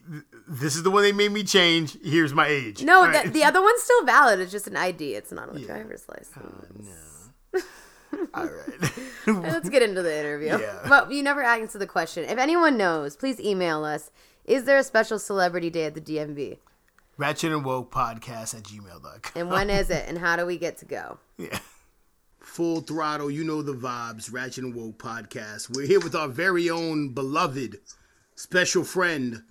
this 0.49 0.75
is 0.77 0.83
the 0.83 0.91
one 0.91 1.03
they 1.03 1.13
made 1.13 1.33
me 1.33 1.43
change. 1.45 1.97
Here's 2.03 2.33
my 2.35 2.47
age. 2.47 2.83
no, 2.83 3.01
All 3.03 3.09
right. 3.09 3.25
the, 3.25 3.31
the 3.31 3.45
other 3.45 3.61
one's 3.63 3.83
still 3.83 4.05
valid. 4.05 4.41
It's 4.41 4.53
just 4.53 4.67
an 4.67 4.77
ID. 4.77 5.15
It's 5.15 5.33
not 5.33 5.55
a 5.55 5.59
driver's 5.59 6.05
license. 6.09 7.31
Oh, 7.55 7.61
All 8.35 8.45
right. 8.47 8.93
Let's 9.27 9.69
get 9.69 9.83
into 9.83 10.03
the 10.03 10.17
interview. 10.19 10.59
Yeah. 10.59 10.81
But 10.89 11.11
you 11.11 11.23
never 11.23 11.43
answered 11.43 11.79
the 11.81 11.87
question. 11.87 12.25
If 12.25 12.39
anyone 12.39 12.77
knows, 12.77 13.17
please 13.17 13.41
email 13.41 13.85
us. 13.85 14.11
Is 14.45 14.65
there 14.65 14.79
a 14.79 14.85
special 14.85 15.19
celebrity 15.19 15.71
day 15.71 15.85
at 15.87 15.95
the 15.95 16.01
DMV? 16.01 16.59
Ratchet 17.17 17.53
and 17.53 17.65
Woke 17.65 17.93
podcast 17.93 18.55
at 18.57 18.65
gmail.com. 18.65 19.33
And 19.41 19.51
when 19.51 19.71
is 19.71 19.91
it? 19.91 20.05
And 20.09 20.19
how 20.19 20.37
do 20.37 20.47
we 20.47 20.59
get 20.59 20.79
to 20.79 20.85
go? 20.85 21.19
Yeah. 21.39 21.59
Full 22.41 22.81
throttle, 22.81 23.31
you 23.31 23.45
know 23.45 23.63
the 23.63 23.73
vibes. 23.75 24.33
Ratchet 24.33 24.65
and 24.65 24.75
Woke 24.75 24.99
podcast. 24.99 25.75
We're 25.75 25.87
here 25.87 26.01
with 26.01 26.15
our 26.15 26.29
very 26.29 26.69
own 26.71 27.11
beloved 27.11 27.79
special 28.35 28.85
friend, 28.85 29.43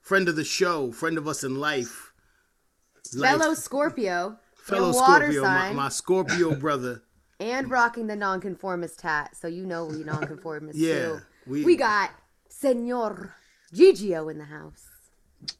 friend 0.00 0.28
of 0.28 0.36
the 0.36 0.44
show, 0.44 0.92
friend 0.92 1.18
of 1.18 1.26
us 1.28 1.42
in 1.44 1.56
life. 1.58 2.12
Life- 3.14 3.38
Fellow 3.38 3.54
Scorpio. 3.54 4.38
fellow 4.54 4.92
water 4.92 5.24
Scorpio, 5.32 5.42
my, 5.42 5.48
sign. 5.68 5.76
my 5.76 5.88
Scorpio 5.88 6.54
brother, 6.60 7.02
and 7.40 7.70
rocking 7.70 8.06
the 8.06 8.14
nonconformist 8.16 9.00
hat, 9.00 9.34
so 9.34 9.48
you 9.48 9.66
know 9.66 9.86
we 9.86 10.04
nonconformist 10.04 10.78
Yeah, 10.78 10.94
too. 11.06 11.20
we- 11.46 11.64
We, 11.64 11.76
got 11.76 12.10
Senor 12.48 13.34
Gigio 13.74 14.30
in 14.30 14.38
the 14.38 14.44
house. 14.44 14.86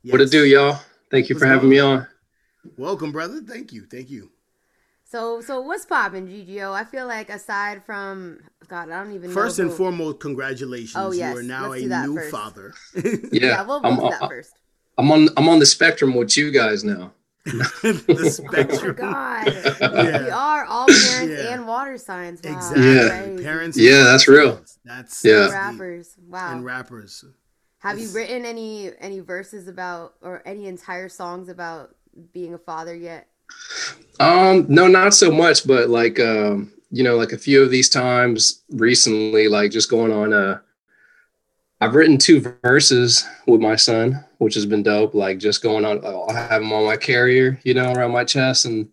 What 0.04 0.20
it 0.20 0.30
do, 0.30 0.44
y'all? 0.44 0.78
Thank 1.10 1.28
you 1.28 1.34
for 1.38 1.46
What's 1.46 1.54
having 1.54 1.70
me 1.70 1.78
on. 1.80 2.06
Welcome, 2.76 3.12
brother. 3.12 3.40
Thank 3.40 3.72
you. 3.72 3.86
Thank 3.90 4.10
you. 4.10 4.30
So, 5.04 5.40
so 5.40 5.60
what's 5.60 5.84
poppin', 5.86 6.28
Gigio? 6.28 6.72
I 6.72 6.84
feel 6.84 7.06
like 7.06 7.30
aside 7.30 7.84
from 7.84 8.38
God, 8.68 8.90
I 8.90 9.02
don't 9.02 9.12
even 9.12 9.30
First 9.32 9.58
know. 9.58 9.62
and 9.64 9.70
who- 9.72 9.76
foremost, 9.76 10.20
congratulations. 10.20 10.94
Oh, 10.96 11.10
yes. 11.10 11.34
You 11.34 11.40
are 11.40 11.42
now 11.42 11.68
Let's 11.68 11.80
a 11.80 11.82
do 11.84 11.88
that 11.88 12.08
new 12.08 12.14
first. 12.16 12.30
father. 12.30 12.74
Yeah, 12.94 13.10
Yeah, 13.32 13.62
we'll, 13.62 13.82
we'll 13.82 13.92
I'm, 13.92 13.96
do 13.98 14.10
that 14.10 14.22
I- 14.22 14.28
first. 14.28 14.52
I'm 14.98 15.10
on. 15.10 15.28
I'm 15.36 15.48
on 15.48 15.58
the 15.58 15.66
spectrum 15.66 16.14
with 16.14 16.36
you 16.36 16.50
guys 16.50 16.84
now. 16.84 17.12
the 17.46 18.02
Oh 18.08 18.12
my 18.22 18.28
spectrum. 18.28 18.94
God, 18.96 19.46
Yeah. 19.80 20.24
we 20.24 20.30
are 20.30 20.64
all 20.66 20.86
parents 20.86 21.42
Yeah. 21.42 21.54
and 21.54 21.66
water 21.66 21.96
signs. 21.96 22.40
Wow, 22.44 22.52
Exactly. 22.52 23.36
Yeah. 23.36 23.42
Parents. 23.42 23.78
Yeah, 23.78 24.02
that's 24.04 24.28
real. 24.28 24.62
That's 24.84 25.24
Yeah. 25.24 25.48
rappers. 25.50 26.14
Wow. 26.28 26.52
and 26.52 26.64
rappers. 26.64 27.24
Have 27.80 27.98
you 27.98 28.10
written 28.10 28.44
any 28.44 28.90
any 29.00 29.20
verses 29.20 29.66
about 29.66 30.14
or 30.22 30.42
any 30.46 30.66
entire 30.66 31.08
songs 31.08 31.48
about 31.48 31.94
being 32.32 32.54
a 32.54 32.58
father 32.58 32.94
yet? 32.94 33.26
Um, 34.20 34.66
no, 34.68 34.86
not 34.86 35.14
so 35.14 35.30
much, 35.30 35.66
but 35.66 35.88
like 35.88 36.20
um, 36.20 36.72
you 36.90 37.02
know, 37.02 37.16
like 37.16 37.32
a 37.32 37.38
few 37.38 37.62
of 37.62 37.70
these 37.70 37.88
times 37.88 38.62
recently, 38.70 39.48
like 39.48 39.70
just 39.70 39.90
going 39.90 40.12
on 40.12 40.32
uh 40.32 40.60
I've 41.82 41.94
written 41.94 42.18
two 42.18 42.40
verses 42.62 43.26
with 43.46 43.62
my 43.62 43.74
son, 43.74 44.22
which 44.36 44.54
has 44.54 44.66
been 44.66 44.82
dope. 44.82 45.14
Like 45.14 45.38
just 45.38 45.62
going 45.62 45.86
on, 45.86 46.04
I'll 46.04 46.30
have 46.30 46.60
him 46.60 46.72
on 46.74 46.84
my 46.84 46.98
carrier, 46.98 47.58
you 47.64 47.72
know, 47.72 47.92
around 47.92 48.12
my 48.12 48.24
chest, 48.24 48.66
and 48.66 48.90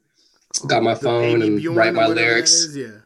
got 0.67 0.83
my 0.83 0.95
phone 0.95 1.41
and 1.41 1.57
Bjorn 1.57 1.75
write 1.75 1.93
my 1.93 2.07
lyrics. 2.07 2.53
is, 2.53 2.77
Yeah. 2.77 2.99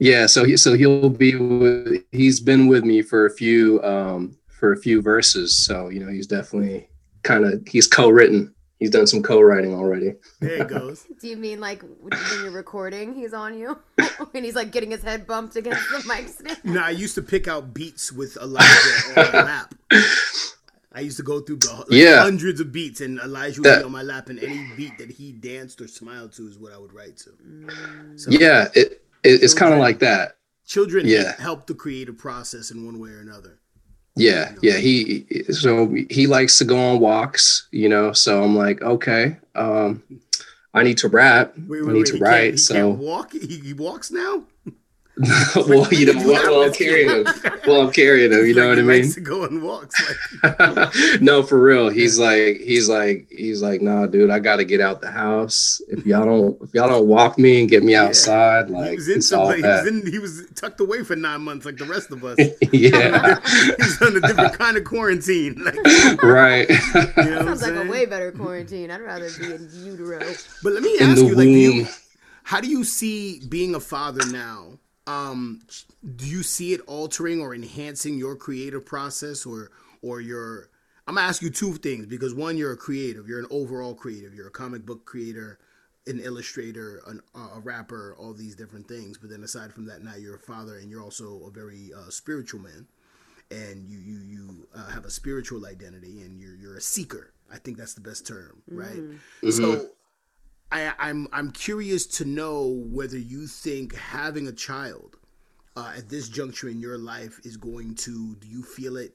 Yeah, 0.00 0.26
so 0.26 0.44
he 0.44 0.56
so 0.56 0.74
he'll 0.74 1.10
be 1.10 1.34
with, 1.34 2.04
he's 2.12 2.40
been 2.40 2.68
with 2.68 2.84
me 2.84 3.02
for 3.02 3.26
a 3.26 3.30
few 3.30 3.82
um 3.82 4.38
for 4.58 4.72
a 4.72 4.76
few 4.76 5.00
verses. 5.02 5.56
So, 5.56 5.88
you 5.88 6.00
know, 6.00 6.10
he's 6.10 6.26
definitely 6.26 6.88
kind 7.22 7.44
of 7.44 7.66
he's 7.66 7.86
co-written. 7.86 8.54
He's 8.78 8.90
done 8.90 9.08
some 9.08 9.24
co-writing 9.24 9.74
already. 9.74 10.14
There 10.40 10.62
it 10.62 10.68
goes. 10.68 11.04
Do 11.20 11.26
you 11.26 11.36
mean 11.36 11.58
like 11.58 11.82
when 11.82 12.12
you're 12.42 12.52
recording, 12.52 13.12
he's 13.14 13.34
on 13.34 13.58
you, 13.58 13.76
and 14.34 14.44
he's 14.44 14.54
like 14.54 14.70
getting 14.70 14.92
his 14.92 15.02
head 15.02 15.26
bumped 15.26 15.56
against 15.56 15.82
the 15.90 16.04
mic 16.06 16.28
stand? 16.28 16.58
no, 16.64 16.80
I 16.82 16.90
used 16.90 17.16
to 17.16 17.22
pick 17.22 17.48
out 17.48 17.74
beats 17.74 18.12
with 18.12 18.36
Elijah 18.36 18.90
on 19.16 19.32
my 19.32 19.42
lap. 19.42 19.74
I 20.92 21.00
used 21.00 21.16
to 21.18 21.22
go 21.24 21.40
through 21.40 21.56
the 21.56 21.74
like, 21.74 21.86
Yeah. 21.90 22.22
hundreds 22.22 22.60
of 22.60 22.72
beats, 22.72 23.00
and 23.00 23.18
Elijah 23.18 23.60
would 23.62 23.66
That- 23.70 23.78
be 23.80 23.84
on 23.84 23.92
my 23.92 24.02
lap, 24.02 24.28
and 24.28 24.38
any 24.38 24.68
beat 24.76 24.96
that 24.98 25.10
he 25.10 25.32
danced 25.32 25.80
or 25.80 25.88
smiled 25.88 26.32
to 26.34 26.46
is 26.48 26.56
what 26.58 26.72
I 26.72 26.78
would 26.78 26.92
write 26.92 27.16
to. 27.18 27.30
Mm. 27.30 28.18
So 28.20 28.30
Yeah, 28.30 28.68
it, 28.74 29.02
it 29.24 29.42
it's 29.42 29.54
kind 29.54 29.72
of 29.74 29.80
like 29.80 29.98
that. 30.00 30.36
children 30.66 31.04
Yeah. 31.06 31.34
help 31.40 31.66
the 31.66 31.74
creative 31.74 32.16
process 32.16 32.70
in 32.70 32.86
one 32.86 32.98
way 33.00 33.10
or 33.10 33.20
another. 33.20 33.58
Yeah, 34.18 34.54
yeah. 34.62 34.76
He 34.76 35.26
so 35.50 35.94
he 36.10 36.26
likes 36.26 36.58
to 36.58 36.64
go 36.64 36.76
on 36.76 37.00
walks, 37.00 37.68
you 37.70 37.88
know. 37.88 38.12
So 38.12 38.42
I'm 38.42 38.56
like, 38.56 38.82
okay, 38.82 39.36
um, 39.54 40.02
I 40.74 40.82
need 40.82 40.98
to 40.98 41.08
rap. 41.08 41.54
Wait, 41.56 41.82
I 41.82 41.86
need 41.86 41.92
wait. 41.92 42.06
to 42.06 42.18
write. 42.18 42.58
so 42.58 42.90
walk. 42.90 43.32
He, 43.32 43.58
he 43.58 43.72
walks 43.72 44.10
now. 44.10 44.44
well, 45.56 45.92
you 45.92 46.06
know, 46.12 46.20
You 46.20 46.28
well, 46.28 46.50
well, 46.50 46.62
I'm 46.62 46.72
carrying 46.72 47.08
him. 47.10 47.26
Well, 47.66 47.80
I'm 47.82 47.92
carrying 47.92 48.32
him. 48.32 48.46
You 48.46 48.54
know 48.54 48.68
Like, 48.68 48.76
what 48.76 48.78
I 48.78 48.82
mean? 48.82 49.02
likes 49.02 49.14
to 49.14 49.20
go 49.20 49.44
on 49.44 49.62
walks. 49.62 49.94
Like, 50.42 50.94
no, 51.20 51.42
for 51.42 51.60
real. 51.60 51.88
He's 51.88 52.18
like, 52.18 52.58
he's 52.58 52.88
like, 52.88 53.26
he's 53.30 53.60
like, 53.62 53.80
nah, 53.82 54.06
dude, 54.06 54.30
I 54.30 54.38
got 54.38 54.56
to 54.56 54.64
get 54.64 54.80
out 54.80 55.00
the 55.00 55.10
house. 55.10 55.80
If 55.88 56.06
y'all 56.06 56.24
don't, 56.24 56.62
if 56.62 56.72
y'all 56.72 56.88
don't 56.88 57.06
walk 57.08 57.36
me 57.38 57.60
and 57.60 57.68
get 57.68 57.82
me 57.82 57.96
outside, 57.96 58.68
he 58.68 58.74
like 58.74 58.96
was 58.96 59.08
in 59.08 59.18
it's 59.18 59.28
some, 59.28 59.40
all 59.40 59.46
like, 59.46 59.56
he 59.56 59.62
was 59.62 59.86
in, 59.86 60.06
he 60.10 60.18
was 60.18 60.46
tucked 60.54 60.80
away 60.80 61.02
for 61.02 61.16
nine 61.16 61.40
months, 61.42 61.66
like 61.66 61.76
the 61.78 61.84
rest 61.84 62.10
of 62.12 62.24
us. 62.24 62.38
yeah, 62.72 63.40
He's 63.78 64.00
on 64.00 64.16
a 64.16 64.20
different 64.20 64.54
kind 64.58 64.76
of 64.76 64.84
quarantine. 64.84 65.56
Like, 65.64 65.76
right. 66.22 66.68
you 66.68 66.76
know 66.76 67.44
what 67.44 67.58
Sounds 67.58 67.62
like 67.62 67.74
a 67.74 67.88
way 67.90 68.06
better 68.06 68.30
quarantine. 68.32 68.90
I'd 68.90 69.00
rather 69.00 69.28
be 69.38 69.46
in 69.52 69.68
utero. 69.84 70.20
But 70.62 70.74
let 70.74 70.82
me 70.82 70.96
In 71.00 71.10
ask 71.10 71.20
the 71.20 71.26
you, 71.26 71.34
like, 71.34 71.44
do 71.44 71.50
you, 71.50 71.86
how 72.44 72.60
do 72.60 72.68
you 72.68 72.84
see 72.84 73.40
being 73.48 73.74
a 73.74 73.80
father 73.80 74.24
now? 74.26 74.78
Um, 75.08 75.62
do 76.16 76.26
you 76.26 76.42
see 76.42 76.74
it 76.74 76.82
altering 76.86 77.40
or 77.40 77.54
enhancing 77.54 78.18
your 78.18 78.36
creative 78.36 78.84
process, 78.84 79.46
or 79.46 79.70
or 80.02 80.20
your? 80.20 80.68
I'm 81.06 81.14
gonna 81.14 81.26
ask 81.26 81.40
you 81.40 81.48
two 81.48 81.72
things 81.74 82.06
because 82.06 82.34
one, 82.34 82.58
you're 82.58 82.72
a 82.72 82.76
creative. 82.76 83.26
You're 83.26 83.38
an 83.40 83.46
overall 83.50 83.94
creative. 83.94 84.34
You're 84.34 84.48
a 84.48 84.50
comic 84.50 84.84
book 84.84 85.06
creator, 85.06 85.58
an 86.06 86.20
illustrator, 86.20 87.00
an, 87.06 87.22
a 87.34 87.60
rapper, 87.60 88.14
all 88.18 88.34
these 88.34 88.54
different 88.54 88.86
things. 88.86 89.16
But 89.16 89.30
then 89.30 89.42
aside 89.42 89.72
from 89.72 89.86
that, 89.86 90.02
now 90.02 90.16
you're 90.16 90.36
a 90.36 90.38
father, 90.40 90.76
and 90.76 90.90
you're 90.90 91.02
also 91.02 91.40
a 91.46 91.50
very 91.50 91.90
uh, 91.96 92.10
spiritual 92.10 92.60
man, 92.60 92.86
and 93.50 93.88
you 93.88 93.98
you 93.98 94.18
you 94.20 94.68
uh, 94.74 94.90
have 94.90 95.06
a 95.06 95.10
spiritual 95.10 95.64
identity, 95.64 96.20
and 96.20 96.38
you're 96.38 96.54
you're 96.54 96.76
a 96.76 96.82
seeker. 96.82 97.32
I 97.50 97.56
think 97.56 97.78
that's 97.78 97.94
the 97.94 98.02
best 98.02 98.26
term, 98.26 98.62
right? 98.70 99.00
So 99.50 99.88
I, 100.70 100.92
I'm 100.98 101.28
I'm 101.32 101.50
curious 101.50 102.06
to 102.18 102.24
know 102.24 102.82
whether 102.90 103.18
you 103.18 103.46
think 103.46 103.94
having 103.94 104.46
a 104.46 104.52
child 104.52 105.16
uh, 105.76 105.94
at 105.96 106.08
this 106.08 106.28
juncture 106.28 106.68
in 106.68 106.80
your 106.80 106.98
life 106.98 107.40
is 107.44 107.56
going 107.56 107.94
to. 107.96 108.34
Do 108.36 108.48
you 108.48 108.62
feel 108.62 108.96
it? 108.96 109.14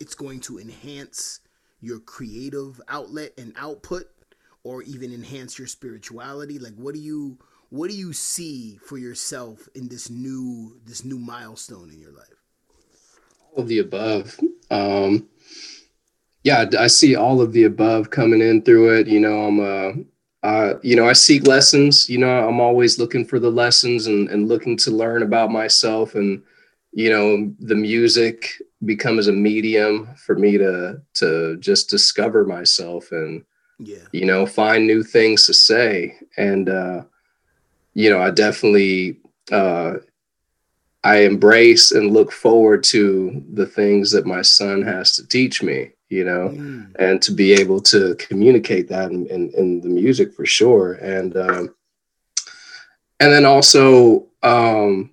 It's 0.00 0.14
going 0.14 0.40
to 0.40 0.58
enhance 0.58 1.40
your 1.80 2.00
creative 2.00 2.80
outlet 2.88 3.32
and 3.38 3.54
output, 3.56 4.06
or 4.64 4.82
even 4.82 5.12
enhance 5.12 5.58
your 5.58 5.68
spirituality. 5.68 6.58
Like, 6.58 6.74
what 6.74 6.94
do 6.94 7.00
you 7.00 7.38
what 7.70 7.90
do 7.90 7.96
you 7.96 8.12
see 8.12 8.78
for 8.84 8.98
yourself 8.98 9.68
in 9.74 9.88
this 9.88 10.10
new 10.10 10.78
this 10.84 11.04
new 11.04 11.18
milestone 11.18 11.90
in 11.90 12.00
your 12.00 12.12
life? 12.12 12.44
all 13.54 13.62
of 13.62 13.68
the 13.68 13.78
above. 13.78 14.38
Um, 14.70 15.28
yeah, 16.42 16.66
I 16.78 16.88
see 16.88 17.16
all 17.16 17.40
of 17.40 17.52
the 17.52 17.64
above 17.64 18.10
coming 18.10 18.40
in 18.40 18.62
through 18.62 18.98
it. 18.98 19.06
You 19.06 19.20
know, 19.20 19.44
I'm, 19.44 19.60
uh, 19.60 19.92
uh, 20.44 20.74
you 20.82 20.94
know, 20.94 21.08
I 21.08 21.14
seek 21.14 21.46
lessons. 21.46 22.08
You 22.08 22.18
know, 22.18 22.46
I'm 22.46 22.60
always 22.60 22.98
looking 22.98 23.24
for 23.24 23.38
the 23.38 23.50
lessons 23.50 24.06
and, 24.06 24.28
and 24.28 24.46
looking 24.46 24.76
to 24.78 24.90
learn 24.90 25.22
about 25.22 25.50
myself. 25.50 26.14
And 26.14 26.42
you 26.92 27.10
know, 27.10 27.52
the 27.58 27.74
music 27.74 28.50
becomes 28.84 29.26
a 29.26 29.32
medium 29.32 30.14
for 30.26 30.36
me 30.36 30.58
to 30.58 31.00
to 31.14 31.56
just 31.58 31.90
discover 31.90 32.44
myself 32.44 33.10
and 33.12 33.44
Yeah, 33.78 34.06
you 34.12 34.26
know 34.26 34.46
find 34.46 34.86
new 34.86 35.02
things 35.02 35.46
to 35.46 35.54
say 35.54 36.14
and 36.36 36.68
uh 36.68 37.02
you 37.94 38.10
know 38.10 38.20
i 38.20 38.30
definitely 38.30 39.18
uh 39.52 39.94
i 41.02 41.16
embrace 41.18 41.92
and 41.92 42.12
look 42.12 42.30
forward 42.32 42.84
to 42.84 43.42
the 43.52 43.66
things 43.66 44.10
that 44.10 44.26
my 44.26 44.42
son 44.42 44.82
has 44.82 45.16
to 45.16 45.26
teach 45.26 45.62
me 45.62 45.90
you 46.18 46.24
know 46.30 46.44
Mm. 46.54 46.82
and 47.04 47.16
to 47.22 47.30
be 47.32 47.48
able 47.62 47.80
to 47.92 48.14
communicate 48.26 48.86
that 48.88 49.10
in, 49.14 49.26
in, 49.34 49.42
in 49.60 49.68
the 49.84 49.88
music 50.00 50.28
for 50.36 50.46
sure 50.58 50.90
and 51.14 51.36
um 51.36 51.64
and 53.20 53.32
then 53.32 53.44
also 53.44 54.26
um 54.42 55.10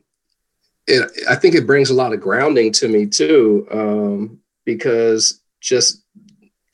it, 0.88 1.02
i 1.30 1.36
think 1.36 1.56
it 1.56 1.68
brings 1.68 1.90
a 1.90 1.94
lot 2.02 2.14
of 2.14 2.22
grounding 2.22 2.72
to 2.80 2.88
me 2.88 3.06
too 3.06 3.68
um 3.72 4.40
because 4.66 5.42
just 5.60 6.04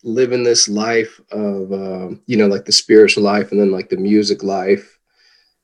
living 0.04 0.44
this 0.44 0.70
life 0.70 1.20
of 1.32 1.72
um, 1.74 2.22
you 2.28 2.38
know 2.38 2.48
like 2.48 2.66
the 2.66 2.72
spiritual 2.72 3.24
life 3.24 3.52
and 3.52 3.60
then 3.60 3.72
like 3.72 3.90
the 3.90 3.98
music 3.98 4.44
life 4.44 4.86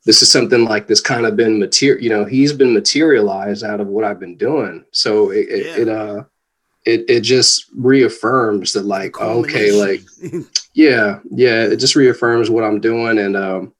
this 0.05 0.21
is 0.21 0.29
something 0.29 0.65
like 0.65 0.85
this 0.87 0.99
kind 0.99 1.25
of 1.25 1.35
been 1.37 1.57
material 1.59 2.03
you 2.03 2.09
know 2.09 2.25
he's 2.25 2.51
been 2.51 2.73
materialized 2.73 3.63
out 3.63 3.79
of 3.79 3.87
what 3.87 4.03
i've 4.03 4.19
been 4.19 4.35
doing 4.37 4.83
so 4.91 5.29
it 5.31 5.47
Yeah. 5.49 5.81
it 5.81 5.89
uh 5.89 6.23
it, 6.85 7.09
it 7.09 7.21
just 7.21 7.65
reaffirms 7.75 8.73
that 8.73 8.85
like 8.85 9.19
okay 9.21 9.71
like 9.71 10.01
yeah 10.73 11.19
yeah 11.31 11.63
it 11.63 11.77
just 11.77 11.95
reaffirms 11.95 12.49
what 12.49 12.63
i'm 12.63 12.79
doing. 12.79 13.19
And 13.19 13.37
um 13.37 13.73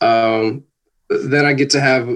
um 0.00 0.64
then 1.08 1.44
i 1.46 1.52
get 1.52 1.70
to 1.70 1.80
have 1.80 2.08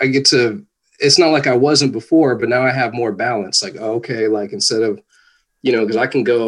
i 0.00 0.06
get 0.06 0.26
to 0.26 0.64
it's 1.00 1.18
not 1.18 1.32
like 1.32 1.46
i 1.46 1.56
wasn't 1.56 1.92
before 1.92 2.36
but 2.36 2.48
now 2.48 2.62
i 2.62 2.70
have 2.70 2.94
more 2.94 3.12
balance. 3.12 3.62
Like 3.62 3.76
okay 3.76 4.28
like 4.28 4.52
instead 4.52 4.82
of 4.82 5.00
you 5.64 5.72
know 5.72 5.82
because 5.84 5.96
i 5.96 6.06
can 6.06 6.22
go 6.22 6.42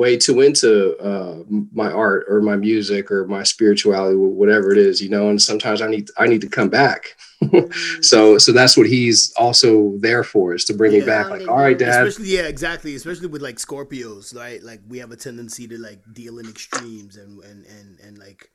way 0.00 0.16
too 0.16 0.40
into 0.40 0.96
uh 1.10 1.36
my 1.82 1.90
art 1.92 2.22
or 2.28 2.40
my 2.40 2.56
music 2.56 3.10
or 3.14 3.26
my 3.36 3.42
spirituality 3.42 4.16
whatever 4.16 4.72
it 4.72 4.78
is 4.78 5.02
you 5.02 5.10
know 5.14 5.28
and 5.30 5.40
sometimes 5.50 5.80
i 5.82 5.88
need 5.94 6.08
i 6.18 6.26
need 6.26 6.40
to 6.40 6.48
come 6.58 6.70
back. 6.82 7.00
So 8.00 8.38
so 8.38 8.52
that's 8.52 8.74
what 8.78 8.86
he's 8.86 9.32
also 9.44 9.92
there 10.06 10.24
for 10.24 10.54
is 10.54 10.64
to 10.66 10.74
bring 10.74 10.92
me 10.92 11.00
Yeah. 11.00 11.12
back 11.14 11.30
like 11.30 11.46
all 11.48 11.58
right 11.58 11.78
dad. 11.78 12.06
especially 12.06 12.30
yeah 12.36 12.46
exactly 12.54 12.94
especially 12.94 13.26
with 13.34 13.42
like 13.42 13.56
scorpios 13.56 14.34
right? 14.34 14.62
Like 14.70 14.80
we 14.88 14.96
have 15.02 15.12
a 15.12 15.16
tendency 15.16 15.64
to 15.68 15.76
like 15.88 16.00
deal 16.20 16.38
in 16.38 16.46
extremes 16.48 17.16
and 17.16 17.32
and 17.44 17.60
and, 17.76 17.88
and 18.04 18.18
like 18.18 18.50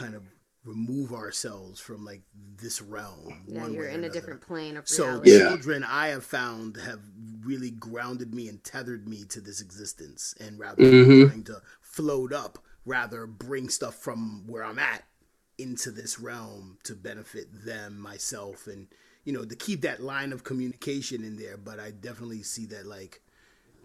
kind 0.00 0.14
of 0.14 0.22
remove 0.64 1.12
ourselves 1.12 1.80
from 1.80 2.04
like 2.04 2.22
this 2.56 2.80
realm 2.80 3.42
Yeah, 3.46 3.62
one 3.62 3.74
you're 3.74 3.82
way 3.84 3.88
or 3.88 3.90
in 3.90 4.04
a 4.04 4.10
different 4.10 4.40
plane 4.40 4.76
of 4.76 4.86
so 4.88 5.04
reality. 5.06 5.30
Yeah. 5.32 5.48
children 5.48 5.82
i 5.84 6.08
have 6.08 6.24
found 6.24 6.76
have 6.76 7.00
really 7.44 7.70
grounded 7.70 8.32
me 8.34 8.48
and 8.48 8.62
tethered 8.62 9.08
me 9.08 9.24
to 9.24 9.40
this 9.40 9.60
existence 9.60 10.34
and 10.40 10.58
rather 10.58 10.82
than 10.84 11.04
Mhm. 11.04 11.28
trying 11.28 11.44
to 11.44 11.62
float 11.80 12.32
up 12.32 12.64
rather 12.84 13.26
bring 13.26 13.68
stuff 13.68 13.96
from 13.96 14.46
where 14.46 14.62
i'm 14.64 14.78
at 14.78 15.04
into 15.58 15.90
this 15.90 16.18
realm 16.18 16.78
to 16.82 16.94
benefit 16.94 17.46
them, 17.64 17.98
myself, 17.98 18.66
and 18.66 18.88
you 19.24 19.32
know 19.32 19.44
to 19.44 19.54
keep 19.54 19.82
that 19.82 20.02
line 20.02 20.32
of 20.32 20.42
communication 20.44 21.22
in 21.22 21.36
there. 21.36 21.56
But 21.58 21.78
I 21.78 21.90
definitely 21.90 22.42
see 22.42 22.64
that 22.66 22.86
like 22.86 23.20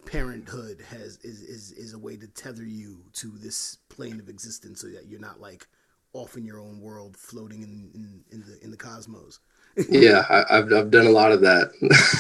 parenthood 0.05 0.82
has 0.89 1.17
is 1.23 1.41
is, 1.41 1.71
is 1.73 1.93
a 1.93 1.99
way 1.99 2.15
to 2.17 2.28
tether 2.28 2.63
you 2.63 3.03
to 3.13 3.28
this 3.38 3.78
plane 3.89 4.19
of 4.19 4.30
existence 4.30 4.82
so 4.82 4.88
that 4.88 5.07
you're 5.07 5.19
not 5.19 5.41
like 5.41 5.67
off 6.13 6.37
in 6.37 6.45
your 6.45 6.59
own 6.59 6.79
world 6.81 7.15
floating 7.17 7.61
in 7.61 7.91
in, 7.93 8.23
in 8.31 8.43
the 8.45 8.63
in 8.63 8.71
the 8.71 8.77
cosmos 8.77 9.39
yeah 9.89 10.25
I, 10.29 10.55
have 10.55 10.73
I've 10.73 10.91
done 10.91 11.05
a 11.05 11.11
lot 11.11 11.31
of 11.31 11.41
that 11.41 11.69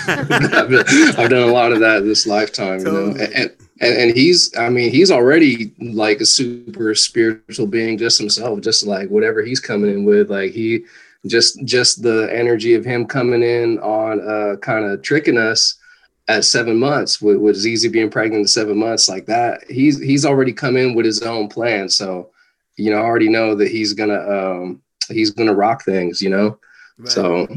I've, 0.07 0.27
done, 0.69 1.19
I've, 1.19 1.29
done, 1.29 1.49
a 1.49 1.51
lot 1.51 1.71
of 1.71 1.79
that 1.79 2.03
this 2.03 2.27
lifetime 2.27 2.83
totally. 2.83 3.13
you 3.13 3.17
know 3.17 3.23
and, 3.23 3.55
and 3.81 3.97
and 3.97 4.15
he's 4.15 4.55
i 4.57 4.69
mean 4.69 4.91
he's 4.91 5.11
already 5.11 5.71
like 5.79 6.21
a 6.21 6.25
super 6.25 6.93
spiritual 6.93 7.65
being 7.65 7.97
just 7.97 8.19
himself 8.19 8.61
just 8.61 8.85
like 8.85 9.09
whatever 9.09 9.41
he's 9.41 9.59
coming 9.59 9.89
in 9.89 10.05
with 10.05 10.29
like 10.29 10.51
he 10.51 10.85
just 11.25 11.63
just 11.65 12.03
the 12.03 12.29
energy 12.31 12.75
of 12.75 12.85
him 12.85 13.05
coming 13.05 13.41
in 13.41 13.79
on 13.79 14.21
uh 14.21 14.55
kind 14.57 14.85
of 14.85 15.01
tricking 15.01 15.37
us 15.37 15.79
at 16.27 16.43
seven 16.43 16.77
months 16.77 17.21
with, 17.21 17.37
with 17.37 17.55
Zizi 17.55 17.87
being 17.87 18.09
pregnant 18.09 18.49
seven 18.49 18.77
months 18.77 19.07
like 19.07 19.25
that, 19.27 19.63
he's 19.69 19.99
he's 19.99 20.25
already 20.25 20.53
come 20.53 20.77
in 20.77 20.93
with 20.93 21.05
his 21.05 21.21
own 21.21 21.47
plan. 21.47 21.89
So, 21.89 22.31
you 22.77 22.91
know, 22.91 22.97
I 22.97 23.01
already 23.01 23.29
know 23.29 23.55
that 23.55 23.69
he's 23.69 23.93
gonna 23.93 24.19
um 24.19 24.81
he's 25.09 25.31
gonna 25.31 25.53
rock 25.53 25.83
things, 25.83 26.21
you 26.21 26.29
know. 26.29 26.59
Right. 26.97 27.09
So 27.09 27.47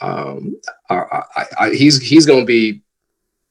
um 0.00 0.56
I, 0.88 0.94
I, 1.36 1.44
I, 1.58 1.70
he's 1.70 2.00
he's 2.00 2.26
gonna 2.26 2.44
be 2.44 2.82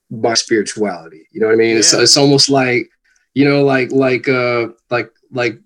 my 0.10 0.34
spirituality. 0.34 1.28
You 1.32 1.42
know 1.42 1.48
what 1.48 1.54
I 1.54 1.58
mean? 1.58 1.72
Yeah. 1.72 1.80
It's 1.80 1.94
it's 1.94 2.18
almost 2.18 2.50
like, 2.50 2.90
you 3.34 3.46
know, 3.46 3.64
like 3.64 3.92
like 3.92 4.28
uh 4.28 4.70
like 4.90 5.12
like 5.32 5.60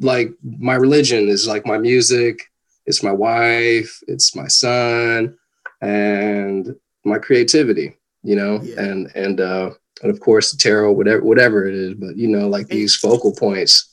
like 0.00 0.32
my 0.42 0.74
religion 0.74 1.28
is 1.28 1.46
like 1.46 1.66
my 1.66 1.78
music, 1.78 2.50
it's 2.86 3.02
my 3.02 3.12
wife, 3.12 4.00
it's 4.08 4.34
my 4.34 4.48
son, 4.48 5.36
and 5.80 6.74
my 7.04 7.18
creativity 7.18 7.96
you 8.22 8.36
know, 8.36 8.60
yeah. 8.62 8.80
and 8.80 9.10
and 9.14 9.40
uh 9.40 9.70
and 10.02 10.10
of 10.10 10.20
course 10.20 10.52
the 10.52 10.58
tarot, 10.58 10.92
whatever 10.92 11.22
whatever 11.22 11.66
it 11.66 11.74
is, 11.74 11.94
but 11.94 12.16
you 12.16 12.28
know, 12.28 12.48
like 12.48 12.68
these 12.68 12.96
focal 12.96 13.34
points. 13.34 13.91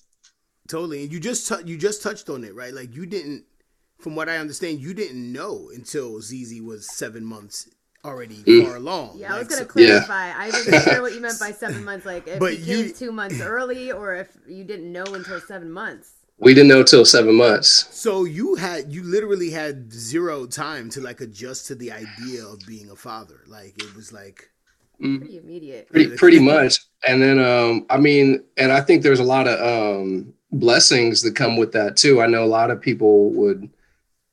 Totally, 0.69 1.01
and 1.01 1.11
you 1.11 1.19
just 1.19 1.47
t- 1.47 1.65
you 1.65 1.77
just 1.77 2.03
touched 2.03 2.29
on 2.29 2.43
it, 2.43 2.53
right? 2.53 2.71
Like 2.71 2.95
you 2.95 3.07
didn't, 3.07 3.43
from 3.97 4.15
what 4.15 4.29
I 4.29 4.37
understand, 4.37 4.79
you 4.79 4.93
didn't 4.93 5.33
know 5.33 5.71
until 5.73 6.21
Zizi 6.21 6.61
was 6.61 6.87
seven 6.87 7.25
months 7.25 7.67
already 8.05 8.43
mm. 8.43 8.63
far 8.63 8.75
along. 8.75 9.17
Yeah, 9.17 9.29
like, 9.29 9.35
I 9.35 9.39
was 9.39 9.47
gonna 9.47 9.65
clarify. 9.65 10.27
Yeah. 10.27 10.35
I 10.37 10.45
wasn't 10.49 10.83
sure 10.93 11.01
what 11.01 11.13
you 11.13 11.21
meant 11.21 11.39
by 11.39 11.51
seven 11.51 11.83
months. 11.83 12.05
Like 12.05 12.27
if 12.27 12.39
but 12.39 12.59
you 12.59 12.83
came 12.83 12.93
two 12.93 13.11
months 13.11 13.41
early, 13.41 13.91
or 13.91 14.15
if 14.15 14.37
you 14.47 14.63
didn't 14.63 14.91
know 14.91 15.05
until 15.05 15.41
seven 15.41 15.71
months. 15.71 16.11
We 16.37 16.53
didn't 16.53 16.69
know 16.69 16.83
till 16.83 17.03
seven 17.03 17.33
months. 17.33 17.89
So 17.89 18.25
you 18.25 18.53
had 18.53 18.93
you 18.93 19.03
literally 19.03 19.49
had 19.49 19.91
zero 19.91 20.45
time 20.45 20.91
to 20.91 21.01
like 21.01 21.19
adjust 21.19 21.65
to 21.67 21.75
the 21.75 21.91
idea 21.91 22.45
of 22.45 22.59
being 22.67 22.91
a 22.91 22.95
father. 22.95 23.41
Like 23.47 23.73
it 23.83 23.95
was 23.95 24.13
like 24.13 24.51
mm. 25.01 25.17
pretty 25.17 25.37
immediate. 25.37 25.89
Pretty 25.89 26.15
pretty 26.15 26.39
much. 26.39 26.77
And 27.07 27.21
then 27.23 27.39
um 27.39 27.87
I 27.89 27.97
mean, 27.97 28.43
and 28.55 28.71
I 28.71 28.81
think 28.81 29.01
there's 29.01 29.19
a 29.19 29.23
lot 29.23 29.47
of 29.47 29.59
um 29.59 30.35
blessings 30.51 31.21
that 31.21 31.35
come 31.35 31.57
with 31.57 31.71
that 31.73 31.97
too. 31.97 32.21
I 32.21 32.27
know 32.27 32.43
a 32.43 32.45
lot 32.45 32.71
of 32.71 32.81
people 32.81 33.31
would, 33.31 33.69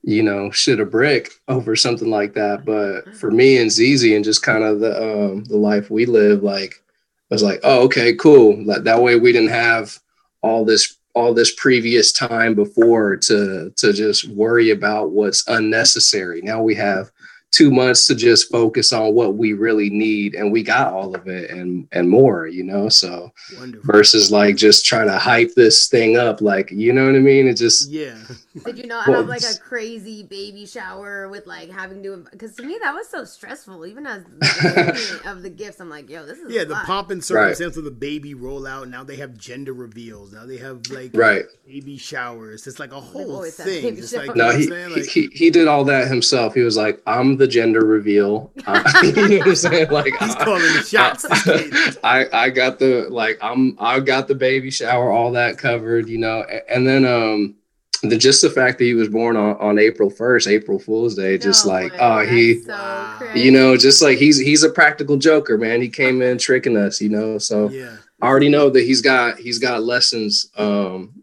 you 0.02 0.22
know, 0.22 0.50
shit 0.50 0.80
a 0.80 0.86
brick 0.86 1.30
over 1.48 1.76
something 1.76 2.10
like 2.10 2.34
that. 2.34 2.64
But 2.64 3.14
for 3.16 3.30
me 3.30 3.58
and 3.58 3.70
Zizi 3.70 4.14
and 4.14 4.24
just 4.24 4.42
kind 4.42 4.64
of 4.64 4.80
the 4.80 4.96
um 4.96 5.44
the 5.44 5.56
life 5.56 5.90
we 5.90 6.06
live, 6.06 6.42
like 6.42 6.82
I 7.30 7.34
was 7.34 7.42
like, 7.42 7.60
oh, 7.64 7.84
okay, 7.84 8.14
cool. 8.14 8.64
That 8.66 9.02
way 9.02 9.16
we 9.16 9.32
didn't 9.32 9.50
have 9.50 9.98
all 10.42 10.64
this 10.64 10.96
all 11.14 11.32
this 11.32 11.54
previous 11.54 12.12
time 12.12 12.54
before 12.54 13.16
to 13.16 13.72
to 13.76 13.92
just 13.92 14.28
worry 14.28 14.70
about 14.70 15.10
what's 15.10 15.46
unnecessary. 15.48 16.40
Now 16.42 16.62
we 16.62 16.74
have 16.74 17.10
two 17.52 17.70
months 17.70 18.06
to 18.06 18.14
just 18.14 18.50
focus 18.50 18.92
on 18.92 19.14
what 19.14 19.36
we 19.36 19.52
really 19.52 19.88
need 19.88 20.34
and 20.34 20.52
we 20.52 20.62
got 20.62 20.92
all 20.92 21.14
of 21.14 21.26
it 21.26 21.50
and 21.50 21.88
and 21.92 22.08
more 22.08 22.46
you 22.46 22.62
know? 22.62 22.88
So 22.88 23.32
Wonderful. 23.58 23.92
versus 23.92 24.30
like 24.30 24.56
just 24.56 24.84
trying 24.84 25.08
to 25.08 25.18
hype 25.18 25.54
this 25.54 25.88
thing 25.88 26.16
up 26.16 26.40
like 26.40 26.70
you 26.70 26.92
know 26.92 27.06
what 27.06 27.14
i 27.14 27.20
mean? 27.20 27.46
It 27.46 27.54
just 27.54 27.90
yeah. 27.90 28.16
Did 28.64 28.78
you 28.78 28.86
not 28.86 29.06
well, 29.06 29.18
have 29.18 29.28
like 29.28 29.42
a 29.42 29.58
crazy 29.58 30.22
baby 30.22 30.66
shower 30.66 31.28
with 31.28 31.46
like 31.46 31.70
having 31.70 32.02
to 32.02 32.26
because 32.30 32.54
to 32.56 32.62
me 32.62 32.78
that 32.82 32.94
was 32.94 33.08
so 33.08 33.24
stressful 33.24 33.86
even 33.86 34.06
as 34.06 34.24
the 34.38 35.20
of 35.26 35.42
the 35.42 35.50
gifts 35.50 35.80
i'm 35.80 35.90
like 35.90 36.08
yo 36.08 36.24
this 36.24 36.38
is 36.38 36.52
yeah 36.52 36.64
the 36.64 36.74
pomp 36.84 37.10
and 37.10 37.22
circumstance 37.22 37.76
right. 37.76 37.78
of 37.78 37.84
the 37.84 37.90
baby 37.90 38.34
rollout 38.34 38.88
now 38.88 39.04
they 39.04 39.16
have 39.16 39.36
gender 39.36 39.72
reveals 39.72 40.32
now 40.32 40.46
they 40.46 40.56
have 40.56 40.86
like 40.90 41.10
right. 41.14 41.44
baby 41.66 41.96
showers 41.96 42.66
it's 42.66 42.78
like 42.78 42.92
a 42.92 43.00
whole 43.00 43.42
thing 43.42 43.96
like, 44.14 44.36
no 44.36 44.50
he, 44.50 44.66
like, 44.66 45.04
he, 45.04 45.28
he 45.32 45.50
did 45.50 45.68
all 45.68 45.84
that 45.84 46.08
himself 46.08 46.54
he 46.54 46.60
was 46.60 46.76
like 46.76 47.00
i'm 47.06 47.35
the 47.36 47.46
gender 47.46 47.84
reveal. 47.84 48.52
Uh, 48.66 48.82
you 49.02 49.12
know 49.12 49.38
what 49.38 49.48
I'm 49.48 49.54
saying? 49.54 49.90
Like 49.90 50.14
he's 50.18 50.34
uh, 50.34 50.44
calling 50.44 50.62
the 50.62 50.82
shots. 50.82 51.26
I, 52.04 52.26
I 52.32 52.50
got 52.50 52.78
the 52.78 53.06
like 53.10 53.38
I'm 53.40 53.76
I 53.78 54.00
got 54.00 54.28
the 54.28 54.34
baby 54.34 54.70
shower, 54.70 55.10
all 55.10 55.32
that 55.32 55.58
covered, 55.58 56.08
you 56.08 56.18
know, 56.18 56.44
and 56.68 56.86
then 56.86 57.04
um 57.04 57.56
the 58.02 58.16
just 58.16 58.42
the 58.42 58.50
fact 58.50 58.78
that 58.78 58.84
he 58.84 58.94
was 58.94 59.08
born 59.08 59.36
on, 59.36 59.56
on 59.56 59.78
April 59.78 60.10
1st, 60.10 60.48
April 60.48 60.78
Fool's 60.78 61.14
Day, 61.14 61.38
just 61.38 61.66
no 61.66 61.72
like 61.72 61.92
way. 61.92 61.98
oh 62.00 62.26
he 62.26 62.60
so 62.60 63.32
you 63.34 63.50
know, 63.50 63.76
just 63.76 64.02
like 64.02 64.18
he's 64.18 64.38
he's 64.38 64.62
a 64.62 64.70
practical 64.70 65.16
joker, 65.16 65.58
man. 65.58 65.80
He 65.80 65.88
came 65.88 66.22
in 66.22 66.38
tricking 66.38 66.76
us, 66.76 67.00
you 67.00 67.08
know. 67.08 67.38
So 67.38 67.68
yeah. 67.70 67.96
I 68.20 68.26
already 68.26 68.48
know 68.48 68.70
that 68.70 68.82
he's 68.82 69.02
got 69.02 69.38
he's 69.38 69.58
got 69.58 69.82
lessons 69.82 70.50
um 70.56 71.22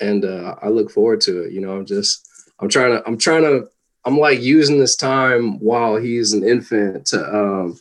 and 0.00 0.24
uh 0.24 0.56
I 0.62 0.68
look 0.68 0.90
forward 0.90 1.20
to 1.22 1.42
it. 1.42 1.52
You 1.52 1.60
know, 1.60 1.76
I'm 1.76 1.86
just 1.86 2.26
I'm 2.60 2.68
trying 2.68 2.92
to 2.92 3.06
I'm 3.06 3.18
trying 3.18 3.42
to 3.42 3.68
I'm 4.08 4.18
like 4.18 4.40
using 4.40 4.78
this 4.78 4.96
time 4.96 5.60
while 5.60 5.96
he's 5.96 6.32
an 6.32 6.42
infant 6.42 7.04
to 7.08 7.36
um, 7.36 7.78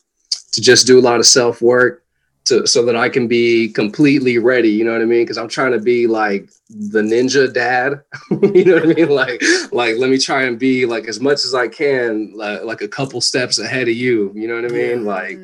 to 0.51 0.59
just 0.59 0.85
do 0.85 0.99
a 0.99 1.01
lot 1.01 1.21
of 1.21 1.25
self 1.25 1.61
work 1.61 2.03
to 2.47 2.67
so 2.67 2.83
that 2.83 2.97
I 2.97 3.07
can 3.07 3.29
be 3.29 3.69
completely 3.69 4.37
ready. 4.37 4.67
You 4.67 4.83
know 4.83 4.91
what 4.91 5.01
I 5.01 5.05
mean? 5.05 5.23
Because 5.23 5.37
I'm 5.37 5.47
trying 5.47 5.71
to 5.71 5.79
be 5.79 6.05
like 6.05 6.49
the 6.69 7.01
ninja 7.01 7.53
dad. 7.53 8.01
you 8.53 8.65
know 8.65 8.73
what 8.73 8.83
I 8.83 8.93
mean? 8.93 9.09
Like 9.09 9.41
like 9.71 9.95
let 9.97 10.09
me 10.09 10.17
try 10.17 10.43
and 10.43 10.59
be 10.59 10.85
like 10.85 11.07
as 11.07 11.21
much 11.21 11.45
as 11.45 11.55
I 11.55 11.69
can, 11.69 12.33
like, 12.35 12.63
like 12.63 12.81
a 12.81 12.89
couple 12.89 13.21
steps 13.21 13.57
ahead 13.57 13.87
of 13.87 13.95
you. 13.95 14.33
You 14.35 14.49
know 14.49 14.55
what 14.55 14.65
I 14.65 14.75
mean? 14.75 15.05
Like 15.05 15.39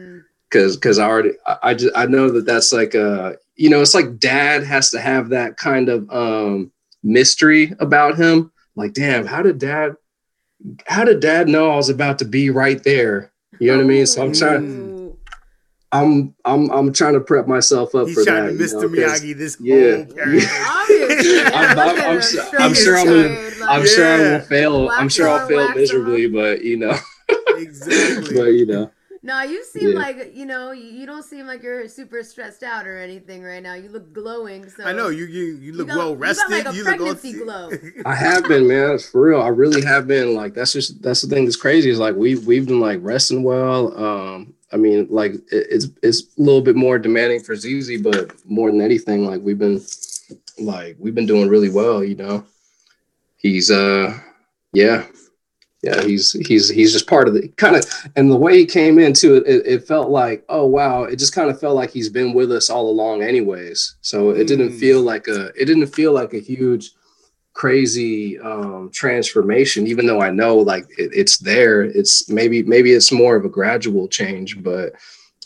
because 0.49 0.75
because 0.75 0.99
I 0.99 1.07
already 1.07 1.31
I, 1.47 1.57
I 1.63 1.73
just 1.75 1.95
I 1.95 2.07
know 2.07 2.29
that 2.29 2.45
that's 2.45 2.73
like 2.73 2.93
a 2.93 3.38
you 3.55 3.69
know 3.69 3.79
it's 3.79 3.95
like 3.95 4.19
dad 4.19 4.65
has 4.65 4.89
to 4.89 4.99
have 4.99 5.29
that 5.29 5.55
kind 5.55 5.88
of 5.88 6.11
um 6.11 6.73
mystery 7.03 7.73
about 7.79 8.17
him. 8.17 8.51
Like 8.75 8.91
damn, 8.91 9.25
how 9.25 9.41
did 9.41 9.59
dad 9.59 9.95
how 10.88 11.03
did 11.03 11.20
dad 11.20 11.47
know 11.47 11.72
I 11.72 11.76
was 11.76 11.89
about 11.89 12.20
to 12.20 12.26
be 12.26 12.49
right 12.49 12.82
there? 12.84 13.32
You 13.59 13.72
know 13.72 13.78
what 13.78 13.84
I 13.84 13.88
mean? 13.88 14.05
So 14.05 14.24
I'm 14.24 14.34
trying. 14.34 14.93
I'm 15.91 16.34
I'm 16.43 16.72
I'm 16.72 16.91
trying 16.91 17.14
to 17.14 17.20
prep 17.20 17.47
myself 17.47 17.93
up 17.93 18.07
He's 18.07 18.16
for 18.16 18.24
trying 18.24 18.57
that. 18.57 18.70
to 18.70 18.76
Mr. 18.76 18.89
Miyagi 18.89 19.38
this 19.38 19.57
yeah. 19.59 20.05
yeah. 20.18 21.51
I'm, 21.53 21.80
I'm, 21.80 22.01
I'm, 22.01 22.22
sure, 22.22 22.43
I'm 22.59 22.74
sure 22.74 22.97
I'm 22.97 23.05
gonna, 23.05 23.66
I'm 23.68 23.82
yeah. 23.82 23.88
sure 23.88 24.07
I 24.07 24.18
will 24.18 24.39
fail. 24.39 24.89
I'm 24.89 25.09
sure 25.09 25.30
I'll 25.30 25.47
fail 25.47 25.70
miserably, 25.76 26.28
but 26.28 26.64
you 26.64 26.78
know. 26.78 26.97
exactly. 27.49 28.36
but 28.36 28.45
you 28.45 28.66
know. 28.66 28.91
No, 29.26 29.41
you 29.41 29.63
seem 29.63 29.93
yeah. 29.93 29.99
like 29.99 30.36
you 30.36 30.45
know 30.45 30.71
you 30.71 31.05
don't 31.05 31.24
seem 31.24 31.47
like 31.47 31.63
you're 31.63 31.88
super 31.88 32.24
stressed 32.24 32.61
out 32.61 32.86
or 32.86 32.97
anything 32.97 33.41
right 33.41 33.63
now. 33.63 33.74
You 33.74 33.88
look 33.88 34.11
glowing. 34.11 34.69
So 34.69 34.84
I 34.84 34.91
know 34.91 35.07
you 35.07 35.24
you, 35.24 35.55
you 35.55 35.71
look 35.71 35.88
you 35.88 35.93
got, 35.93 35.97
well 35.97 36.15
rested. 36.17 36.49
You, 36.49 36.63
got 36.63 36.65
like 36.65 36.74
a 36.74 36.78
you 36.78 36.84
pregnancy 36.84 37.34
glow. 37.34 37.71
I 38.05 38.15
have 38.15 38.43
been, 38.49 38.67
man. 38.67 38.91
It's 38.91 39.09
for 39.09 39.21
real. 39.21 39.41
I 39.41 39.47
really 39.47 39.82
have 39.86 40.07
been. 40.07 40.36
Like 40.36 40.53
that's 40.53 40.74
just 40.74 41.01
that's 41.01 41.21
the 41.21 41.34
thing 41.34 41.45
that's 41.45 41.55
crazy. 41.55 41.89
Is 41.89 41.99
like 41.99 42.15
we 42.15 42.36
we've 42.36 42.67
been 42.67 42.82
like 42.82 42.99
resting 43.01 43.43
well. 43.43 43.97
Um, 43.97 44.53
I 44.74 44.76
mean, 44.76 45.07
like 45.09 45.36
it, 45.36 45.67
it's 45.69 45.88
it's 46.01 46.24
a 46.38 46.41
little 46.41 46.61
bit 46.61 46.76
more 46.76 46.99
demanding 46.99 47.39
for 47.39 47.55
Zizi, 47.55 47.95
but 47.95 48.34
more 48.45 48.69
than 48.71 48.82
anything, 48.82 49.26
like 49.26 49.39
we've 49.41 49.57
been 49.57 49.82
like 50.59 50.97
we've 50.99 51.15
been 51.15 51.28
doing 51.28 51.47
really 51.47 51.69
well. 51.69 52.03
You 52.03 52.15
know, 52.15 52.45
he's 53.38 53.71
uh 53.71 54.19
yeah 54.74 55.05
yeah, 55.84 56.01
he's 56.01 56.31
he's 56.47 56.69
he's 56.69 56.93
just 56.93 57.07
part 57.07 57.27
of 57.27 57.34
the 57.34 57.49
kind 57.49 57.75
of 57.75 57.86
and 58.15 58.31
the 58.31 58.38
way 58.38 58.57
he 58.57 58.65
came 58.65 58.97
into 58.97 59.36
it, 59.36 59.43
it, 59.45 59.65
it, 59.65 59.88
felt 59.88 60.09
like 60.09 60.45
oh 60.47 60.65
wow, 60.65 61.03
it 61.03 61.17
just 61.17 61.36
kind 61.36 61.49
of 61.49 61.59
felt 61.59 61.75
like 61.75 61.91
he's 61.91 62.07
been 62.07 62.34
with 62.34 62.53
us 62.53 62.69
all 62.69 62.89
along, 62.89 63.21
anyways. 63.21 63.97
So 63.99 64.29
it 64.29 64.45
mm. 64.45 64.47
didn't 64.47 64.71
feel 64.77 65.01
like 65.01 65.27
a 65.27 65.47
it 65.59 65.65
didn't 65.65 65.88
feel 65.88 66.13
like 66.13 66.34
a 66.34 66.39
huge 66.39 66.91
crazy 67.53 68.39
um 68.39 68.89
transformation 68.91 69.86
even 69.86 70.07
though 70.07 70.19
i 70.19 70.31
know 70.31 70.57
like 70.57 70.86
it, 70.97 71.11
it's 71.13 71.38
there 71.38 71.84
it's 71.84 72.27
maybe 72.27 72.63
maybe 72.63 72.91
it's 72.91 73.11
more 73.11 73.36
of 73.36 73.45
a 73.45 73.49
gradual 73.49 74.07
change 74.07 74.61
but 74.63 74.93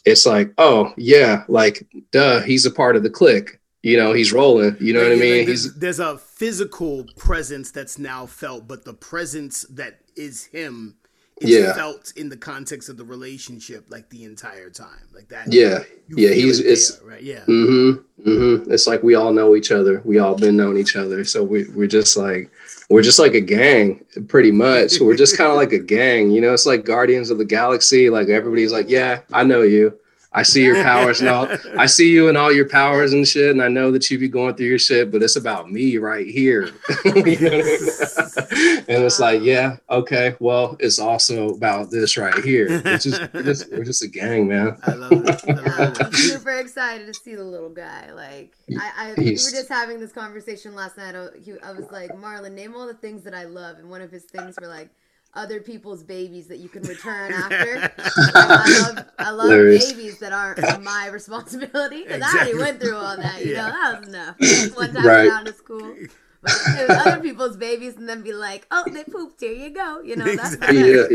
it's 0.06 0.26
like 0.26 0.54
oh 0.58 0.94
yeah 0.96 1.44
like 1.50 1.86
duh 2.12 2.40
he's 2.40 2.66
a 2.66 2.72
part 2.72 2.96
of 2.96 3.04
the 3.04 3.10
clique 3.10 3.60
you 3.84 3.96
know 3.98 4.12
he's 4.14 4.34
rolling 4.34 4.76
you 4.80 4.92
know 4.94 5.02
what 5.04 5.12
i 5.12 5.16
mean 5.16 5.46
there's, 5.46 5.74
there's 5.76 6.00
a 6.00 6.18
physical 6.18 7.06
presence 7.18 7.72
that's 7.72 7.98
now 8.00 8.26
felt 8.26 8.68
but 8.68 8.84
the 8.86 8.94
presence 8.94 9.62
that 9.70 10.00
is 10.16 10.46
him 10.46 10.96
is 11.40 11.52
Yeah. 11.52 11.74
felt 11.76 12.12
in 12.16 12.30
the 12.30 12.38
context 12.38 12.90
of 12.90 12.98
the 12.98 13.06
relationship 13.06 13.86
like 13.90 14.10
the 14.10 14.24
entire 14.24 14.72
time. 14.72 15.06
Like 15.14 15.28
that. 15.30 15.54
Yeah, 15.54 15.84
you 16.08 16.16
yeah, 16.28 16.34
he's- 16.34 16.58
it 16.58 16.66
it's- 16.66 16.96
there, 16.98 17.08
right. 17.08 17.22
Yeah. 17.22 17.42
Mm-hmm. 17.48 18.28
Mm-hmm. 18.28 18.72
It's 18.72 18.88
like 18.88 19.04
we 19.04 19.14
all 19.14 19.32
know 19.32 19.56
each 19.56 19.72
other. 19.72 20.02
We 20.04 20.18
all 20.18 20.34
been 20.34 20.58
known 20.58 20.78
each 20.78 20.96
other. 20.96 21.24
So 21.26 21.44
we 21.44 21.66
we're 21.76 21.86
just 21.86 22.18
like 22.18 22.50
we're 22.90 23.04
just 23.04 23.20
like 23.20 23.36
a 23.36 23.40
gang, 23.42 24.04
pretty 24.28 24.52
much. 24.52 25.00
We're 25.00 25.16
just 25.16 25.38
kind 25.38 25.52
of 25.52 25.58
like 25.64 25.74
a 25.74 25.78
gang, 25.80 26.32
you 26.32 26.42
know. 26.42 26.54
It's 26.54 26.66
like 26.66 26.86
Guardians 26.86 27.30
of 27.30 27.38
the 27.38 27.46
Galaxy. 27.46 28.10
Like 28.10 28.30
everybody's 28.30 28.72
like, 28.72 28.90
yeah, 28.90 29.20
I 29.32 29.44
know 29.44 29.62
you. 29.62 29.96
I 30.38 30.44
see 30.44 30.64
your 30.64 30.84
powers 30.84 31.20
and 31.20 31.30
all. 31.30 31.48
I 31.80 31.86
see 31.98 32.12
you 32.12 32.30
and 32.30 32.38
all 32.38 32.54
your 32.54 32.70
powers 32.70 33.12
and 33.12 33.28
shit, 33.28 33.50
and 33.50 33.60
I 33.60 33.70
know 33.70 33.90
that 33.90 34.12
you 34.12 34.20
be 34.20 34.30
going 34.30 34.54
through 34.54 34.68
your 34.68 34.78
shit, 34.78 35.12
but 35.12 35.24
it's 35.24 35.36
about 35.36 35.72
me 35.72 35.98
right 35.98 36.28
here. 36.28 36.70
You 37.08 37.14
know 37.14 37.22
I 37.22 37.64
mean? 37.64 38.86
and 38.88 39.04
it's 39.04 39.20
like, 39.20 39.42
yeah, 39.42 39.78
okay, 39.90 40.36
well, 40.40 40.76
it's 40.80 41.00
also 41.00 41.50
about 41.50 41.90
this 41.90 42.18
right 42.18 42.44
here. 42.44 42.68
It's 42.70 43.06
just, 43.06 43.22
we're 43.34 43.44
just, 43.44 43.72
we're 43.72 43.84
just 43.84 44.04
a 44.04 44.08
gang, 44.08 44.48
man. 44.48 44.78
I 44.84 44.92
love 44.94 45.12
it. 45.14 45.44
I 45.48 45.54
love 45.54 45.98
I'm 46.00 46.14
super 46.14 46.52
excited 46.52 47.08
to 47.08 47.14
see 47.14 47.36
the 47.36 47.44
little 47.44 47.70
guy. 47.70 48.12
Like, 48.12 48.54
I, 48.80 48.92
I 48.96 49.14
we 49.18 49.32
were 49.32 49.36
just 49.36 49.70
having 49.70 50.00
this 50.00 50.12
conversation 50.12 50.76
last 50.76 50.98
night. 50.98 51.16
I, 51.16 51.30
he, 51.44 51.54
I 51.64 51.72
was 51.72 51.90
like, 51.92 52.12
Marlon, 52.12 52.54
name 52.54 52.76
all 52.76 52.86
the 52.86 52.94
things 52.94 53.24
that 53.24 53.34
I 53.34 53.46
love, 53.46 53.78
and 53.78 53.90
one 53.90 54.02
of 54.02 54.12
his 54.12 54.26
things 54.26 54.56
were 54.62 54.68
like 54.68 54.90
other 55.38 55.62
people's 55.62 56.04
babies 56.04 56.48
that 56.48 56.58
you 56.58 56.68
can 56.68 56.84
return 56.84 57.32
after. 57.46 57.92
I 58.36 58.80
love, 58.96 59.06
I 59.20 59.30
love 59.32 59.50
Hilarious. 59.50 59.94
babies 59.94 60.20
that 60.20 60.34
aren't 60.34 60.84
my 60.84 61.08
responsibility 61.12 62.04
because 62.04 62.22
I 62.22 62.34
already 62.36 62.58
went 62.58 62.80
through 62.82 62.96
all 62.96 63.16
that. 63.18 63.46
You 63.46 63.52
Yeah. 63.54 63.68
know, 63.68 63.72
that 63.72 64.00
was 64.00 64.08
enough. 64.10 64.36
One 64.78 64.94
time 64.94 65.06
Right. 65.06 65.28
down 65.28 65.46
to 65.46 65.54
school. 65.54 65.96
But 66.42 66.52
it 66.78 66.88
was 66.90 66.98
other 67.08 67.20
people's 67.22 67.58
babies, 67.58 67.96
and 67.98 68.08
then 68.08 68.22
be 68.22 68.32
like, 68.32 68.68
"Oh, 68.70 68.86
they 68.94 69.04
pooped. 69.04 69.40
Here 69.42 69.52
you 69.54 69.72
go." 69.72 70.02
You 70.02 70.16
know, 70.18 70.36
that's 70.36 70.54
Exactly. 70.54 70.80
Yeah, 70.80 71.08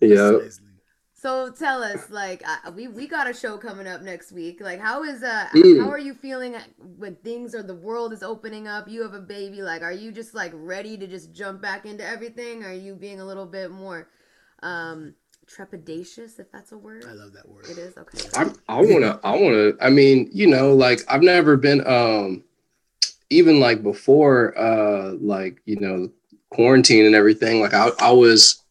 yeah. 0.00 0.16
yeah. 0.30 0.38
Precisely. 1.22 1.50
So 1.50 1.52
tell 1.52 1.82
us, 1.82 2.10
like, 2.10 2.42
uh, 2.46 2.70
we 2.72 2.88
we 2.88 3.06
got 3.06 3.30
a 3.30 3.34
show 3.34 3.56
coming 3.56 3.86
up 3.86 4.02
next 4.02 4.32
week. 4.32 4.60
Like, 4.60 4.80
how 4.80 5.02
is 5.04 5.22
uh, 5.22 5.48
Mm. 5.54 5.80
how 5.80 5.88
are 5.90 5.98
you 5.98 6.14
feeling 6.14 6.56
when 6.98 7.16
things 7.16 7.54
are 7.54 7.62
the 7.62 7.74
world 7.74 8.12
is 8.12 8.22
opening 8.22 8.66
up? 8.68 8.88
You 8.88 9.02
have 9.02 9.14
a 9.14 9.20
baby. 9.20 9.62
Like, 9.62 9.82
are 9.82 9.92
you 9.92 10.12
just 10.12 10.34
like 10.34 10.52
ready 10.54 10.96
to 10.98 11.06
just 11.06 11.32
jump 11.32 11.62
back 11.62 11.86
into 11.86 12.06
everything? 12.06 12.64
Are 12.64 12.74
you 12.74 12.94
being 12.94 13.20
a 13.20 13.24
little 13.24 13.46
bit 13.46 13.70
more 13.70 14.08
um 14.62 15.14
trepidatious, 15.46 16.38
if 16.38 16.50
that's 16.52 16.72
a 16.72 16.78
word? 16.78 17.04
I 17.08 17.12
love 17.12 17.32
that 17.34 17.48
word. 17.48 17.66
It 17.70 17.78
is 17.78 17.96
okay. 17.96 18.18
I, 18.34 18.50
I 18.68 18.80
wanna, 18.80 19.20
I 19.22 19.36
wanna. 19.36 19.72
I 19.80 19.90
mean, 19.90 20.28
you 20.32 20.46
know, 20.46 20.74
like 20.74 21.00
I've 21.08 21.22
never 21.22 21.56
been, 21.56 21.86
um, 21.86 22.44
even 23.30 23.60
like 23.60 23.82
before, 23.82 24.56
uh, 24.58 25.12
like 25.20 25.60
you 25.66 25.78
know, 25.78 26.10
quarantine 26.50 27.06
and 27.06 27.14
everything. 27.14 27.60
Like 27.60 27.74
I, 27.74 27.90
I 28.00 28.10
was, 28.12 28.62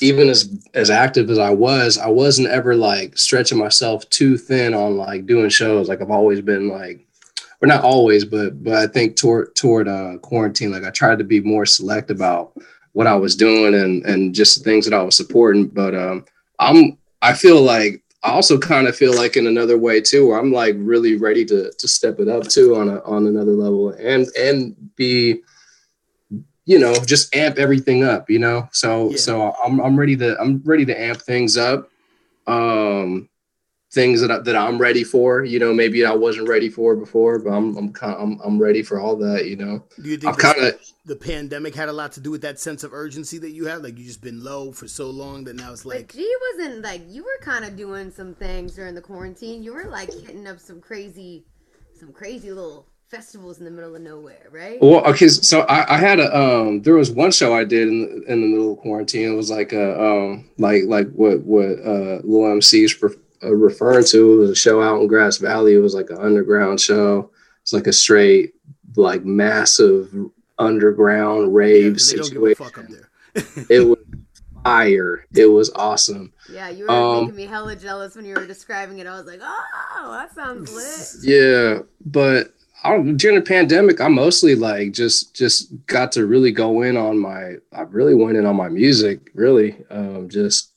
even 0.00 0.28
as 0.28 0.48
as 0.74 0.90
active 0.90 1.30
as 1.30 1.38
I 1.38 1.50
was, 1.50 1.98
I 1.98 2.08
wasn't 2.08 2.48
ever 2.48 2.74
like 2.74 3.16
stretching 3.16 3.58
myself 3.58 4.08
too 4.10 4.36
thin 4.36 4.74
on 4.74 4.96
like 4.96 5.26
doing 5.26 5.48
shows. 5.48 5.88
Like 5.88 6.00
I've 6.00 6.10
always 6.10 6.40
been 6.40 6.68
like, 6.68 7.06
or 7.62 7.68
not 7.68 7.84
always, 7.84 8.24
but 8.24 8.62
but 8.62 8.74
I 8.74 8.86
think 8.86 9.16
toward 9.16 9.54
toward 9.54 9.88
uh, 9.88 10.18
quarantine, 10.18 10.72
like 10.72 10.84
I 10.84 10.90
tried 10.90 11.18
to 11.18 11.24
be 11.24 11.40
more 11.40 11.66
select 11.66 12.10
about 12.10 12.52
what 12.92 13.06
I 13.06 13.14
was 13.14 13.36
doing 13.36 13.74
and 13.74 14.04
and 14.04 14.34
just 14.34 14.58
the 14.58 14.64
things 14.64 14.84
that 14.86 14.94
I 14.94 15.02
was 15.02 15.16
supporting. 15.16 15.66
But 15.66 15.94
um, 15.94 16.24
I'm 16.58 16.98
I 17.22 17.32
feel 17.32 17.62
like 17.62 18.02
I 18.22 18.30
also 18.30 18.58
kind 18.58 18.88
of 18.88 18.96
feel 18.96 19.14
like 19.14 19.36
in 19.36 19.46
another 19.46 19.78
way 19.78 20.00
too, 20.00 20.28
where 20.28 20.38
I'm 20.38 20.52
like 20.52 20.74
really 20.78 21.16
ready 21.16 21.44
to 21.46 21.70
to 21.70 21.88
step 21.88 22.20
it 22.20 22.28
up 22.28 22.44
too 22.48 22.76
on 22.76 22.88
a 22.88 23.00
on 23.02 23.26
another 23.26 23.52
level 23.52 23.90
and 23.90 24.26
and 24.36 24.74
be 24.96 25.42
you 26.66 26.78
know 26.78 26.94
just 27.04 27.34
amp 27.34 27.58
everything 27.58 28.04
up 28.04 28.28
you 28.28 28.38
know 28.38 28.68
so 28.72 29.10
Yeah. 29.10 29.16
so 29.16 29.56
I'm 29.64 29.80
I'm 29.80 29.98
ready 29.98 30.16
to 30.16 30.38
I'm 30.40 30.62
ready 30.64 30.84
to 30.84 31.00
amp 31.00 31.22
things 31.22 31.56
up 31.56 31.90
um 32.46 33.28
things 33.92 34.20
that 34.20 34.30
I, 34.30 34.38
that 34.40 34.56
I'm 34.56 34.78
ready 34.78 35.04
for 35.04 35.44
you 35.44 35.58
know 35.58 35.72
maybe 35.72 36.04
I 36.04 36.12
wasn't 36.12 36.48
ready 36.48 36.68
for 36.68 36.96
before 36.96 37.38
but 37.38 37.50
I'm 37.50 37.76
I'm 37.76 37.92
kind 37.92 38.16
I'm, 38.18 38.40
I'm 38.44 38.58
ready 38.60 38.82
for 38.82 39.00
all 39.00 39.16
that 39.16 39.46
you 39.46 39.56
know 39.56 39.84
Do 40.02 40.10
you 40.10 40.18
think 40.18 40.34
I've 40.34 40.38
kind 40.38 40.58
of 40.60 40.80
the 41.06 41.16
pandemic 41.16 41.74
had 41.74 41.88
a 41.88 41.92
lot 41.92 42.10
to 42.12 42.20
do 42.20 42.32
with 42.32 42.42
that 42.42 42.58
sense 42.58 42.82
of 42.82 42.92
urgency 42.92 43.38
that 43.38 43.52
you 43.52 43.66
had? 43.66 43.82
Like 43.82 43.96
you 43.96 44.04
just 44.04 44.20
been 44.20 44.42
low 44.42 44.72
for 44.72 44.88
so 44.88 45.08
long 45.08 45.44
that 45.44 45.54
now 45.54 45.72
it's 45.72 45.84
But 45.84 45.94
like 45.94 46.12
G 46.12 46.34
wasn't 46.52 46.82
like 46.82 47.02
you 47.08 47.22
were 47.22 47.38
kind 47.42 47.64
of 47.64 47.76
doing 47.76 48.10
some 48.10 48.34
things 48.34 48.74
during 48.74 48.96
the 48.96 49.00
quarantine. 49.00 49.62
You 49.62 49.72
were 49.72 49.84
like 49.84 50.12
hitting 50.12 50.48
up 50.48 50.58
some 50.58 50.80
crazy, 50.80 51.44
some 51.98 52.12
crazy 52.12 52.50
little 52.50 52.88
festivals 53.08 53.58
in 53.58 53.64
the 53.64 53.70
middle 53.70 53.94
of 53.94 54.02
nowhere, 54.02 54.48
right? 54.50 54.78
Well, 54.80 55.04
okay, 55.06 55.28
so 55.28 55.60
I, 55.62 55.94
I 55.96 55.98
had 55.98 56.18
a 56.20 56.36
um 56.36 56.82
there 56.82 56.94
was 56.94 57.10
one 57.10 57.30
show 57.32 57.54
I 57.54 57.64
did 57.64 57.88
in 57.88 58.00
the, 58.00 58.32
in 58.32 58.40
the 58.40 58.46
middle 58.48 58.72
of 58.72 58.78
quarantine. 58.78 59.32
It 59.32 59.36
was 59.36 59.50
like 59.50 59.72
a 59.72 60.00
um 60.00 60.50
like 60.58 60.84
like 60.86 61.10
what 61.12 61.40
what 61.42 61.78
uh 61.84 62.20
Lil 62.24 62.52
MC's 62.58 63.00
re- 63.02 63.10
uh, 63.44 63.54
referring 63.54 64.04
to. 64.06 64.32
It 64.32 64.36
was 64.36 64.50
a 64.50 64.54
show 64.56 64.82
out 64.82 65.00
in 65.00 65.06
Grass 65.06 65.38
Valley. 65.38 65.74
It 65.74 65.78
was 65.78 65.94
like 65.94 66.10
an 66.10 66.18
underground 66.18 66.80
show. 66.80 67.30
It's 67.62 67.72
like 67.72 67.86
a 67.86 67.92
straight 67.92 68.54
like 68.96 69.24
massive 69.24 70.12
underground 70.58 71.42
yeah, 71.42 71.48
rave 71.58 71.92
'cause 71.94 72.10
they 72.10 72.16
don't 72.16 72.32
give 72.32 72.42
a 72.42 72.54
situation. 72.54 72.64
fuck 72.64 72.78
up 72.78 72.88
there. 72.88 73.66
It 73.70 73.80
was 73.86 73.98
fire. 74.64 75.26
It 75.34 75.46
was 75.46 75.70
awesome. 75.74 76.32
Yeah, 76.50 76.70
you 76.70 76.84
were 76.84 76.90
Um, 76.90 77.20
making 77.24 77.36
me 77.36 77.44
hella 77.46 77.76
jealous 77.76 78.16
when 78.16 78.24
you 78.24 78.34
were 78.34 78.46
describing 78.46 78.98
it. 78.98 79.06
I 79.06 79.16
was 79.16 79.26
like, 79.26 79.40
oh, 79.42 80.10
that 80.12 80.34
sounds 80.34 80.72
lit. 80.74 81.22
Yeah, 81.22 81.80
but 82.04 82.36
I 82.36 82.40
don't, 82.42 82.52
during 83.16 83.36
the 83.36 83.42
pandemic, 83.44 84.00
I 84.00 84.08
mostly 84.08 84.54
like 84.54 84.92
just 84.92 85.34
just 85.34 85.72
got 85.86 86.12
to 86.12 86.26
really 86.26 86.52
go 86.52 86.82
in 86.82 86.96
on 86.96 87.18
my. 87.18 87.54
I 87.72 87.82
really 87.82 88.14
went 88.14 88.36
in 88.36 88.46
on 88.46 88.56
my 88.56 88.68
music, 88.68 89.30
really, 89.34 89.76
um, 89.90 90.28
just 90.28 90.72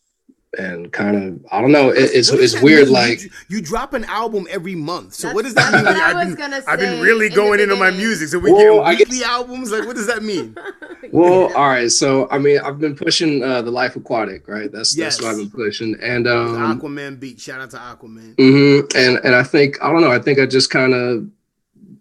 and 0.57 0.91
kind 0.91 1.16
of. 1.16 1.45
I 1.51 1.62
don't 1.62 1.72
know. 1.72 1.89
It, 1.89 2.10
it's 2.14 2.30
it's 2.30 2.60
weird. 2.62 2.86
mean? 2.86 2.93
Like 2.93 3.22
you, 3.24 3.30
you 3.49 3.62
drop 3.62 3.93
an 3.93 4.03
album 4.05 4.47
every 4.49 4.76
month. 4.76 5.14
So 5.14 5.28
That's- 5.28 5.36
what 5.36 5.45
does 5.45 5.53
that 5.55 5.74
mean? 5.74 5.86
what 5.86 5.95
I 5.95 6.10
I've 6.10 6.16
was 6.28 6.36
been, 6.36 6.51
gonna 6.51 6.64
I've 6.68 6.80
been 6.80 7.01
really 7.01 7.28
in 7.28 7.32
the 7.32 7.36
going 7.36 7.60
into 7.60 7.76
my 7.76 7.91
music. 7.91 8.30
So 8.30 8.39
we 8.39 8.51
Well, 8.51 8.78
get 8.80 8.86
I 8.86 8.89
weekly 8.97 9.18
guess- 9.20 9.28
albums. 9.28 9.72
Like 9.72 9.86
what 9.86 9.95
does 9.95 10.07
that 10.07 10.24
mean? 10.24 10.55
well, 11.12 11.53
all 11.55 11.68
right. 11.70 11.91
So 11.91 12.28
I 12.32 12.39
mean, 12.39 12.60
I've 12.60 12.80
been 12.80 12.95
pushing 12.95 13.43
uh, 13.43 13.62
the 13.62 13.72
Life 13.72 13.95
Aquatic, 13.95 14.47
right? 14.47 14.72
That's 14.72 14.97
Yes. 14.97 15.18
that's 15.18 15.24
what 15.24 15.32
I've 15.32 15.38
been 15.38 15.51
pushing, 15.51 15.95
and 16.01 16.28
um, 16.28 16.80
Aquaman 16.80 17.20
beat. 17.20 17.39
Shout 17.39 17.62
out 17.62 17.70
to 17.72 17.78
Aquaman. 17.78 18.36
hmm 18.38 18.86
And 18.97 19.18
and 19.24 19.36
I 19.36 19.43
think 19.43 19.82
I 19.84 19.91
don't 19.91 20.01
know. 20.01 20.12
I 20.12 20.20
think 20.20 20.39
I 20.39 20.45
just 20.47 20.70
kind 20.72 20.93
of, 20.95 21.28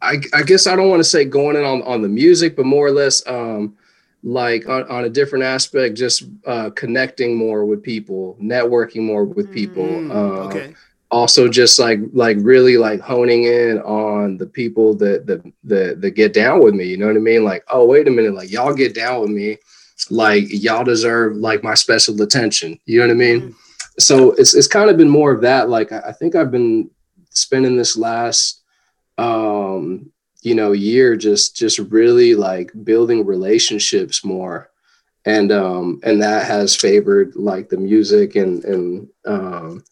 I 0.03 0.21
I 0.33 0.43
guess 0.43 0.67
I 0.67 0.77
don't 0.77 0.89
want 0.89 1.01
to 1.01 1.05
say 1.05 1.25
going 1.25 1.57
in 1.57 1.65
on 1.65 1.83
on 1.83 2.03
the 2.03 2.09
music, 2.09 2.57
but 2.57 2.67
more 2.67 2.87
or 2.87 2.91
less, 2.93 3.27
um, 3.27 3.77
like 4.23 4.69
on, 4.69 4.85
on 4.91 5.05
a 5.05 5.09
different 5.09 5.45
aspect, 5.45 5.97
just 5.97 6.25
uh, 6.47 6.71
connecting 6.71 7.37
more 7.37 7.65
with 7.65 7.83
people, 7.83 8.37
networking 8.41 9.03
more 9.03 9.25
with 9.25 9.51
people. 9.51 9.85
Mm, 9.85 10.11
uh, 10.11 10.47
okay. 10.47 10.75
Also, 11.11 11.49
just 11.49 11.79
like 11.79 12.01
like 12.13 12.37
really 12.41 12.77
like 12.77 13.01
honing 13.01 13.45
in 13.45 13.79
on 13.81 14.37
the 14.37 14.47
people 14.47 14.95
that 14.97 15.27
that 15.27 15.43
that 15.65 16.01
that 16.01 16.11
get 16.13 16.33
down 16.35 16.63
with 16.63 16.75
me. 16.75 16.85
You 16.85 16.97
know 16.99 17.07
what 17.07 17.17
I 17.17 17.21
mean? 17.21 17.45
Like, 17.45 17.65
oh 17.71 17.87
wait 17.87 18.07
a 18.07 18.11
minute, 18.11 18.35
like 18.35 18.51
y'all 18.51 18.75
get 18.75 18.95
down 18.95 19.23
with 19.23 19.31
me, 19.31 19.57
like 20.11 20.45
y'all 20.49 20.85
deserve 20.85 21.37
like 21.37 21.63
my 21.63 21.75
special 21.75 22.21
attention. 22.21 22.79
You 22.85 23.01
know 23.01 23.07
what 23.07 23.13
I 23.13 23.17
mean? 23.17 23.41
Mhm. 23.41 23.55
so 23.99 24.33
it's 24.33 24.55
it's 24.55 24.69
kind 24.69 24.91
of 24.91 24.97
been 24.97 25.09
more 25.09 25.33
of 25.33 25.41
that. 25.41 25.71
Like 25.71 25.93
I 25.93 26.01
I 26.09 26.13
think 26.13 26.35
I've 26.37 26.51
been 26.51 26.91
spending 27.31 27.77
this 27.77 27.97
last 27.97 28.58
um 29.19 30.11
you 30.43 30.55
know 30.55 30.73
year 30.73 31.17
just 31.17 31.57
just 31.57 31.79
really 31.79 32.35
like 32.35 32.71
building 32.85 33.27
relationships 33.27 34.25
more. 34.25 34.71
And 35.25 35.53
um 35.53 36.01
and 36.05 36.23
that 36.23 36.47
has 36.47 36.75
favored 36.75 37.37
like 37.37 37.69
the 37.69 37.77
music 37.77 38.37
and 38.37 38.65
and 38.65 39.09
um 39.27 39.85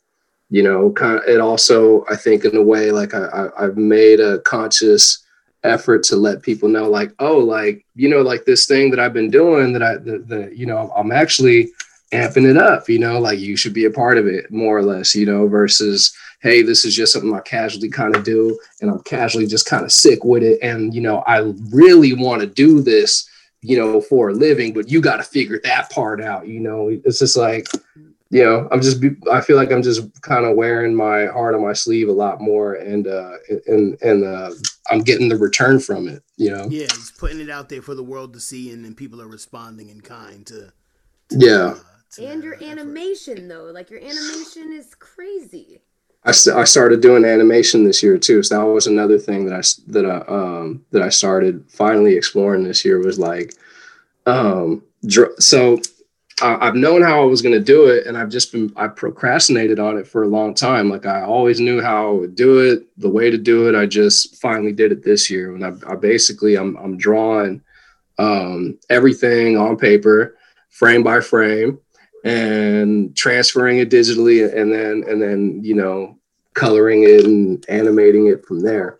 you 0.50 0.62
know 0.62 0.90
kind 0.92 1.18
of 1.18 1.24
it 1.28 1.40
also 1.40 2.04
i 2.08 2.16
think 2.16 2.44
in 2.44 2.56
a 2.56 2.62
way 2.62 2.90
like 2.90 3.14
I, 3.14 3.24
I 3.24 3.64
i've 3.64 3.76
made 3.76 4.20
a 4.20 4.38
conscious 4.40 5.24
effort 5.64 6.04
to 6.04 6.16
let 6.16 6.42
people 6.42 6.68
know 6.68 6.88
like 6.88 7.12
oh 7.18 7.38
like 7.38 7.84
you 7.94 8.08
know 8.08 8.22
like 8.22 8.44
this 8.44 8.66
thing 8.66 8.90
that 8.90 9.00
i've 9.00 9.12
been 9.12 9.30
doing 9.30 9.72
that 9.72 9.82
i 9.82 9.96
the, 9.96 10.18
the 10.18 10.50
you 10.54 10.66
know 10.66 10.92
i'm 10.96 11.10
actually 11.10 11.70
amping 12.12 12.48
it 12.48 12.56
up, 12.56 12.88
you 12.88 12.98
know, 12.98 13.18
like 13.18 13.38
you 13.38 13.56
should 13.56 13.74
be 13.74 13.84
a 13.84 13.90
part 13.90 14.18
of 14.18 14.26
it 14.26 14.50
more 14.50 14.78
or 14.78 14.82
less, 14.82 15.14
you 15.14 15.26
know, 15.26 15.48
versus, 15.48 16.16
hey, 16.40 16.62
this 16.62 16.84
is 16.84 16.94
just 16.94 17.12
something 17.12 17.34
I 17.34 17.40
casually 17.40 17.88
kind 17.88 18.14
of 18.14 18.22
do 18.24 18.56
and 18.80 18.90
I'm 18.90 19.00
casually 19.00 19.46
just 19.46 19.66
kind 19.66 19.84
of 19.84 19.90
sick 19.90 20.24
with 20.24 20.42
it. 20.42 20.60
And, 20.62 20.94
you 20.94 21.00
know, 21.00 21.18
I 21.26 21.52
really 21.72 22.12
want 22.12 22.42
to 22.42 22.46
do 22.46 22.80
this, 22.80 23.28
you 23.60 23.76
know, 23.76 24.00
for 24.00 24.28
a 24.28 24.34
living, 24.34 24.72
but 24.72 24.88
you 24.88 25.00
got 25.00 25.16
to 25.16 25.24
figure 25.24 25.60
that 25.64 25.90
part 25.90 26.22
out, 26.22 26.46
you 26.46 26.60
know, 26.60 26.88
it's 26.88 27.18
just 27.18 27.36
like, 27.36 27.66
you 28.30 28.44
know, 28.44 28.68
I'm 28.70 28.82
just, 28.82 29.02
I 29.32 29.40
feel 29.40 29.56
like 29.56 29.72
I'm 29.72 29.82
just 29.82 30.20
kind 30.22 30.46
of 30.46 30.56
wearing 30.56 30.94
my 30.94 31.26
heart 31.26 31.54
on 31.54 31.62
my 31.62 31.72
sleeve 31.72 32.08
a 32.08 32.12
lot 32.12 32.40
more 32.40 32.74
and, 32.74 33.08
uh, 33.08 33.32
and, 33.66 34.00
and, 34.02 34.24
uh, 34.24 34.50
I'm 34.88 35.00
getting 35.00 35.28
the 35.28 35.36
return 35.36 35.80
from 35.80 36.06
it, 36.06 36.22
you 36.36 36.50
know? 36.50 36.68
Yeah, 36.70 36.86
he's 36.94 37.10
putting 37.10 37.40
it 37.40 37.50
out 37.50 37.68
there 37.68 37.82
for 37.82 37.96
the 37.96 38.04
world 38.04 38.34
to 38.34 38.40
see, 38.40 38.70
and 38.70 38.84
then 38.84 38.94
people 38.94 39.20
are 39.20 39.26
responding 39.26 39.88
in 39.88 40.00
kind 40.00 40.46
to. 40.46 40.72
Yeah. 41.30 41.48
uh, 41.48 41.74
to 41.74 41.80
And 42.18 42.42
your 42.42 42.54
effort. 42.54 42.64
animation 42.64 43.48
though, 43.48 43.64
like 43.64 43.90
your 43.90 44.00
animation 44.00 44.72
is 44.72 44.94
crazy. 44.94 45.80
I, 46.24 46.32
st- 46.32 46.56
I 46.56 46.64
started 46.64 47.00
doing 47.00 47.24
animation 47.24 47.84
this 47.84 48.02
year 48.02 48.18
too. 48.18 48.42
So 48.42 48.58
that 48.58 48.64
was 48.64 48.86
another 48.86 49.18
thing 49.18 49.46
that 49.46 49.54
I 49.54 49.92
that 49.92 50.06
I 50.06 50.18
um 50.32 50.84
that 50.90 51.02
I 51.02 51.08
started 51.08 51.64
finally 51.70 52.14
exploring 52.14 52.64
this 52.64 52.84
year 52.84 52.98
was 52.98 53.18
like 53.18 53.54
um 54.26 54.82
dr- 55.06 55.38
so 55.38 55.80
I, 56.42 56.66
have 56.66 56.74
known 56.74 57.00
how 57.00 57.22
I 57.22 57.24
was 57.24 57.40
going 57.40 57.54
to 57.54 57.64
do 57.64 57.86
it, 57.86 58.06
and 58.06 58.16
I've 58.16 58.28
just 58.28 58.52
been 58.52 58.70
I 58.76 58.88
procrastinated 58.88 59.78
on 59.78 59.96
it 59.96 60.06
for 60.06 60.22
a 60.22 60.28
long 60.28 60.54
time. 60.54 60.90
Like 60.90 61.06
I 61.06 61.22
always 61.22 61.60
knew 61.60 61.80
how 61.80 62.08
I 62.08 62.10
would 62.10 62.34
do 62.34 62.58
it, 62.58 62.86
the 62.98 63.08
way 63.08 63.30
to 63.30 63.38
do 63.38 63.68
it. 63.68 63.74
I 63.74 63.86
just 63.86 64.36
finally 64.36 64.72
did 64.72 64.92
it 64.92 65.02
this 65.02 65.30
year, 65.30 65.54
and 65.54 65.64
I, 65.64 65.72
I 65.90 65.94
basically 65.94 66.56
I'm 66.56 66.76
I'm 66.76 66.98
drawing 66.98 67.62
um, 68.18 68.78
everything 68.90 69.56
on 69.56 69.78
paper, 69.78 70.36
frame 70.68 71.02
by 71.02 71.20
frame, 71.20 71.78
and 72.26 73.16
transferring 73.16 73.78
it 73.78 73.88
digitally, 73.88 74.44
and 74.44 74.72
then 74.72 75.04
and 75.08 75.22
then 75.22 75.60
you 75.62 75.74
know 75.74 76.18
coloring 76.54 77.04
it 77.04 77.24
and 77.24 77.64
animating 77.68 78.26
it 78.26 78.44
from 78.44 78.60
there. 78.60 78.98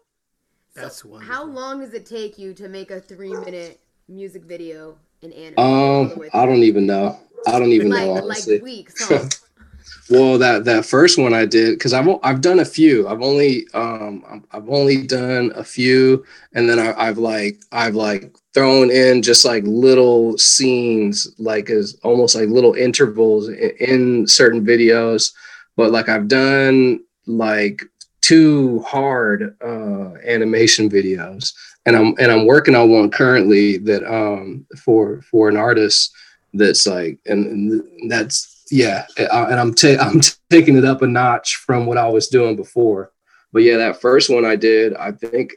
That's 0.75 1.05
wonderful. 1.05 1.35
How 1.35 1.45
long 1.45 1.81
does 1.81 1.95
it 1.95 2.07
take 2.07 2.39
you 2.39 2.55
to 2.55 2.69
make 2.69 2.91
a 2.91 3.01
three 3.01 3.33
minute 3.33 3.81
music 4.09 4.45
video 4.45 4.97
in 5.23 5.33
anime? 5.33 5.59
Um, 5.59 6.29
I 6.33 6.47
don't 6.47 6.63
even 6.63 6.87
know. 6.87 7.19
I 7.47 7.59
don't 7.59 7.73
even 7.73 7.91
like, 7.91 8.05
know 8.05 8.19
honestly. 8.19 8.57
Like 8.57 8.63
weeks. 8.63 9.09
Huh? 9.09 9.25
well, 10.11 10.39
that 10.39 10.65
that 10.67 10.85
first 10.85 11.19
one 11.19 11.35
I 11.35 11.47
did 11.47 11.79
because 11.79 11.93
I've 11.93 12.09
I've 12.23 12.41
done 12.41 12.61
a 12.61 12.65
few. 12.65 13.09
I've 13.09 13.23
only 13.23 13.67
um 13.75 14.45
I've 14.53 14.69
only 14.69 15.05
done 15.05 15.53
a 15.57 15.65
few, 15.65 16.25
and 16.53 16.69
then 16.69 16.79
I, 16.79 16.95
I've 16.97 17.19
like 17.19 17.61
I've 17.73 17.97
like 17.97 18.37
thrown 18.57 18.91
in 18.91 19.21
just 19.21 19.45
like 19.45 19.63
little 19.65 20.39
scenes, 20.39 21.29
like 21.39 21.69
as 21.69 21.99
almost 22.03 22.35
like 22.35 22.49
little 22.49 22.73
intervals 22.73 23.51
in, 23.51 23.71
in 23.79 24.27
certain 24.27 24.65
videos. 24.65 25.35
But 25.77 25.91
like 25.91 26.09
I've 26.09 26.27
done 26.27 27.01
like 27.27 27.85
two 28.23 28.81
hard 28.81 29.55
uh, 29.63 30.15
animation 30.27 30.89
videos, 30.89 31.53
and 31.85 31.95
I'm 31.95 32.15
and 32.19 32.33
I'm 32.33 32.47
working 32.47 32.75
on 32.75 32.91
one 32.91 33.11
currently 33.11 33.77
that 33.79 34.03
um 34.11 34.67
for 34.83 35.21
for 35.21 35.51
an 35.51 35.59
artist 35.59 36.15
that's 36.55 36.87
like 36.87 37.19
and, 37.27 37.47
and 37.47 38.11
that's 38.11 38.65
yeah 38.71 39.07
and 39.19 39.61
i'm 39.61 39.75
ta- 39.75 40.01
i'm 40.01 40.21
taking 40.51 40.77
it 40.77 40.85
up 40.85 41.03
a 41.03 41.07
notch 41.07 41.57
from 41.57 41.87
what 41.87 41.99
i 41.99 42.09
was 42.09 42.29
doing 42.29 42.57
before 42.57 43.13
but 43.53 43.63
yeah 43.63 43.77
that 43.77 44.01
first 44.01 44.31
one 44.31 44.45
i 44.45 44.57
did 44.57 44.95
i 44.95 45.13
think 45.13 45.53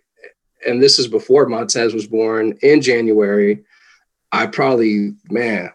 and 0.67 0.81
this 0.81 0.99
is 0.99 1.07
before 1.07 1.45
montez 1.47 1.93
was 1.93 2.07
born 2.07 2.57
in 2.61 2.81
january 2.81 3.63
i 4.31 4.45
probably 4.45 5.11
man 5.29 5.69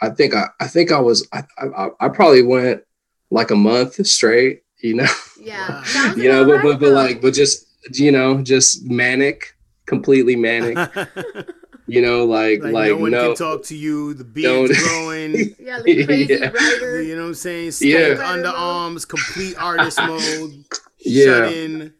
i 0.00 0.08
think 0.10 0.34
i 0.34 0.44
i 0.60 0.66
think 0.66 0.90
i 0.92 0.98
was 1.00 1.26
i 1.32 1.42
i, 1.58 1.88
I 2.00 2.08
probably 2.08 2.42
went 2.42 2.82
like 3.30 3.50
a 3.50 3.56
month 3.56 4.04
straight 4.06 4.62
you 4.82 4.94
know 4.94 5.06
Yeah. 5.40 5.82
you 6.16 6.28
know 6.30 6.44
but, 6.44 6.62
but 6.62 6.80
but 6.80 6.92
like 6.92 7.20
but 7.20 7.34
just 7.34 7.66
you 7.92 8.12
know 8.12 8.42
just 8.42 8.84
manic 8.84 9.54
completely 9.86 10.36
manic 10.36 10.76
you 11.88 12.00
know, 12.00 12.24
like 12.24 12.62
like, 12.62 12.72
like 12.72 12.88
no 12.90 12.96
one 12.96 13.10
no, 13.10 13.26
can 13.28 13.36
talk 13.36 13.64
to 13.64 13.76
you. 13.76 14.14
The 14.14 14.22
beard's 14.24 14.70
Don't- 14.72 14.76
yeah, 15.58 15.80
growing. 15.82 15.96
like 15.96 16.06
crazy 16.06 16.34
Yeah. 16.34 16.48
writer. 16.48 17.02
You 17.02 17.16
know 17.16 17.22
what 17.22 17.28
I'm 17.28 17.34
saying? 17.34 17.72
Yeah. 17.80 18.14
Stank 18.14 18.20
underarms, 18.46 19.06
complete 19.06 19.56
artist 19.60 19.98
mode. 20.00 20.64
Yeah. 21.00 21.24
Shut 21.26 21.52
in. 21.52 21.92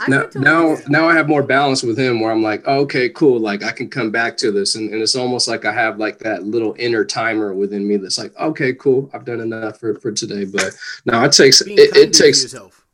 I 0.00 0.08
now 0.08 0.28
now 0.34 0.76
now 0.88 1.08
I 1.08 1.14
have 1.14 1.28
more 1.28 1.42
balance 1.42 1.82
with 1.82 1.98
him 1.98 2.20
where 2.20 2.30
I'm 2.32 2.42
like, 2.42 2.62
oh, 2.66 2.80
okay, 2.80 3.08
cool. 3.08 3.38
Like 3.40 3.62
I 3.62 3.72
can 3.72 3.88
come 3.88 4.10
back 4.10 4.36
to 4.38 4.50
this. 4.50 4.74
And, 4.74 4.92
and 4.92 5.02
it's 5.02 5.14
almost 5.16 5.48
like 5.48 5.64
I 5.64 5.72
have 5.72 5.98
like 5.98 6.18
that 6.20 6.44
little 6.44 6.74
inner 6.78 7.04
timer 7.04 7.52
within 7.54 7.86
me 7.86 7.96
that's 7.96 8.18
like, 8.18 8.36
okay, 8.38 8.72
cool. 8.74 9.10
I've 9.12 9.24
done 9.24 9.40
enough 9.40 9.78
for, 9.78 9.98
for 10.00 10.12
today. 10.12 10.44
But 10.44 10.74
no, 11.06 11.22
it 11.24 11.32
takes 11.32 11.60
it, 11.60 11.68
it 11.78 12.12
takes 12.12 12.42
yourself. 12.42 12.84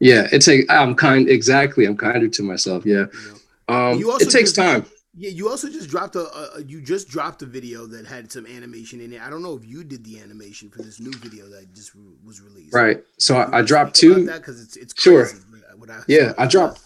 yeah, 0.00 0.26
it 0.32 0.40
takes 0.40 0.68
I'm 0.70 0.94
kind 0.94 1.28
exactly. 1.28 1.84
I'm 1.86 1.96
kinder 1.96 2.28
to 2.28 2.42
myself. 2.42 2.84
Yeah. 2.86 3.06
You 3.12 3.34
know? 3.68 3.74
Um 3.74 3.98
You 3.98 4.10
also 4.10 4.26
it 4.26 4.30
takes 4.30 4.52
just- 4.52 4.56
time. 4.56 4.84
Yeah, 5.20 5.30
you 5.30 5.48
also 5.48 5.68
just 5.68 5.90
dropped 5.90 6.14
a, 6.14 6.20
a 6.56 6.62
you 6.64 6.80
just 6.80 7.08
dropped 7.08 7.42
a 7.42 7.46
video 7.46 7.86
that 7.86 8.06
had 8.06 8.30
some 8.30 8.46
animation 8.46 9.00
in 9.00 9.12
it. 9.14 9.20
I 9.20 9.28
don't 9.30 9.42
know 9.42 9.56
if 9.56 9.64
you 9.64 9.82
did 9.82 10.04
the 10.04 10.20
animation 10.20 10.70
for 10.70 10.80
this 10.82 11.00
new 11.00 11.10
video 11.18 11.48
that 11.48 11.74
just 11.74 11.92
re- 11.96 12.02
was 12.24 12.40
released. 12.40 12.72
Right. 12.72 13.02
So 13.18 13.36
I, 13.38 13.58
I 13.58 13.62
dropped 13.62 13.96
two 13.96 14.26
that 14.26 14.38
because 14.42 14.62
it's 14.62 14.76
it's 14.76 14.94
Sure. 14.96 15.24
crazy 15.24 15.42
what 15.78 15.90
I- 15.90 16.02
Yeah, 16.08 16.32
I 16.38 16.46
dropped 16.46 16.80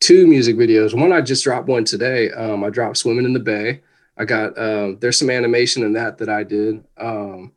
two 0.00 0.26
music 0.26 0.56
videos. 0.56 0.94
One 0.98 1.12
I 1.12 1.20
just 1.20 1.44
dropped 1.44 1.68
one 1.68 1.84
today. 1.84 2.30
Um, 2.30 2.62
I 2.64 2.70
dropped 2.70 2.96
"Swimming 2.98 3.24
in 3.24 3.32
the 3.32 3.40
Bay." 3.40 3.80
I 4.16 4.24
got 4.24 4.58
um, 4.58 4.98
there's 5.00 5.18
some 5.18 5.30
animation 5.30 5.82
in 5.84 5.92
that 5.94 6.18
that 6.18 6.28
I 6.28 6.42
did. 6.44 6.84
Um, 6.96 7.52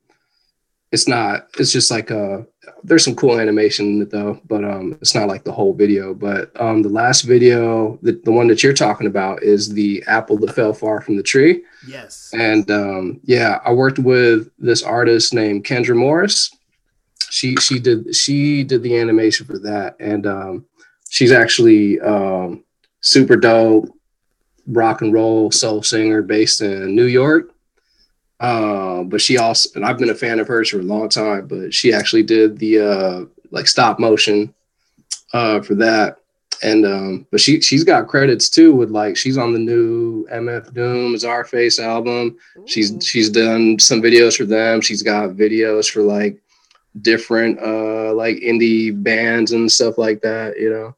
it's 0.91 1.07
not. 1.07 1.47
It's 1.57 1.71
just 1.71 1.89
like 1.89 2.11
uh, 2.11 2.39
there's 2.83 3.05
some 3.05 3.15
cool 3.15 3.39
animation 3.39 3.85
in 3.87 4.01
it 4.01 4.09
though, 4.11 4.41
but 4.47 4.63
um, 4.65 4.97
it's 5.01 5.15
not 5.15 5.27
like 5.29 5.43
the 5.45 5.51
whole 5.51 5.73
video. 5.73 6.13
But 6.13 6.51
um, 6.61 6.81
the 6.81 6.89
last 6.89 7.21
video, 7.21 7.97
the, 8.01 8.19
the 8.25 8.31
one 8.31 8.47
that 8.47 8.61
you're 8.61 8.73
talking 8.73 9.07
about, 9.07 9.41
is 9.41 9.69
the 9.73 10.03
apple 10.05 10.37
that 10.39 10.53
fell 10.53 10.73
far 10.73 10.99
from 11.01 11.15
the 11.15 11.23
tree. 11.23 11.63
Yes. 11.87 12.29
And 12.33 12.69
um, 12.69 13.21
yeah, 13.23 13.59
I 13.63 13.71
worked 13.71 13.99
with 13.99 14.51
this 14.59 14.83
artist 14.83 15.33
named 15.33 15.63
Kendra 15.63 15.95
Morris. 15.95 16.53
She 17.31 17.55
she 17.55 17.79
did 17.79 18.13
she 18.15 18.63
did 18.63 18.83
the 18.83 18.97
animation 18.97 19.45
for 19.45 19.57
that, 19.59 19.95
and 19.99 20.27
um, 20.27 20.65
she's 21.09 21.31
actually 21.31 21.99
um, 22.01 22.63
super 22.99 23.37
dope 23.37 23.89
rock 24.67 25.01
and 25.01 25.13
roll 25.13 25.49
soul 25.49 25.81
singer 25.81 26.21
based 26.21 26.61
in 26.61 26.93
New 26.95 27.05
York. 27.05 27.51
Uh, 28.39 29.03
but 29.03 29.21
she 29.21 29.37
also 29.37 29.69
and 29.75 29.85
I've 29.85 29.97
been 29.97 30.09
a 30.09 30.15
fan 30.15 30.39
of 30.39 30.47
hers 30.47 30.69
for 30.69 30.79
a 30.79 30.83
long 30.83 31.07
time. 31.07 31.47
But 31.47 31.73
she 31.73 31.93
actually 31.93 32.23
did 32.23 32.59
the 32.59 32.79
uh, 32.79 33.25
like 33.49 33.67
stop 33.67 33.97
motion 33.97 34.53
uh, 35.33 35.61
for 35.61 35.75
that 35.75 36.17
and 36.63 36.85
um 36.85 37.25
but 37.31 37.39
she 37.39 37.59
she's 37.61 37.83
got 37.83 38.07
credits 38.07 38.49
too 38.49 38.73
with 38.73 38.91
like 38.91 39.17
she's 39.17 39.37
on 39.37 39.53
the 39.53 39.59
new 39.59 40.27
mf 40.27 40.71
doom 40.73 41.15
czarface 41.15 41.79
album 41.79 42.37
she's 42.65 42.91
Ooh. 42.91 43.01
she's 43.01 43.29
done 43.29 43.79
some 43.79 44.01
videos 44.01 44.37
for 44.37 44.45
them 44.45 44.79
she's 44.79 45.01
got 45.01 45.31
videos 45.31 45.89
for 45.89 46.01
like 46.01 46.39
different 46.99 47.57
uh 47.61 48.13
like 48.13 48.35
indie 48.37 48.91
bands 49.01 49.53
and 49.53 49.71
stuff 49.71 49.97
like 49.97 50.21
that 50.21 50.59
you 50.59 50.69
know 50.69 50.93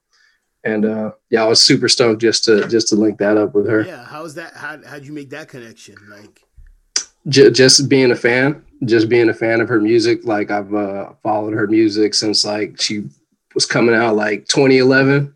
and 0.63 0.85
uh 0.85 1.11
yeah 1.29 1.43
i 1.43 1.47
was 1.47 1.61
super 1.61 1.87
stoked 1.87 2.19
just 2.19 2.43
to 2.45 2.67
just 2.67 2.87
to 2.87 2.95
link 2.95 3.19
that 3.19 3.37
up 3.37 3.53
with 3.53 3.67
her 3.67 3.81
Yeah. 3.85 4.03
How's 4.03 4.33
that? 4.35 4.53
How 4.55 4.79
how'd 4.85 5.05
you 5.05 5.13
make 5.13 5.29
that 5.31 5.49
connection? 5.49 5.95
Like, 6.09 6.41
J- 7.27 7.51
just 7.51 7.87
being 7.89 8.11
a 8.11 8.15
fan 8.15 8.63
just 8.85 9.07
being 9.07 9.29
a 9.29 9.33
fan 9.33 9.61
of 9.61 9.69
her 9.69 9.79
music 9.79 10.25
like 10.25 10.49
i've 10.51 10.73
uh 10.73 11.13
followed 11.21 11.53
her 11.53 11.67
music 11.67 12.13
since 12.15 12.43
like 12.43 12.81
she 12.81 13.03
was 13.53 13.65
coming 13.65 13.95
out 13.95 14.15
like 14.15 14.47
2011 14.47 15.33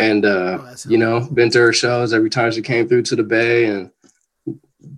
and 0.00 0.24
uh 0.24 0.58
Oh, 0.60 0.74
you 0.88 0.96
know 0.96 1.20
been 1.34 1.50
to 1.50 1.58
her 1.58 1.72
shows 1.72 2.12
every 2.14 2.30
time 2.30 2.50
she 2.52 2.62
came 2.62 2.88
through 2.88 3.02
to 3.02 3.16
the 3.16 3.22
bay 3.24 3.64
and 3.66 3.90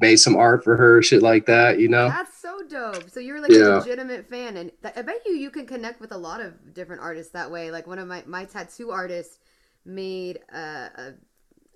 made 0.01 0.17
some 0.17 0.37
art 0.37 0.63
for 0.65 0.77
her 0.77 1.03
shit 1.03 1.23
like 1.23 1.47
that 1.47 1.79
you 1.81 1.89
know 1.89 2.09
That's 2.09 2.34
dope. 2.69 3.11
So 3.11 3.21
you're 3.21 3.41
like 3.41 3.51
a 3.51 3.79
legitimate 3.79 4.29
fan, 4.29 4.57
and 4.57 4.71
th- 4.83 4.95
I 4.97 5.03
bet 5.03 5.23
you 5.27 5.35
you 5.35 5.51
can 5.51 5.67
connect 5.67 6.01
with 6.01 6.13
a 6.13 6.19
lot 6.19 6.41
of 6.41 6.75
different 6.75 7.03
artists 7.03 7.33
that 7.33 7.51
way. 7.51 7.71
Like 7.71 7.87
one 7.87 7.99
of 7.99 8.09
my 8.09 8.23
my 8.27 8.45
tattoo 8.45 8.91
artists 8.91 9.39
made 9.85 10.41
a, 10.53 10.59
a, 10.59 11.15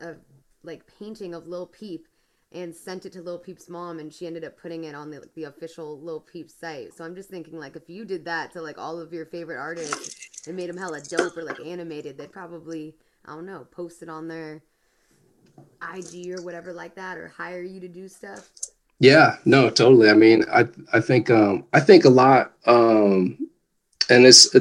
a 0.00 0.14
like 0.62 0.82
painting 0.98 1.34
of 1.34 1.46
Lil 1.46 1.66
Peep 1.66 2.06
and 2.50 2.74
sent 2.74 3.04
it 3.04 3.12
to 3.12 3.22
Lil 3.22 3.38
Peep's 3.38 3.68
mom, 3.68 3.98
and 3.98 4.12
she 4.12 4.26
ended 4.26 4.44
up 4.44 4.56
putting 4.56 4.84
it 4.84 4.94
on 4.94 5.10
the 5.10 5.28
the 5.34 5.44
official 5.44 6.00
Lil 6.00 6.20
Peep 6.20 6.50
site. 6.50 6.94
So 6.94 7.04
I'm 7.04 7.14
just 7.14 7.30
thinking 7.30 7.58
like 7.58 7.76
if 7.76 7.88
you 7.88 8.04
did 8.04 8.24
that 8.24 8.52
to 8.52 8.62
like 8.62 8.78
all 8.78 8.98
of 8.98 9.12
your 9.12 9.26
favorite 9.26 9.58
artists 9.58 10.46
and 10.46 10.56
made 10.56 10.68
them 10.68 10.76
hella 10.76 11.00
dope 11.00 11.36
or 11.36 11.42
like 11.42 11.60
animated, 11.60 12.18
they'd 12.18 12.32
probably 12.32 12.96
I 13.24 13.34
don't 13.34 13.46
know 13.46 13.66
post 13.70 14.02
it 14.02 14.08
on 14.08 14.28
their 14.28 14.62
IG 15.82 16.32
or 16.38 16.42
whatever 16.42 16.72
like 16.72 16.94
that, 16.94 17.18
or 17.18 17.28
hire 17.28 17.62
you 17.62 17.80
to 17.80 17.88
do 17.88 18.08
stuff. 18.08 18.48
Yeah, 19.00 19.36
no, 19.44 19.70
totally. 19.70 20.10
I 20.10 20.14
mean, 20.14 20.44
I 20.52 20.66
I 20.92 21.00
think 21.00 21.30
um 21.30 21.64
I 21.72 21.80
think 21.80 22.04
a 22.04 22.10
lot 22.10 22.52
um 22.66 23.38
and 24.10 24.26
it's 24.26 24.54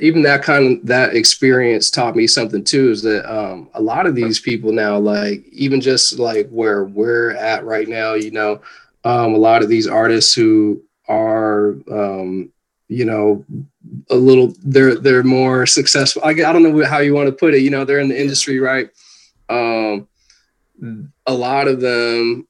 even 0.00 0.22
that 0.22 0.42
kind 0.42 0.78
of 0.80 0.86
that 0.86 1.14
experience 1.14 1.90
taught 1.90 2.16
me 2.16 2.26
something 2.26 2.64
too 2.64 2.90
is 2.90 3.02
that 3.02 3.30
um 3.30 3.68
a 3.74 3.82
lot 3.82 4.06
of 4.06 4.14
these 4.14 4.40
people 4.40 4.72
now 4.72 4.98
like 4.98 5.44
even 5.52 5.80
just 5.80 6.18
like 6.18 6.48
where 6.50 6.84
we're 6.84 7.32
at 7.32 7.64
right 7.64 7.88
now, 7.88 8.14
you 8.14 8.30
know, 8.30 8.60
um 9.04 9.34
a 9.34 9.38
lot 9.38 9.62
of 9.62 9.68
these 9.68 9.86
artists 9.88 10.34
who 10.34 10.82
are 11.08 11.76
um 11.90 12.50
you 12.88 13.04
know 13.04 13.44
a 14.10 14.16
little 14.16 14.54
they're 14.64 14.94
they're 14.96 15.22
more 15.22 15.66
successful. 15.66 16.22
I, 16.24 16.30
I 16.30 16.34
don't 16.52 16.62
know 16.62 16.84
how 16.86 16.98
you 17.00 17.14
want 17.14 17.28
to 17.28 17.32
put 17.32 17.54
it, 17.54 17.60
you 17.60 17.70
know, 17.70 17.84
they're 17.84 18.00
in 18.00 18.08
the 18.08 18.20
industry, 18.20 18.58
right? 18.58 18.88
Um 19.50 20.08
a 21.26 21.34
lot 21.34 21.68
of 21.68 21.80
them 21.80 22.46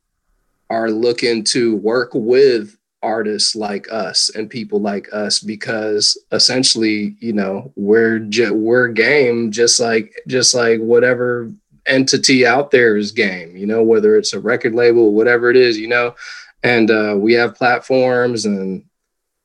are 0.71 0.91
looking 0.91 1.45
to 1.45 1.77
work 1.77 2.11
with 2.12 2.77
artists 3.03 3.55
like 3.55 3.87
us 3.93 4.31
and 4.31 4.51
people 4.51 4.81
like 4.81 5.09
us 5.12 5.39
because 5.39 6.19
essentially 6.33 7.14
you 7.21 7.33
know 7.33 7.73
we're 7.77 8.19
ju- 8.19 8.55
we're 8.55 8.89
game 8.89 9.53
just 9.53 9.79
like 9.79 10.12
just 10.27 10.55
like 10.55 10.81
whatever 10.81 11.53
entity 11.85 12.45
out 12.45 12.73
there 12.73 12.97
is 12.97 13.12
game 13.12 13.57
you 13.57 13.67
know 13.67 13.83
whether 13.83 14.17
it's 14.17 14.33
a 14.33 14.41
record 14.41 14.75
label 14.75 15.12
whatever 15.12 15.51
it 15.51 15.57
is 15.57 15.79
you 15.79 15.87
know? 15.87 16.14
And 16.62 16.91
uh, 16.91 17.14
we 17.17 17.35
have 17.35 17.55
platforms 17.55 18.45
and 18.45 18.85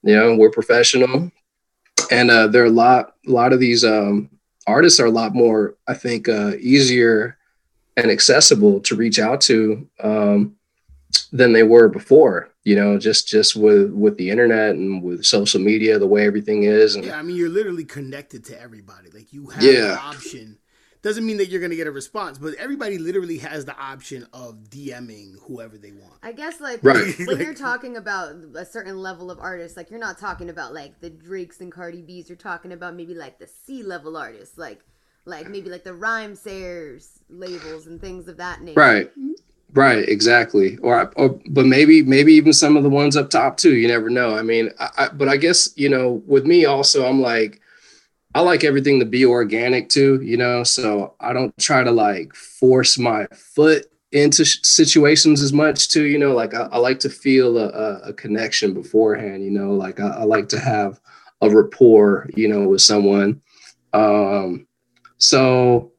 you 0.01 0.15
know 0.15 0.36
we're 0.36 0.49
professional. 0.49 1.32
And 2.09 2.32
uh, 2.32 2.47
there 2.47 2.63
are 2.63 2.67
a 2.67 2.72
lot 2.72 3.13
a 3.28 3.32
lot 3.32 3.53
of 3.53 3.59
these 3.59 3.84
um, 3.86 4.30
artists 4.67 4.99
are 4.99 5.05
a 5.05 5.11
lot 5.11 5.34
more 5.34 5.76
i 5.88 5.93
think 5.93 6.30
uh, 6.30 6.53
easier 6.59 7.38
and 7.97 8.09
accessible 8.09 8.80
to 8.82 8.95
reach 8.95 9.19
out 9.19 9.41
to 9.41 9.88
um, 10.01 10.55
than 11.32 11.53
they 11.53 11.64
were 11.64 11.88
before 11.88 12.49
you 12.64 12.76
know 12.76 12.97
just 12.99 13.28
just 13.28 13.55
with 13.55 13.91
with 13.91 14.18
the 14.18 14.30
internet 14.30 14.76
and 14.76 15.01
with 15.03 15.26
social 15.26 15.59
media 15.59 15.97
the 15.99 16.07
way 16.07 16.26
everything 16.26 16.64
is 16.64 16.95
and 16.95 17.05
Yeah, 17.05 17.18
I 17.18 17.22
mean, 17.22 17.36
you're 17.36 17.49
literally 17.49 17.86
connected 17.86 18.43
to 18.45 18.62
everybody. 18.62 19.09
Like 19.12 19.34
you 19.34 19.47
have 19.47 19.64
Yeah. 19.64 19.88
the 19.88 19.99
option. 19.99 20.57
Doesn't 21.03 21.26
mean 21.26 21.38
that 21.38 21.47
you're 21.47 21.59
gonna 21.62 21.76
get 21.76 21.88
a 21.88 21.91
response, 21.91 22.38
but 22.38 22.53
everybody 22.55 22.99
literally 22.99 23.39
has 23.39 23.66
the 23.66 23.76
option 23.76 24.28
of 24.34 24.70
DMing 24.70 25.34
whoever 25.47 25.76
they 25.80 25.91
want. 25.91 26.14
I 26.22 26.32
guess 26.32 26.62
like 26.62 26.84
Right. 26.84 27.16
when 27.26 27.39
you're 27.43 27.55
talking 27.55 27.97
about 27.97 28.36
a 28.55 28.66
certain 28.66 28.97
level 28.99 29.32
of 29.32 29.39
artists, 29.39 29.76
like 29.76 29.89
you're 29.89 29.99
not 29.99 30.20
talking 30.20 30.49
about 30.51 30.74
like 30.76 30.99
the 31.01 31.09
Drakes 31.09 31.59
and 31.59 31.72
Cardi 31.72 32.03
B's. 32.03 32.30
You're 32.30 32.36
talking 32.51 32.72
about 32.72 32.95
maybe 32.95 33.16
like 33.16 33.39
the 33.39 33.47
C 33.47 33.82
level 33.82 34.16
artists, 34.16 34.59
like 34.59 34.82
like 35.26 35.49
maybe 35.49 35.70
like 35.72 35.84
the 35.84 35.91
Rhymesayers 35.91 37.07
labels 37.30 37.88
and 37.88 37.99
things 37.99 38.28
of 38.28 38.38
that 38.38 38.62
nature. 38.62 38.80
right 38.80 39.12
right 39.74 40.07
exactly. 40.07 40.78
Or, 40.78 41.11
or 41.15 41.39
but 41.49 41.65
maybe 41.65 42.03
maybe 42.03 42.34
even 42.34 42.53
some 42.53 42.78
of 42.78 42.84
the 42.84 42.89
ones 42.89 43.15
up 43.15 43.30
top 43.30 43.57
too 43.57 43.76
you 43.76 43.88
never 43.88 44.09
know. 44.09 44.36
I 44.36 44.41
mean 44.41 44.72
I, 44.80 44.89
I 44.97 45.07
but 45.09 45.28
i 45.30 45.38
guess 45.38 45.69
you 45.76 45.89
know 45.89 46.22
with 46.26 46.45
me 46.45 46.65
also 46.65 47.07
i'm 47.07 47.22
like 47.22 47.61
i 48.36 48.41
like 48.41 48.63
everything 48.63 48.99
to 48.99 49.05
be 49.05 49.26
organic 49.26 49.89
too 49.89 50.22
you 50.22 50.38
know? 50.38 50.63
So 50.63 51.15
i 51.19 51.34
don't 51.34 51.55
try 51.57 51.84
to 51.84 51.91
like 51.91 52.34
force 52.36 52.97
my 52.97 53.28
foot 53.34 53.88
into 54.11 54.43
situations 54.43 55.41
as 55.41 55.53
much 55.53 55.89
too 55.89 56.03
you 56.03 56.19
know? 56.19 56.34
Like 56.34 56.53
i, 56.53 56.63
I 56.63 56.78
like 56.78 56.99
to 57.01 57.09
feel 57.09 57.57
a, 57.57 57.99
a, 58.03 58.13
connection 58.13 58.74
beforehand 58.74 59.43
you 59.43 59.51
know? 59.51 59.72
Like 59.72 59.99
I 59.99 60.24
like 60.24 60.49
to 60.49 60.59
have 60.59 60.99
a 61.41 61.49
rapport 61.49 62.30
you 62.36 62.47
know 62.47 62.67
with 62.67 62.82
someone. 62.82 63.41
Um 63.93 64.67
so 65.17 65.91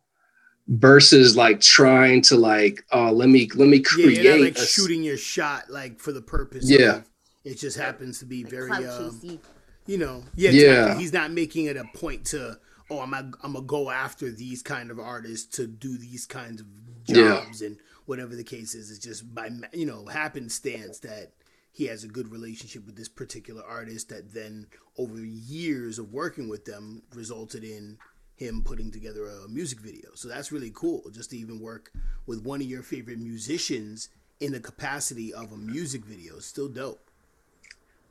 versus 0.76 1.36
like 1.36 1.60
trying 1.60 2.22
to 2.22 2.36
like 2.36 2.82
oh 2.92 3.10
let 3.12 3.28
me 3.28 3.48
let 3.54 3.68
me 3.68 3.76
Yeah, 3.78 3.82
create 3.82 4.22
you're 4.22 4.32
not 4.38 4.40
like 4.44 4.56
a 4.58 4.62
s- 4.62 4.72
shooting 4.72 5.02
your 5.02 5.16
shot 5.18 5.68
like 5.70 6.00
for 6.00 6.12
the 6.12 6.22
purpose. 6.22 6.68
Yeah. 6.68 6.96
of, 6.96 7.04
it 7.44 7.58
just 7.58 7.76
happens 7.76 8.18
to 8.20 8.24
be 8.24 8.42
Like 8.44 8.50
very, 8.52 8.86
um, 8.86 9.40
you 9.86 9.98
know, 9.98 10.24
yeah, 10.34 10.50
Yeah. 10.50 10.60
exactly. 10.70 11.02
He's 11.02 11.12
not 11.12 11.30
making 11.32 11.66
it 11.66 11.76
a 11.76 11.84
point 11.94 12.24
to, 12.26 12.58
oh, 12.90 13.00
I'm 13.00 13.12
I'm 13.14 13.32
gonna 13.42 13.62
go 13.62 13.90
after 13.90 14.30
these 14.30 14.62
kind 14.62 14.90
of 14.90 14.98
artists 14.98 15.56
to 15.56 15.66
do 15.66 15.98
these 15.98 16.24
kinds 16.26 16.60
of 16.62 16.66
Yeah. 17.06 17.42
jobs 17.44 17.60
and 17.62 17.76
whatever 18.06 18.34
the 18.34 18.44
case 18.44 18.74
is. 18.74 18.90
It's 18.90 18.98
just 19.00 19.34
by 19.34 19.50
you 19.72 19.84
know 19.86 20.06
happenstance 20.06 21.00
that 21.00 21.32
he 21.74 21.86
has 21.86 22.04
a 22.04 22.08
good 22.08 22.30
relationship 22.30 22.86
with 22.86 22.96
this 22.96 23.08
particular 23.08 23.62
artist 23.64 24.08
that 24.10 24.32
then 24.34 24.66
over 24.98 25.18
years 25.18 25.98
of 25.98 26.12
working 26.12 26.48
with 26.48 26.64
them 26.64 27.02
resulted 27.14 27.64
in 27.64 27.98
him 28.36 28.62
putting 28.64 28.90
together 28.90 29.26
a 29.26 29.48
music 29.48 29.80
video. 29.80 30.10
So 30.14 30.28
that's 30.28 30.52
really 30.52 30.72
cool 30.74 31.02
just 31.12 31.30
to 31.30 31.36
even 31.36 31.60
work 31.60 31.92
with 32.26 32.44
one 32.44 32.60
of 32.60 32.66
your 32.66 32.82
favorite 32.82 33.18
musicians 33.18 34.08
in 34.40 34.52
the 34.52 34.60
capacity 34.60 35.32
of 35.32 35.52
a 35.52 35.56
music 35.56 36.04
video. 36.04 36.36
It's 36.36 36.46
still 36.46 36.68
dope. 36.68 37.00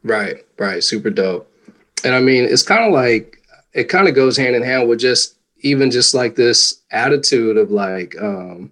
Right, 0.04 0.46
right, 0.58 0.84
super 0.84 1.10
dope. 1.10 1.52
And 2.04 2.16
I 2.16 2.22
mean, 2.22 2.46
it's 2.46 2.64
kind 2.64 2.86
of 2.86 2.94
like 2.94 3.44
it 3.74 3.86
kind 3.86 4.08
of 4.08 4.16
goes 4.16 4.38
hand 4.38 4.56
in 4.56 4.64
hand 4.64 4.90
with 4.90 5.00
just 5.00 5.36
even 5.60 5.92
just 5.92 6.14
like 6.14 6.36
this 6.36 6.82
attitude 6.92 7.58
of 7.58 7.70
like, 7.70 8.16
um, 8.20 8.72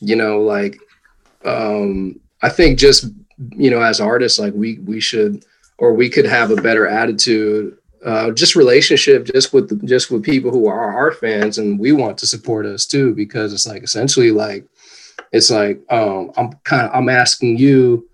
you 0.00 0.14
know, 0.14 0.40
like 0.40 0.78
um, 1.44 2.20
I 2.42 2.48
think 2.48 2.78
just 2.78 3.06
you 3.56 3.70
know, 3.70 3.82
as 3.82 4.00
artists, 4.00 4.38
like 4.38 4.54
we 4.54 4.78
we 4.80 5.00
should 5.00 5.44
or 5.78 5.92
we 5.92 6.08
could 6.08 6.24
have 6.24 6.50
a 6.50 6.56
better 6.62 6.86
attitude, 6.86 7.76
uh, 8.04 8.30
just 8.30 8.54
relationship, 8.54 9.24
just 9.24 9.52
with 9.52 9.68
the, 9.68 9.86
just 9.86 10.10
with 10.10 10.22
people 10.22 10.50
who 10.50 10.66
are 10.66 10.94
our 10.94 11.12
fans 11.12 11.58
and 11.58 11.78
we 11.78 11.92
want 11.92 12.18
to 12.18 12.26
support 12.26 12.66
us 12.66 12.86
too, 12.86 13.14
because 13.14 13.52
it's 13.52 13.66
like 13.66 13.82
essentially 13.82 14.30
like 14.30 14.66
it's 15.32 15.50
like 15.50 15.80
um, 15.90 16.30
I'm 16.36 16.52
kind 16.64 16.86
of 16.86 16.94
I'm 16.94 17.08
asking 17.08 17.58
you 17.58 18.08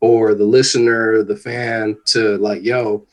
or 0.00 0.34
the 0.34 0.44
listener, 0.44 1.22
the 1.22 1.36
fan 1.36 1.96
to 2.06 2.36
like, 2.38 2.62
yo, 2.62 3.06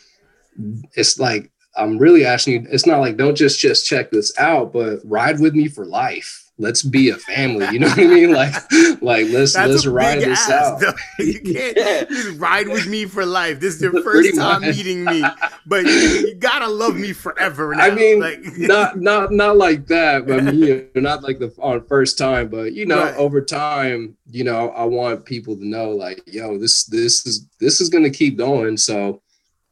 it's 0.94 1.20
like 1.20 1.52
I'm 1.76 1.98
really 1.98 2.26
asking 2.26 2.54
you. 2.54 2.68
It's 2.72 2.86
not 2.86 3.00
like 3.00 3.18
don't 3.18 3.36
just 3.36 3.60
just 3.60 3.86
check 3.86 4.12
this 4.12 4.38
out, 4.38 4.74
but 4.74 5.00
ride 5.04 5.40
with 5.40 5.54
me 5.54 5.68
for 5.68 5.86
life. 5.86 6.49
Let's 6.62 6.84
be 6.84 7.07
a 7.10 7.16
family. 7.16 7.66
You 7.72 7.80
know 7.80 7.88
what 7.88 7.97
I 7.99 8.05
mean? 8.07 8.34
Like, 8.34 8.53
like 9.01 9.28
let's 9.30 9.55
let's 9.55 9.86
ride 9.86 10.20
this 10.20 10.38
ask, 10.49 10.51
out. 10.51 10.80
though. 10.82 10.93
You 11.24 11.39
can't 11.39 11.78
Yeah. 11.78 12.03
just 12.03 12.38
ride 12.38 12.68
with 12.68 12.86
me 12.86 13.05
for 13.05 13.26
life. 13.26 13.62
This 13.62 13.76
is 13.78 13.82
your 13.82 14.03
first 14.03 14.36
time 14.36 14.62
much. 14.62 14.76
meeting 14.76 15.05
me, 15.05 15.24
but 15.66 15.86
you, 15.86 15.91
you 15.91 16.36
gotta 16.36 16.68
love 16.68 16.97
me 16.97 17.14
forever. 17.14 17.74
Now. 17.74 17.86
I 17.86 17.91
mean, 17.91 18.20
like, 18.20 18.39
not 18.57 18.99
not 18.99 19.32
not 19.32 19.55
like 19.55 19.88
that. 19.88 20.28
But 20.28 20.39
I 20.39 20.51
mean, 20.51 20.60
you 20.60 20.89
know, 20.95 21.01
not 21.01 21.24
like 21.24 21.39
the 21.39 21.53
on 21.60 21.86
first 21.86 22.18
time, 22.18 22.49
but 22.49 22.74
you 22.74 22.86
know, 22.86 23.03
Right. 23.05 23.16
over 23.16 23.39
time, 23.41 24.18
you 24.30 24.43
know, 24.43 24.70
I 24.72 24.84
want 24.84 25.24
people 25.24 25.55
to 25.55 25.66
know, 25.66 25.91
like, 25.91 26.22
yo, 26.26 26.57
this 26.57 26.84
this 26.84 27.26
is 27.26 27.45
this 27.62 27.80
is 27.80 27.88
gonna 27.88 28.10
keep 28.10 28.38
going. 28.38 28.76
So, 28.76 29.22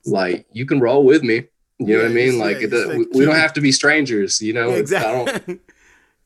like, 0.05 0.45
you 0.53 0.65
can 0.65 0.79
roll 0.79 1.03
with 1.03 1.21
me. 1.21 1.43
You 1.79 1.97
know 1.97 2.03
what 2.03 2.11
I 2.11 2.13
mean? 2.13 2.39
Like, 2.39 2.57
yeah, 2.61 2.63
it, 2.67 2.73
it's 2.73 3.13
we, 3.13 3.19
we 3.19 3.25
don't 3.25 3.35
have 3.35 3.53
to 3.53 3.61
be 3.61 3.71
strangers. 3.71 4.41
You 4.41 4.53
know, 4.53 4.69
Yeah, 4.89 4.97
I 4.99 5.11
don't, 5.45 5.61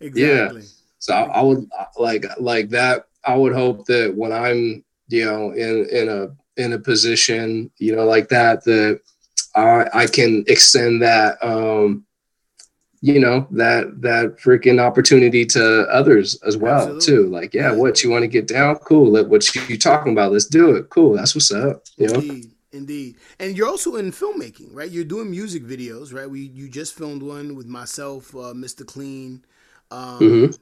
exactly. 0.02 0.60
exactly. 0.60 0.64
So 1.00 1.14
I, 1.14 1.24
I 1.24 1.42
would 1.42 1.70
like 1.98 2.26
like 2.40 2.70
that. 2.70 3.06
I 3.26 3.36
would 3.36 3.54
hope 3.54 3.86
that 3.86 4.14
when 4.16 4.32
I'm 4.32 4.84
you 5.08 5.26
know 5.26 5.52
in 5.52 5.88
in 5.90 6.10
a 6.10 6.30
in 6.62 6.74
a 6.74 6.80
position 6.80 7.72
you 7.78 7.96
know 7.96 8.06
like 8.06 8.30
that 8.30 8.64
that 8.66 9.02
I 9.56 9.86
I 9.94 10.08
can 10.08 10.44
extend 10.48 11.02
that 11.02 11.38
um 11.44 12.06
you 13.02 13.20
know 13.20 13.48
that 13.52 14.00
that 14.02 14.38
freaking 14.38 14.80
opportunity 14.80 15.44
to 15.48 15.82
others 15.90 16.40
as 16.44 16.56
well 16.56 16.82
Absolutely. 16.82 17.06
too. 17.06 17.30
Like 17.30 17.54
yeah, 17.54 17.72
Yeah. 17.72 17.78
what 17.78 18.04
you 18.04 18.12
want 18.12 18.22
to 18.24 18.28
get 18.28 18.48
down? 18.48 18.76
Cool. 18.76 19.12
Let 19.12 19.28
what 19.28 19.56
you, 19.56 19.62
you 19.68 19.78
talking 19.78 20.14
about? 20.14 20.32
Let's 20.32 20.46
do 20.46 20.76
it. 20.76 20.90
Cool. 20.90 21.16
That's 21.16 21.34
what's 21.34 21.52
up. 21.52 21.84
You 21.98 22.08
know. 22.08 22.14
Indeed, 22.20 22.52
indeed. 22.72 23.16
And 23.40 23.58
you're 23.58 23.68
also 23.68 23.96
in 23.96 24.12
filmmaking, 24.12 24.70
right? 24.72 24.90
You're 24.90 25.04
doing 25.04 25.32
music 25.32 25.64
videos, 25.64 26.14
right? 26.14 26.30
We 26.30 26.42
you 26.42 26.70
just 26.70 26.94
filmed 26.96 27.24
one 27.24 27.56
with 27.56 27.66
myself, 27.66 28.36
uh, 28.36 28.54
Mr. 28.54 28.86
Clean. 28.86 29.44
Um, 29.92 30.20
Mhm. 30.20 30.58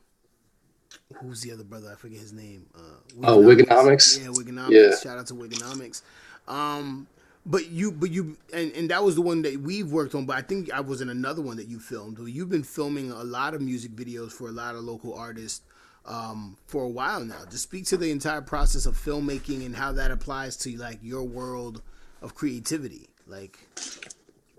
Who's 1.21 1.41
the 1.41 1.51
other 1.51 1.63
brother? 1.63 1.91
I 1.91 1.95
forget 1.95 2.19
his 2.19 2.33
name. 2.33 2.65
Uh, 2.75 2.79
Oh, 3.23 3.41
Wigonomics? 3.41 4.19
Yeah, 4.19 4.27
Wigonomics. 4.27 4.71
Yeah. 4.71 4.97
Shout 4.97 5.17
out 5.17 5.27
to 5.27 5.33
Wigonomics. 5.33 6.01
Um, 6.47 7.07
but 7.45 7.67
you, 7.69 7.91
but 7.91 8.11
you, 8.11 8.37
and, 8.53 8.71
and 8.73 8.89
that 8.89 9.03
was 9.03 9.15
the 9.15 9.21
one 9.21 9.41
that 9.43 9.59
we've 9.61 9.91
worked 9.91 10.15
on. 10.15 10.25
But 10.25 10.37
I 10.37 10.41
think 10.41 10.71
I 10.71 10.79
was 10.81 11.01
in 11.01 11.09
another 11.09 11.41
one 11.41 11.57
that 11.57 11.67
you 11.67 11.79
filmed. 11.79 12.19
You've 12.27 12.49
been 12.49 12.63
filming 12.63 13.11
a 13.11 13.23
lot 13.23 13.53
of 13.53 13.61
music 13.61 13.91
videos 13.91 14.31
for 14.31 14.47
a 14.47 14.51
lot 14.51 14.75
of 14.75 14.83
local 14.83 15.13
artists 15.13 15.61
um, 16.05 16.57
for 16.67 16.83
a 16.83 16.89
while 16.89 17.23
now. 17.23 17.43
Just 17.49 17.63
speak 17.63 17.85
to 17.87 17.97
the 17.97 18.11
entire 18.11 18.41
process 18.41 18.85
of 18.85 18.95
filmmaking 18.97 19.65
and 19.65 19.75
how 19.75 19.91
that 19.93 20.11
applies 20.11 20.55
to 20.57 20.75
like 20.77 20.99
your 21.01 21.23
world 21.23 21.81
of 22.21 22.33
creativity. 22.35 23.09
Like, 23.27 23.59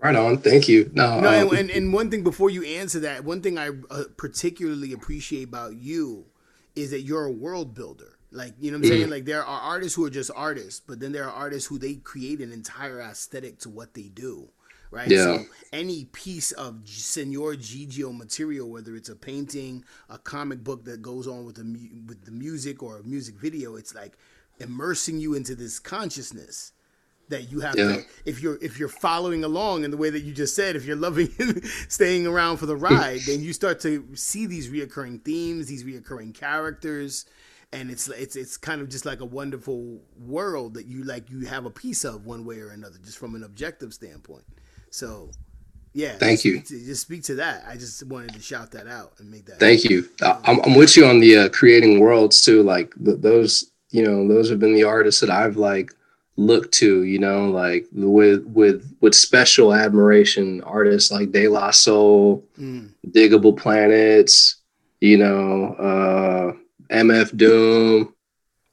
Right 0.01 0.15
on. 0.15 0.37
Thank 0.39 0.67
you. 0.67 0.89
No. 0.93 1.19
no, 1.19 1.29
and, 1.29 1.49
um, 1.49 1.55
and, 1.55 1.69
and 1.69 1.93
one 1.93 2.09
thing 2.09 2.23
before 2.23 2.49
you 2.49 2.63
answer 2.63 2.99
that, 3.01 3.23
one 3.23 3.41
thing 3.41 3.57
I 3.59 3.69
uh, 3.91 4.03
particularly 4.17 4.93
appreciate 4.93 5.43
about 5.43 5.75
you 5.75 6.25
is 6.75 6.89
that 6.91 7.01
you're 7.01 7.25
a 7.25 7.31
world 7.31 7.75
builder. 7.75 8.17
Like, 8.31 8.53
you 8.59 8.71
know 8.71 8.77
what 8.77 8.85
I'm 8.85 8.91
Mm. 8.91 8.97
saying? 8.97 9.09
Like, 9.09 9.25
there 9.25 9.43
are 9.43 9.61
artists 9.61 9.95
who 9.95 10.05
are 10.05 10.09
just 10.09 10.31
artists, 10.35 10.79
but 10.79 10.99
then 11.01 11.11
there 11.11 11.25
are 11.25 11.31
artists 11.33 11.67
who 11.67 11.77
they 11.77 11.95
create 11.95 12.39
an 12.39 12.51
entire 12.51 12.99
aesthetic 13.01 13.59
to 13.59 13.69
what 13.69 13.93
they 13.93 14.03
do. 14.03 14.49
Right. 14.89 15.07
Yeah. 15.09 15.23
So 15.23 15.45
any 15.71 16.05
piece 16.05 16.51
of 16.51 16.81
Senor 16.85 17.53
Gigio 17.55 18.15
material, 18.17 18.69
whether 18.69 18.93
it's 18.95 19.07
a 19.07 19.15
painting, 19.15 19.85
a 20.09 20.17
comic 20.17 20.63
book 20.65 20.83
that 20.83 21.01
goes 21.01 21.27
on 21.27 21.45
with 21.45 21.55
the 21.55 21.63
mu- 21.63 22.03
with 22.07 22.25
the 22.25 22.31
music 22.31 22.83
or 22.83 22.97
a 22.97 23.03
music 23.03 23.35
video, 23.35 23.75
it's 23.77 23.95
like 23.95 24.17
immersing 24.59 25.17
you 25.19 25.33
into 25.33 25.55
this 25.55 25.79
consciousness 25.79 26.73
that 27.31 27.51
you 27.51 27.59
have 27.61 27.75
Yeah. 27.75 27.95
to 27.97 28.05
if 28.25 28.41
you're 28.41 28.57
if 28.61 28.77
you're 28.79 28.87
following 28.89 29.43
along 29.43 29.83
in 29.83 29.91
the 29.91 29.97
way 29.97 30.09
that 30.09 30.21
you 30.21 30.33
just 30.33 30.55
said 30.55 30.75
if 30.75 30.85
you're 30.85 30.95
loving 30.95 31.29
staying 31.89 32.27
around 32.27 32.57
for 32.57 32.67
the 32.67 32.75
ride 32.89 33.21
then 33.25 33.41
you 33.41 33.51
start 33.53 33.79
to 33.81 34.07
see 34.15 34.45
these 34.45 34.69
reoccurring 34.69 35.23
themes 35.25 35.67
these 35.67 35.83
reoccurring 35.83 36.33
characters 36.33 37.25
and 37.73 37.89
it's 37.89 38.07
it's 38.09 38.35
it's 38.35 38.57
kind 38.57 38.81
of 38.81 38.89
just 38.89 39.05
like 39.05 39.21
a 39.21 39.25
wonderful 39.25 39.99
world 40.19 40.73
that 40.75 40.85
you 40.85 41.03
like 41.03 41.29
you 41.29 41.45
have 41.47 41.65
a 41.65 41.69
piece 41.71 42.03
of 42.03 42.25
one 42.25 42.45
way 42.45 42.59
or 42.59 42.69
another 42.69 42.97
just 43.03 43.17
from 43.17 43.33
an 43.35 43.43
objective 43.43 43.93
standpoint 43.93 44.43
so 44.89 45.31
yeah 45.93 46.13
Thank 46.17 46.43
you. 46.45 46.61
to, 46.61 46.85
just 46.85 47.01
speak 47.01 47.23
to 47.23 47.35
that 47.35 47.63
i 47.67 47.75
just 47.75 48.05
wanted 48.07 48.33
to 48.33 48.41
shout 48.41 48.71
that 48.71 48.87
out 48.87 49.13
and 49.19 49.31
make 49.31 49.45
that 49.45 49.59
Thank 49.59 49.85
you. 49.85 50.07
I'm, 50.21 50.59
I'm 50.65 50.75
with 50.75 50.95
you 50.97 51.05
on 51.05 51.19
the 51.21 51.37
uh, 51.37 51.49
creating 51.49 51.99
worlds 51.99 52.41
too. 52.41 52.61
Like 52.63 52.93
th- 53.03 53.19
those, 53.21 53.71
you 53.89 54.03
know, 54.03 54.27
those 54.27 54.49
have 54.49 54.59
been 54.59 54.73
the 54.73 54.83
artists 54.85 55.19
that 55.21 55.29
I've 55.29 55.57
like 55.57 55.91
looked 56.41 56.73
to. 56.75 57.03
You 57.03 57.19
know, 57.19 57.49
like 57.49 57.85
with 57.93 58.43
with 58.45 58.79
with 59.01 59.13
special 59.15 59.73
admiration, 59.73 60.61
artists 60.63 61.11
like 61.11 61.31
De 61.31 61.47
La 61.47 61.71
Soul, 61.71 62.43
Mm. 62.59 62.89
Diggable 63.07 63.55
Planets. 63.57 64.57
You 64.99 65.17
know, 65.17 65.73
uh, 65.89 66.53
MF 66.93 67.35
Doom. 67.35 68.13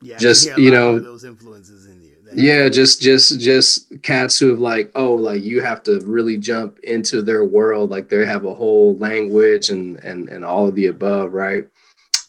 yeah 0.03 0.19
just, 0.19 0.47
a 0.49 0.61
you 0.61 0.71
know- 0.71 0.99
those 0.99 1.25
influences 1.25 1.87
in 1.87 2.01
there 2.03 2.09
That- 2.25 2.37
Yeah, 2.37 2.69
just 2.69 3.01
just 3.01 3.41
just 3.41 4.03
cats 4.03 4.39
who 4.39 4.51
have 4.51 4.59
like, 4.61 4.91
oh, 4.95 5.15
like 5.15 5.43
you 5.43 5.63
have 5.63 5.83
to 5.85 6.01
really 6.05 6.37
jump 6.37 6.79
into 6.81 7.23
their 7.23 7.45
world. 7.47 7.89
Like 7.91 8.11
they 8.11 8.27
have 8.27 8.45
a 8.45 8.53
whole 8.55 8.99
language 8.99 9.71
and 9.71 9.97
and 10.05 10.29
and 10.29 10.45
all 10.45 10.69
of 10.69 10.75
the 10.75 10.87
above, 10.89 11.33
right? 11.33 11.65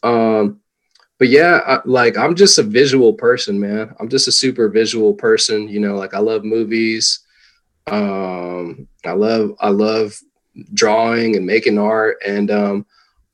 Um, 0.04 0.62
but 1.20 1.28
yeah, 1.28 1.60
I, 1.66 1.80
like 1.86 2.18
I'm 2.18 2.34
just 2.36 2.58
a 2.58 2.64
visual 2.64 3.14
person, 3.14 3.60
man. 3.60 3.94
I'm 4.00 4.10
just 4.10 4.28
a 4.28 4.32
super 4.32 4.70
visual 4.70 5.14
person. 5.14 5.68
You 5.68 5.80
know, 5.80 5.96
like 5.96 6.14
I 6.14 6.20
love 6.20 6.44
movies. 6.44 7.20
Um, 7.88 8.88
I 9.06 9.12
love 9.12 9.56
I 9.60 9.70
love 9.70 10.18
drawing 10.74 11.36
and 11.36 11.46
making 11.46 11.78
art, 11.78 12.18
and 12.26 12.50
um, 12.52 12.86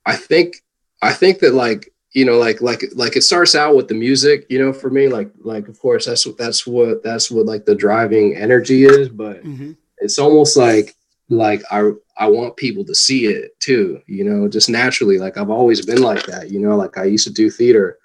I 0.06 0.16
think 0.16 0.64
I 1.02 1.14
think 1.14 1.40
that 1.40 1.54
like 1.54 1.92
you 2.12 2.26
know 2.26 2.38
like 2.38 2.62
like 2.62 2.84
like 2.96 3.16
it 3.16 3.24
starts 3.24 3.56
out 3.56 3.76
with 3.76 3.88
the 3.90 3.94
music 3.94 4.46
you 4.50 4.58
know 4.58 4.72
for 4.72 4.90
me 4.90 5.10
like 5.10 5.30
like 5.42 5.68
of 5.68 5.78
course 5.80 6.06
that's 6.06 6.26
what 6.26 6.38
that's 6.38 6.66
what 6.66 7.04
that's 7.04 7.30
what 7.30 7.46
like 7.46 7.66
the 7.66 7.76
driving 7.76 8.36
energy 8.38 8.86
is 8.86 9.10
but 9.10 9.44
Mm-hmm. 9.44 9.74
it's 9.98 10.18
almost 10.18 10.56
like 10.56 10.96
like 11.30 11.62
i 11.72 11.92
i 12.18 12.28
want 12.28 12.56
people 12.56 12.86
to 12.86 12.94
see 12.94 13.26
it 13.26 13.60
too 13.60 14.00
you 14.06 14.24
know 14.24 14.48
just 14.48 14.70
naturally 14.70 15.18
like 15.18 15.38
i've 15.38 15.50
always 15.50 15.84
been 15.86 16.02
like 16.02 16.24
that 16.26 16.52
you 16.52 16.60
know 16.60 16.76
like 16.76 16.98
i 16.98 17.04
used 17.04 17.26
to 17.26 17.34
do 17.34 17.50
theater 17.50 17.98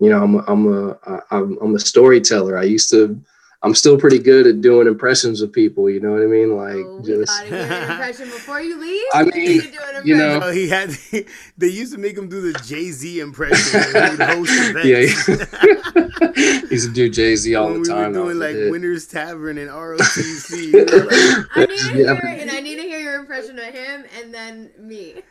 you 0.00 0.08
know 0.08 0.22
i'm 0.22 0.36
i'm 0.48 0.72
a 0.72 0.98
i'm, 1.30 1.58
I'm 1.60 1.74
a 1.74 1.80
storyteller. 1.80 2.56
I 2.56 2.64
used 2.64 2.90
to 2.90 3.20
i'm 3.62 3.74
still 3.74 3.98
pretty 3.98 4.18
good 4.20 4.46
at 4.46 4.60
doing 4.60 4.86
impressions 4.86 5.40
of 5.42 5.52
people 5.52 5.90
you 5.90 5.98
know 6.00 6.12
what 6.12 6.22
i 6.22 6.26
mean 6.26 6.56
like 6.56 6.74
oh, 6.76 7.00
just 7.04 7.42
an 7.42 7.46
impression 7.90 8.26
before 8.28 8.60
you 8.60 8.78
leave. 8.80 9.02
I 9.14 9.24
mean, 9.24 9.32
need 9.34 9.62
to 9.62 9.70
do 9.70 9.78
an 9.94 10.06
you 10.06 10.16
know, 10.16 10.40
Oh, 10.42 10.50
he 10.52 10.68
had. 10.68 10.90
They 11.58 11.66
used 11.68 11.92
to 11.92 11.98
make 11.98 12.16
him 12.16 12.28
do 12.28 12.40
the 12.40 12.56
Jay 12.60 12.90
Z 12.92 13.18
impression. 13.18 13.80
when 13.80 14.10
he 14.12 14.16
would 14.16 14.28
host 14.28 14.52
events. 14.76 14.86
yeah 14.86 16.58
he 16.68 16.74
used 16.74 16.86
to 16.88 16.92
do 16.94 17.08
jay-z 17.10 17.52
all 17.56 17.72
when 17.72 17.82
the 17.82 17.88
time 17.88 18.12
we 18.12 18.18
were 18.18 18.24
doing 18.26 18.38
like 18.38 18.54
hit. 18.54 18.70
Winners 18.70 19.06
Tavern 19.08 19.58
and 19.58 19.70
ROTC. 19.70 20.70
They 20.72 20.84
were 20.84 21.04
like, 21.04 21.46
I 21.56 21.66
need 21.66 21.78
to 21.78 21.98
Yeah. 21.98 22.14
hear, 22.14 22.36
and 22.42 22.50
I 22.50 22.60
need 22.60 22.76
to 22.76 22.82
hear 22.82 23.00
your 23.00 23.18
impression 23.18 23.58
of 23.58 23.64
him, 23.64 24.04
and 24.20 24.32
then 24.32 24.70
me. 24.78 25.22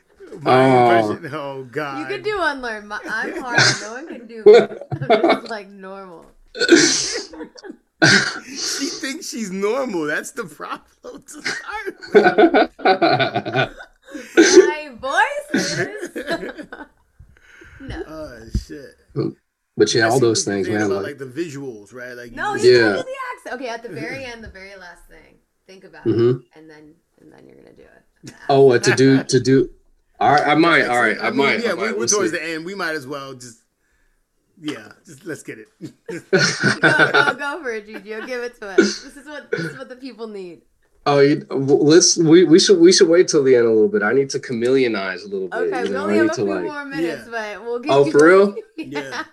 my 0.42 0.52
Oh. 0.70 1.12
impression. 1.12 1.34
Oh 1.34 1.64
God. 1.72 2.00
You 2.00 2.06
can 2.18 2.24
do 2.24 2.38
unlearn. 2.42 2.88
My, 2.88 3.00
I'm 3.10 3.42
hard. 3.42 3.60
No 3.82 3.94
one 3.94 4.08
can 4.08 4.28
do 4.28 4.44
me. 4.46 4.58
I'm 4.58 5.08
just 5.08 5.50
like 5.50 5.70
normal. 5.70 6.26
She 8.46 8.86
thinks 8.88 9.30
she's 9.30 9.52
normal. 9.52 10.06
That's 10.06 10.32
the 10.32 10.46
problem 10.46 11.24
to 11.24 11.42
start 11.42 11.96
with. 12.14 13.78
My 14.68 14.90
voice 15.02 16.16
no. 17.80 18.04
Oh 18.08 18.40
shit. 18.68 18.96
but 19.76 19.94
yeah 19.94 20.06
I 20.08 20.10
all 20.10 20.20
those 20.20 20.44
things 20.46 20.68
man 20.68 20.82
about, 20.82 21.04
like, 21.04 21.04
like 21.04 21.18
the 21.20 21.26
visuals, 21.26 21.94
right? 21.94 22.14
Like 22.14 22.32
No, 22.34 22.56
you 22.56 22.64
you 22.72 22.78
Yeah. 22.78 22.90
the 22.94 23.06
accent. 23.36 23.56
Okay, 23.56 23.68
at 23.70 23.84
the 23.84 23.90
very 23.90 24.24
end, 24.26 24.44
the 24.44 24.50
very 24.50 24.76
last 24.76 25.06
thing. 25.10 25.36
Think 25.68 25.84
about 25.84 26.06
Mhm. 26.06 26.40
it, 26.42 26.46
and 26.56 26.70
then 26.70 26.96
and 27.22 27.32
then 27.32 27.46
you're 27.46 27.56
gonna 27.58 27.74
do 27.76 27.84
it. 27.84 28.34
oh 28.50 28.62
what 28.62 28.84
to 28.84 28.96
do 28.96 29.24
to 29.24 29.40
do 29.40 29.70
all 30.20 30.32
right 30.34 30.48
i 30.48 30.56
might 30.56 30.86
all 30.88 31.00
right 31.00 31.18
i 31.22 31.30
mean, 31.30 31.38
might 31.38 31.64
Yeah, 31.64 31.72
I 31.72 31.74
we, 31.74 31.80
might. 31.80 31.92
we're 31.92 31.98
We'll 32.00 32.08
towards 32.08 32.32
see. 32.32 32.38
the 32.38 32.44
end. 32.44 32.66
We 32.66 32.74
might 32.76 32.96
as 32.96 33.06
well 33.06 33.34
just. 33.36 33.60
Yeah, 34.60 34.92
just 35.06 35.26
let's 35.26 35.44
get 35.44 35.60
it. 35.60 35.68
go, 36.82 37.12
go, 37.12 37.34
go 37.36 37.62
for 37.64 37.72
it, 37.74 37.86
Gigi. 37.86 38.00
Give 38.26 38.42
it 38.44 38.60
to 38.60 38.70
us. 38.70 38.78
This 39.04 39.16
is 39.18 39.26
what 39.28 39.52
this 39.52 39.62
is 39.62 39.78
what 39.78 39.88
the 39.90 39.96
people 39.96 40.28
need. 40.28 40.64
Oh, 41.06 41.20
you, 41.20 41.46
let's 41.52 42.18
we, 42.18 42.44
we 42.44 42.60
should 42.60 42.80
we 42.80 42.92
should 42.92 43.08
wait 43.08 43.28
till 43.28 43.44
the 43.44 43.56
end 43.56 43.66
a 43.66 43.70
little 43.70 43.88
bit. 43.88 44.02
I 44.04 44.14
need 44.14 44.30
to 44.32 44.40
chameleonize 44.40 45.24
a 45.24 45.28
little 45.28 45.48
bit. 45.48 45.56
Okay, 45.58 45.80
you 45.84 45.88
we 45.88 45.90
know? 45.92 46.04
only 46.04 46.14
I 46.16 46.18
have 46.18 46.26
a 46.26 46.30
to 46.30 46.36
few 46.36 46.46
like. 46.54 46.64
more 46.64 46.86
minutes, 46.86 47.30
Yeah. 47.32 47.56
but 47.58 47.64
we'll 47.66 47.80
get 47.80 47.92
Oh, 47.94 48.06
you. 48.06 48.12
for 48.12 48.26
real? 48.26 48.56
Yeah. 48.78 49.24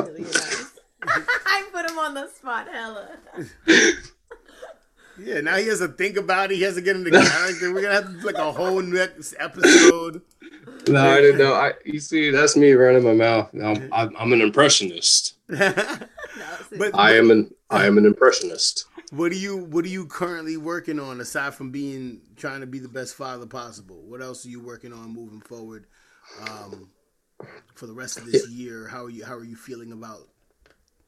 Really. 0.00 0.24
I 1.06 1.64
put 1.72 1.90
him 1.90 1.98
on 1.98 2.14
the 2.14 2.26
spot, 2.28 2.66
hella. 2.72 3.10
Yeah, 5.18 5.40
now 5.40 5.56
he 5.56 5.68
has 5.68 5.78
to 5.78 5.88
think 5.88 6.16
about 6.16 6.50
it. 6.50 6.56
He 6.56 6.62
has 6.62 6.74
to 6.74 6.80
get 6.82 6.96
into 6.96 7.10
character. 7.10 7.72
We're 7.72 7.82
gonna 7.82 7.94
have 7.94 8.06
to 8.06 8.20
do 8.20 8.26
like 8.26 8.36
a 8.36 8.52
whole 8.52 8.82
next 8.82 9.34
episode. 9.38 10.22
No, 10.88 11.00
I 11.10 11.20
didn't 11.20 11.38
know. 11.38 11.54
I 11.54 11.72
you 11.84 12.00
see, 12.00 12.30
that's 12.30 12.56
me 12.56 12.72
running 12.72 13.04
my 13.04 13.12
mouth. 13.14 13.50
I'm, 13.54 13.88
I'm, 13.92 14.16
I'm 14.18 14.32
an 14.32 14.40
impressionist. 14.40 15.34
But- 16.76 16.94
I 16.94 17.16
am 17.16 17.30
an 17.30 17.54
I 17.70 17.86
am 17.86 17.98
an 17.98 18.06
impressionist. 18.06 18.86
What 19.10 19.30
are 19.30 19.36
you 19.36 19.56
What 19.56 19.84
are 19.84 19.88
you 19.88 20.06
currently 20.06 20.56
working 20.56 20.98
on 20.98 21.20
aside 21.20 21.54
from 21.54 21.70
being 21.70 22.20
trying 22.36 22.60
to 22.60 22.66
be 22.66 22.80
the 22.80 22.88
best 22.88 23.14
father 23.14 23.46
possible? 23.46 24.02
What 24.06 24.20
else 24.20 24.44
are 24.44 24.48
you 24.48 24.60
working 24.60 24.92
on 24.92 25.14
moving 25.14 25.40
forward 25.40 25.86
um, 26.48 26.90
for 27.74 27.86
the 27.86 27.92
rest 27.92 28.18
of 28.18 28.26
this 28.26 28.48
year? 28.48 28.88
How 28.88 29.04
are 29.04 29.10
you 29.10 29.24
How 29.24 29.34
are 29.34 29.44
you 29.44 29.54
feeling 29.56 29.92
about 29.92 30.28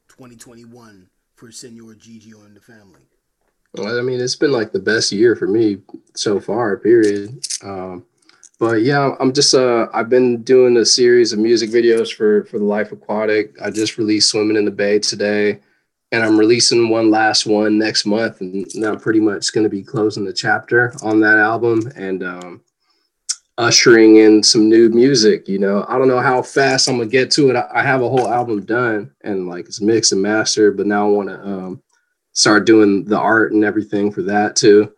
2021 0.07 1.09
for 1.35 1.51
Senor 1.51 1.95
Gigio 1.95 2.45
and 2.45 2.55
the 2.55 2.61
family? 2.61 3.01
Well, 3.73 3.97
I 3.97 4.01
mean, 4.01 4.19
it's 4.19 4.35
been 4.35 4.51
like 4.51 4.71
the 4.71 4.79
best 4.79 5.11
year 5.11 5.35
for 5.35 5.47
me 5.47 5.77
so 6.15 6.39
far. 6.39 6.77
Period. 6.77 7.45
Um, 7.63 8.05
but 8.59 8.81
yeah, 8.81 9.15
I'm 9.19 9.33
just 9.33 9.53
uh, 9.53 9.87
I've 9.93 10.09
been 10.09 10.41
doing 10.41 10.77
a 10.77 10.85
series 10.85 11.31
of 11.31 11.39
music 11.39 11.69
videos 11.69 12.13
for 12.13 12.45
for 12.45 12.57
the 12.57 12.65
Life 12.65 12.91
Aquatic. 12.91 13.55
I 13.61 13.69
just 13.69 13.97
released 13.97 14.29
Swimming 14.29 14.57
in 14.57 14.65
the 14.65 14.71
Bay 14.71 14.97
today, 14.97 15.59
and 16.11 16.23
I'm 16.23 16.39
releasing 16.39 16.89
one 16.89 17.11
last 17.11 17.45
one 17.45 17.77
next 17.77 18.05
month, 18.05 18.41
and 18.41 18.65
now 18.73 18.93
I'm 18.93 18.99
pretty 18.99 19.19
much 19.19 19.53
going 19.53 19.63
to 19.65 19.69
be 19.69 19.83
closing 19.83 20.25
the 20.25 20.33
chapter 20.33 20.95
on 21.03 21.19
that 21.19 21.37
album 21.37 21.91
and 21.95 22.23
um, 22.23 22.61
ushering 23.59 24.17
in 24.17 24.41
some 24.41 24.69
new 24.69 24.89
music. 24.89 25.47
You 25.47 25.59
know, 25.59 25.85
I 25.87 25.99
don't 25.99 26.07
know 26.07 26.19
how 26.19 26.41
fast 26.41 26.87
I'm 26.87 26.97
gonna 26.97 27.09
get 27.09 27.29
to 27.31 27.49
it. 27.51 27.55
I, 27.55 27.67
I 27.75 27.83
have 27.83 28.01
a 28.01 28.09
whole 28.09 28.27
album 28.27 28.65
done 28.65 29.11
and 29.21 29.47
like 29.47 29.65
it's 29.65 29.81
mixed 29.81 30.11
and 30.13 30.21
mastered, 30.21 30.77
but 30.77 30.87
now 30.87 31.07
I 31.07 31.11
want 31.11 31.29
to 31.29 31.41
um, 31.41 31.81
start 32.37 32.65
doing 32.67 33.03
the 33.05 33.17
art 33.17 33.51
and 33.51 33.63
everything 33.65 34.11
for 34.11 34.21
that 34.21 34.55
too. 34.55 34.91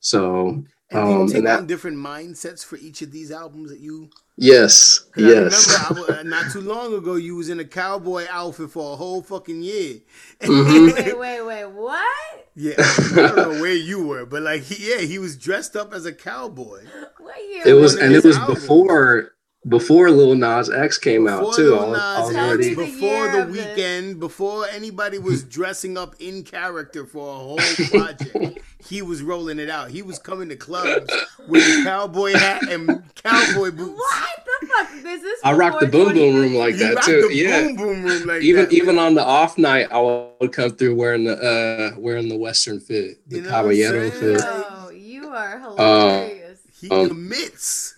So 0.00 0.48
And 0.48 0.64
do 0.90 0.98
Um, 0.98 1.28
you 1.28 1.34
and 1.38 1.46
that- 1.46 1.58
on 1.60 1.66
different 1.66 1.96
mindsets 1.96 2.64
for 2.64 2.76
each 2.76 3.02
of 3.02 3.10
these 3.10 3.32
albums 3.32 3.70
that 3.70 3.80
you? 3.80 4.08
yes, 4.36 5.00
'cause 5.12 5.24
yes. 5.24 5.74
I 5.74 5.88
remember 5.88 6.12
I, 6.12 6.16
wa- 6.16 6.22
not 6.42 6.52
too 6.52 6.60
long 6.60 6.94
ago 6.94 7.14
you 7.16 7.34
was 7.34 7.48
in 7.48 7.58
a 7.58 7.64
cowboy 7.64 8.26
outfit 8.30 8.70
for 8.70 8.92
a 8.92 8.96
whole 8.96 9.20
fucking 9.22 9.62
year. 9.62 9.96
Mhm. 10.42 10.94
wait, 10.94 11.18
wait, 11.18 11.42
wait. 11.42 11.64
What? 11.64 12.46
Yeah, 12.54 12.74
I 12.78 13.14
don't 13.16 13.36
know 13.36 13.60
where 13.60 13.74
you 13.74 14.06
were, 14.06 14.26
but 14.26 14.42
like, 14.42 14.62
he, 14.62 14.90
yeah, 14.90 14.98
he 14.98 15.18
was 15.18 15.36
dressed 15.36 15.74
up 15.74 15.92
as 15.92 16.06
a 16.06 16.12
cowboy. 16.12 16.84
What 17.18 17.36
year? 17.50 17.62
it 17.66 17.72
was, 17.74 17.96
and 17.96 18.14
it 18.14 18.22
was 18.22 18.36
albums. 18.36 18.60
before 18.60 19.32
before 19.68 20.10
Lil 20.10 20.34
Nas 20.36 20.70
X 20.70 20.98
came 20.98 21.26
out 21.26 21.40
Before 21.40 21.54
too. 21.54 21.70
Lil 21.70 21.80
I 21.80 21.88
was, 21.88 22.00
I 22.00 22.20
was 22.26 22.36
already. 22.36 22.74
the 22.74 22.84
before 22.84 23.28
the 23.32 23.42
of 23.42 23.52
this. 23.52 23.66
weekend, 23.66 24.20
before 24.20 24.66
anybody 24.66 25.18
was 25.18 25.42
dressing 25.58 25.96
up 25.98 26.14
in 26.18 26.42
character 26.44 27.04
for 27.06 27.28
a 27.34 27.38
whole 27.38 27.76
project, 27.90 28.36
he 28.78 29.02
was 29.02 29.22
rolling 29.22 29.58
it 29.58 29.68
out. 29.68 29.90
He 29.90 30.02
was 30.02 30.18
coming 30.18 30.48
to 30.50 30.56
clubs 30.56 31.10
with 31.48 31.66
a 31.66 31.72
cowboy 31.82 32.32
hat 32.32 32.64
and 32.68 33.02
cowboy 33.16 33.70
boots. 33.72 33.98
What 33.98 34.44
the 34.44 34.66
fuck? 34.68 34.94
Is 35.04 35.22
this? 35.22 35.40
I 35.44 35.52
rocked 35.52 35.80
the 35.80 35.86
before 35.86 36.06
boom 36.06 36.14
boom 36.14 36.36
room 36.36 36.54
like 36.54 36.76
that 36.76 37.02
too. 37.02 37.28
the 37.28 37.34
Yeah. 37.34 37.62
boom 37.62 37.76
boom 37.76 38.02
room 38.04 38.26
like 38.26 38.42
even 38.42 38.64
that. 38.66 38.72
even 38.72 38.98
on 38.98 39.14
the 39.14 39.24
off 39.24 39.58
night, 39.58 39.88
I 39.90 40.00
would 40.40 40.52
come 40.52 40.70
through 40.72 40.94
wearing 40.96 41.24
the 41.24 41.36
uh 41.36 41.98
wearing 41.98 42.28
the 42.28 42.36
Western 42.36 42.80
fit, 42.80 43.18
the 43.28 43.36
You 43.36 43.42
know 43.42 43.48
what 43.50 43.54
caballero 43.54 44.10
saying? 44.10 44.36
fit. 44.36 44.44
Yo, 44.44 44.90
you 44.90 45.28
are 45.28 45.58
hilarious. 45.60 46.60
he 46.80 46.90
um, 46.90 47.08
commits. 47.08 47.94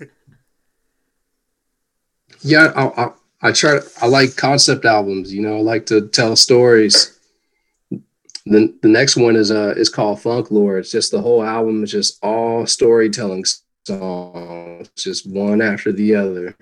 Yeah, 2.42 2.72
I, 2.76 3.04
I 3.04 3.10
I 3.40 3.52
try. 3.52 3.80
I 4.00 4.06
like 4.06 4.36
concept 4.36 4.84
albums. 4.84 5.32
You 5.32 5.42
know, 5.42 5.56
I 5.56 5.60
like 5.60 5.86
to 5.86 6.08
tell 6.08 6.36
stories. 6.36 7.18
The 8.46 8.74
the 8.82 8.88
next 8.88 9.16
one 9.16 9.36
is 9.36 9.50
uh 9.50 9.74
is 9.76 9.88
called 9.88 10.20
Funk 10.22 10.50
Lore. 10.50 10.78
It's 10.78 10.90
just 10.90 11.10
the 11.10 11.20
whole 11.20 11.42
album 11.42 11.84
is 11.84 11.90
just 11.90 12.18
all 12.22 12.66
storytelling 12.66 13.44
songs, 13.86 14.88
just 14.96 15.26
one 15.28 15.60
after 15.60 15.92
the 15.92 16.14
other. 16.14 16.56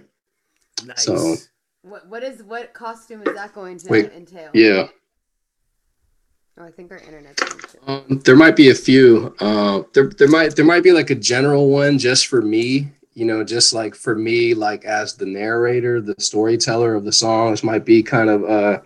Nice. 0.85 1.05
So- 1.05 1.37
What 1.83 2.09
what 2.09 2.25
is 2.25 2.43
what 2.43 2.75
costume 2.75 3.23
is 3.23 3.35
that 3.35 3.55
going 3.55 3.79
to 3.79 3.89
Wait, 3.89 4.13
entail? 4.13 4.51
Yeah. 4.55 4.89
Oh, 6.59 6.65
I 6.65 6.71
think 6.71 6.91
our 6.91 6.99
internet's. 6.99 7.43
Um, 7.87 8.21
there 8.25 8.35
might 8.35 8.57
be 8.57 8.71
a 8.71 8.75
few. 8.75 9.37
Uh, 9.39 9.83
there, 9.93 10.09
there 10.09 10.27
might 10.29 10.57
there 10.57 10.65
might 10.65 10.83
be 10.83 10.91
like 10.91 11.11
a 11.11 11.15
general 11.15 11.69
one 11.71 11.99
just 11.99 12.27
for 12.27 12.43
me. 12.43 12.89
You 13.17 13.25
know, 13.25 13.43
just 13.43 13.73
like 13.73 13.95
for 13.95 14.15
me, 14.15 14.53
like 14.53 14.85
as 14.85 15.15
the 15.15 15.25
narrator, 15.25 16.03
the 16.03 16.15
storyteller 16.19 16.95
of 16.95 17.05
the 17.07 17.13
songs, 17.13 17.65
might 17.65 17.87
be 17.87 18.03
kind 18.03 18.29
of 18.29 18.45
uh, 18.45 18.81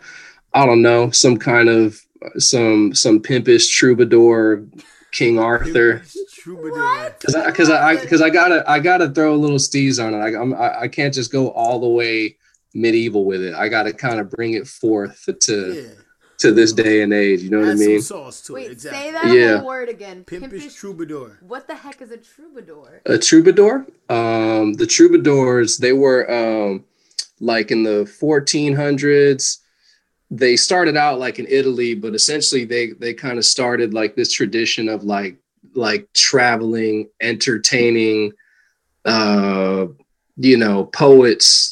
I 0.55 0.66
don't 0.66 0.83
know, 0.83 1.11
some 1.11 1.37
kind 1.37 1.68
of 1.68 2.01
some 2.39 2.95
some 2.95 3.20
pimpish 3.20 3.68
troubadour, 3.76 4.64
King 5.11 5.41
Arthur. 5.41 6.05
Troubadour. 6.39 7.14
Because 7.18 7.35
I 7.35 7.47
because 7.47 7.70
I 7.70 7.97
because 7.97 8.22
I, 8.22 8.31
gotta 8.31 8.70
I 8.70 8.78
gotta 8.78 9.11
throw 9.11 9.35
a 9.35 9.37
little 9.37 9.59
steez 9.59 10.01
on 10.01 10.14
it. 10.14 10.18
I 10.18 10.41
I'm, 10.41 10.55
I 10.55 10.83
I 10.83 10.89
can't 10.89 11.12
just 11.12 11.33
go 11.33 11.51
all 11.51 11.81
the 11.81 11.89
way 11.89 12.37
medieval 12.72 13.24
with 13.24 13.43
it. 13.43 13.55
I 13.55 13.68
gotta 13.68 13.93
kind 13.93 14.20
of 14.20 14.31
bring 14.31 14.55
it 14.55 14.68
forth 14.68 15.28
to 15.41 15.74
Yeah. 15.74 16.00
To 16.41 16.53
this 16.53 16.72
day 16.72 17.03
and 17.03 17.12
age. 17.12 17.43
You 17.43 17.51
know 17.51 17.61
what 17.61 17.68
I 17.68 17.72
Add 17.72 17.78
mean? 17.78 18.01
some 18.01 18.24
sauce 18.24 18.41
to 18.43 18.55
Wait, 18.55 18.66
it. 18.66 18.72
Exactly. 18.72 19.01
say 19.01 19.12
that 19.12 19.34
Yeah. 19.34 19.59
whole 19.59 19.66
word 19.68 19.88
again. 19.88 20.24
Pimpish, 20.24 20.74
troubadour. 20.74 21.38
What 21.47 21.66
the 21.66 21.74
heck 21.74 22.01
is 22.03 22.11
a 22.11 22.16
troubadour? 22.16 23.03
a 23.07 23.18
troubadour 23.18 23.86
um 24.09 24.74
the 24.74 24.86
troubadours 24.86 25.78
they 25.78 25.93
were 25.93 26.30
um 26.30 26.84
like 27.41 27.70
in 27.70 27.82
the 27.84 28.05
1400s 28.20 29.59
they 30.30 30.57
started 30.57 30.97
out 30.97 31.18
like 31.18 31.38
in 31.38 31.47
italy 31.49 31.95
but 31.95 32.14
essentially 32.14 32.64
they 32.64 32.88
they 32.93 33.14
kind 33.14 33.38
of 33.38 33.45
started 33.45 33.95
like 33.95 34.14
this 34.16 34.32
tradition 34.32 34.88
of 34.88 35.05
like 35.05 35.36
like 35.74 36.07
traveling 36.12 37.09
entertaining 37.20 38.32
uh 39.05 39.86
you 40.36 40.57
know, 40.57 40.84
poets, 40.86 41.70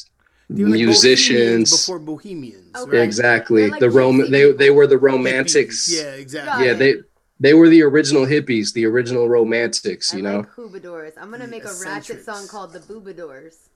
They 0.49 0.63
like 0.63 0.73
musicians. 0.73 1.69
bohemians 1.69 1.71
before 1.71 1.99
bohemians. 1.99 2.75
Okay. 2.75 2.97
Right? 2.97 3.03
Exactly. 3.03 3.69
Like 3.69 3.79
the 3.79 3.89
Rom—they—they 3.89 4.69
were 4.71 4.87
the 4.87 4.95
Hippies. 4.95 5.01
romantics. 5.01 5.89
Yeah, 5.91 6.11
exactly. 6.13 6.65
Yeah, 6.65 6.73
they 6.73 6.95
they 7.39 7.53
were 7.53 7.69
the 7.69 7.83
original 7.83 8.25
hippies, 8.25 8.73
the 8.73 8.85
original 8.85 9.29
romantics, 9.29 10.13
I 10.13 10.17
you 10.17 10.23
know. 10.23 10.37
like 10.39 10.51
Hoobadors. 10.51 11.13
I'm 11.21 11.31
gonna 11.31 11.45
The 11.45 11.51
make 11.51 11.65
a 11.65 11.73
ratchet 11.85 12.25
song 12.25 12.47
called 12.47 12.73
the 12.73 12.79
Boobadors. 12.79 13.69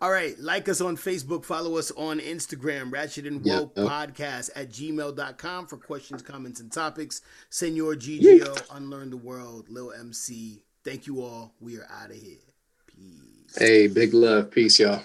All 0.00 0.10
right. 0.10 0.38
Like 0.38 0.68
us 0.68 0.80
on 0.82 0.96
Facebook. 0.98 1.44
Follow 1.44 1.76
us 1.78 1.90
on 1.92 2.20
Instagram, 2.20 2.92
Ratchet 2.92 3.26
and 3.26 3.44
Yeah. 3.44 3.60
Woke 3.60 3.74
Podcast 3.74 4.50
at 4.54 4.68
gmail.com 4.70 5.66
for 5.66 5.76
questions, 5.78 6.20
comments, 6.22 6.60
and 6.60 6.70
topics. 6.70 7.22
Senor 7.50 7.94
Gigio, 7.96 8.54
Unlearn 8.76 9.08
the 9.10 9.16
World, 9.16 9.68
Lil 9.70 9.92
MC. 9.92 10.62
Thank 10.84 11.06
you 11.06 11.22
all. 11.22 11.54
We 11.60 11.78
are 11.78 11.86
out 11.90 12.10
of 12.10 12.16
here. 12.16 12.36
Peace. 12.86 13.56
Hey, 13.58 13.86
big 13.86 14.12
love. 14.14 14.50
Peace, 14.50 14.78
y'all. 14.78 15.02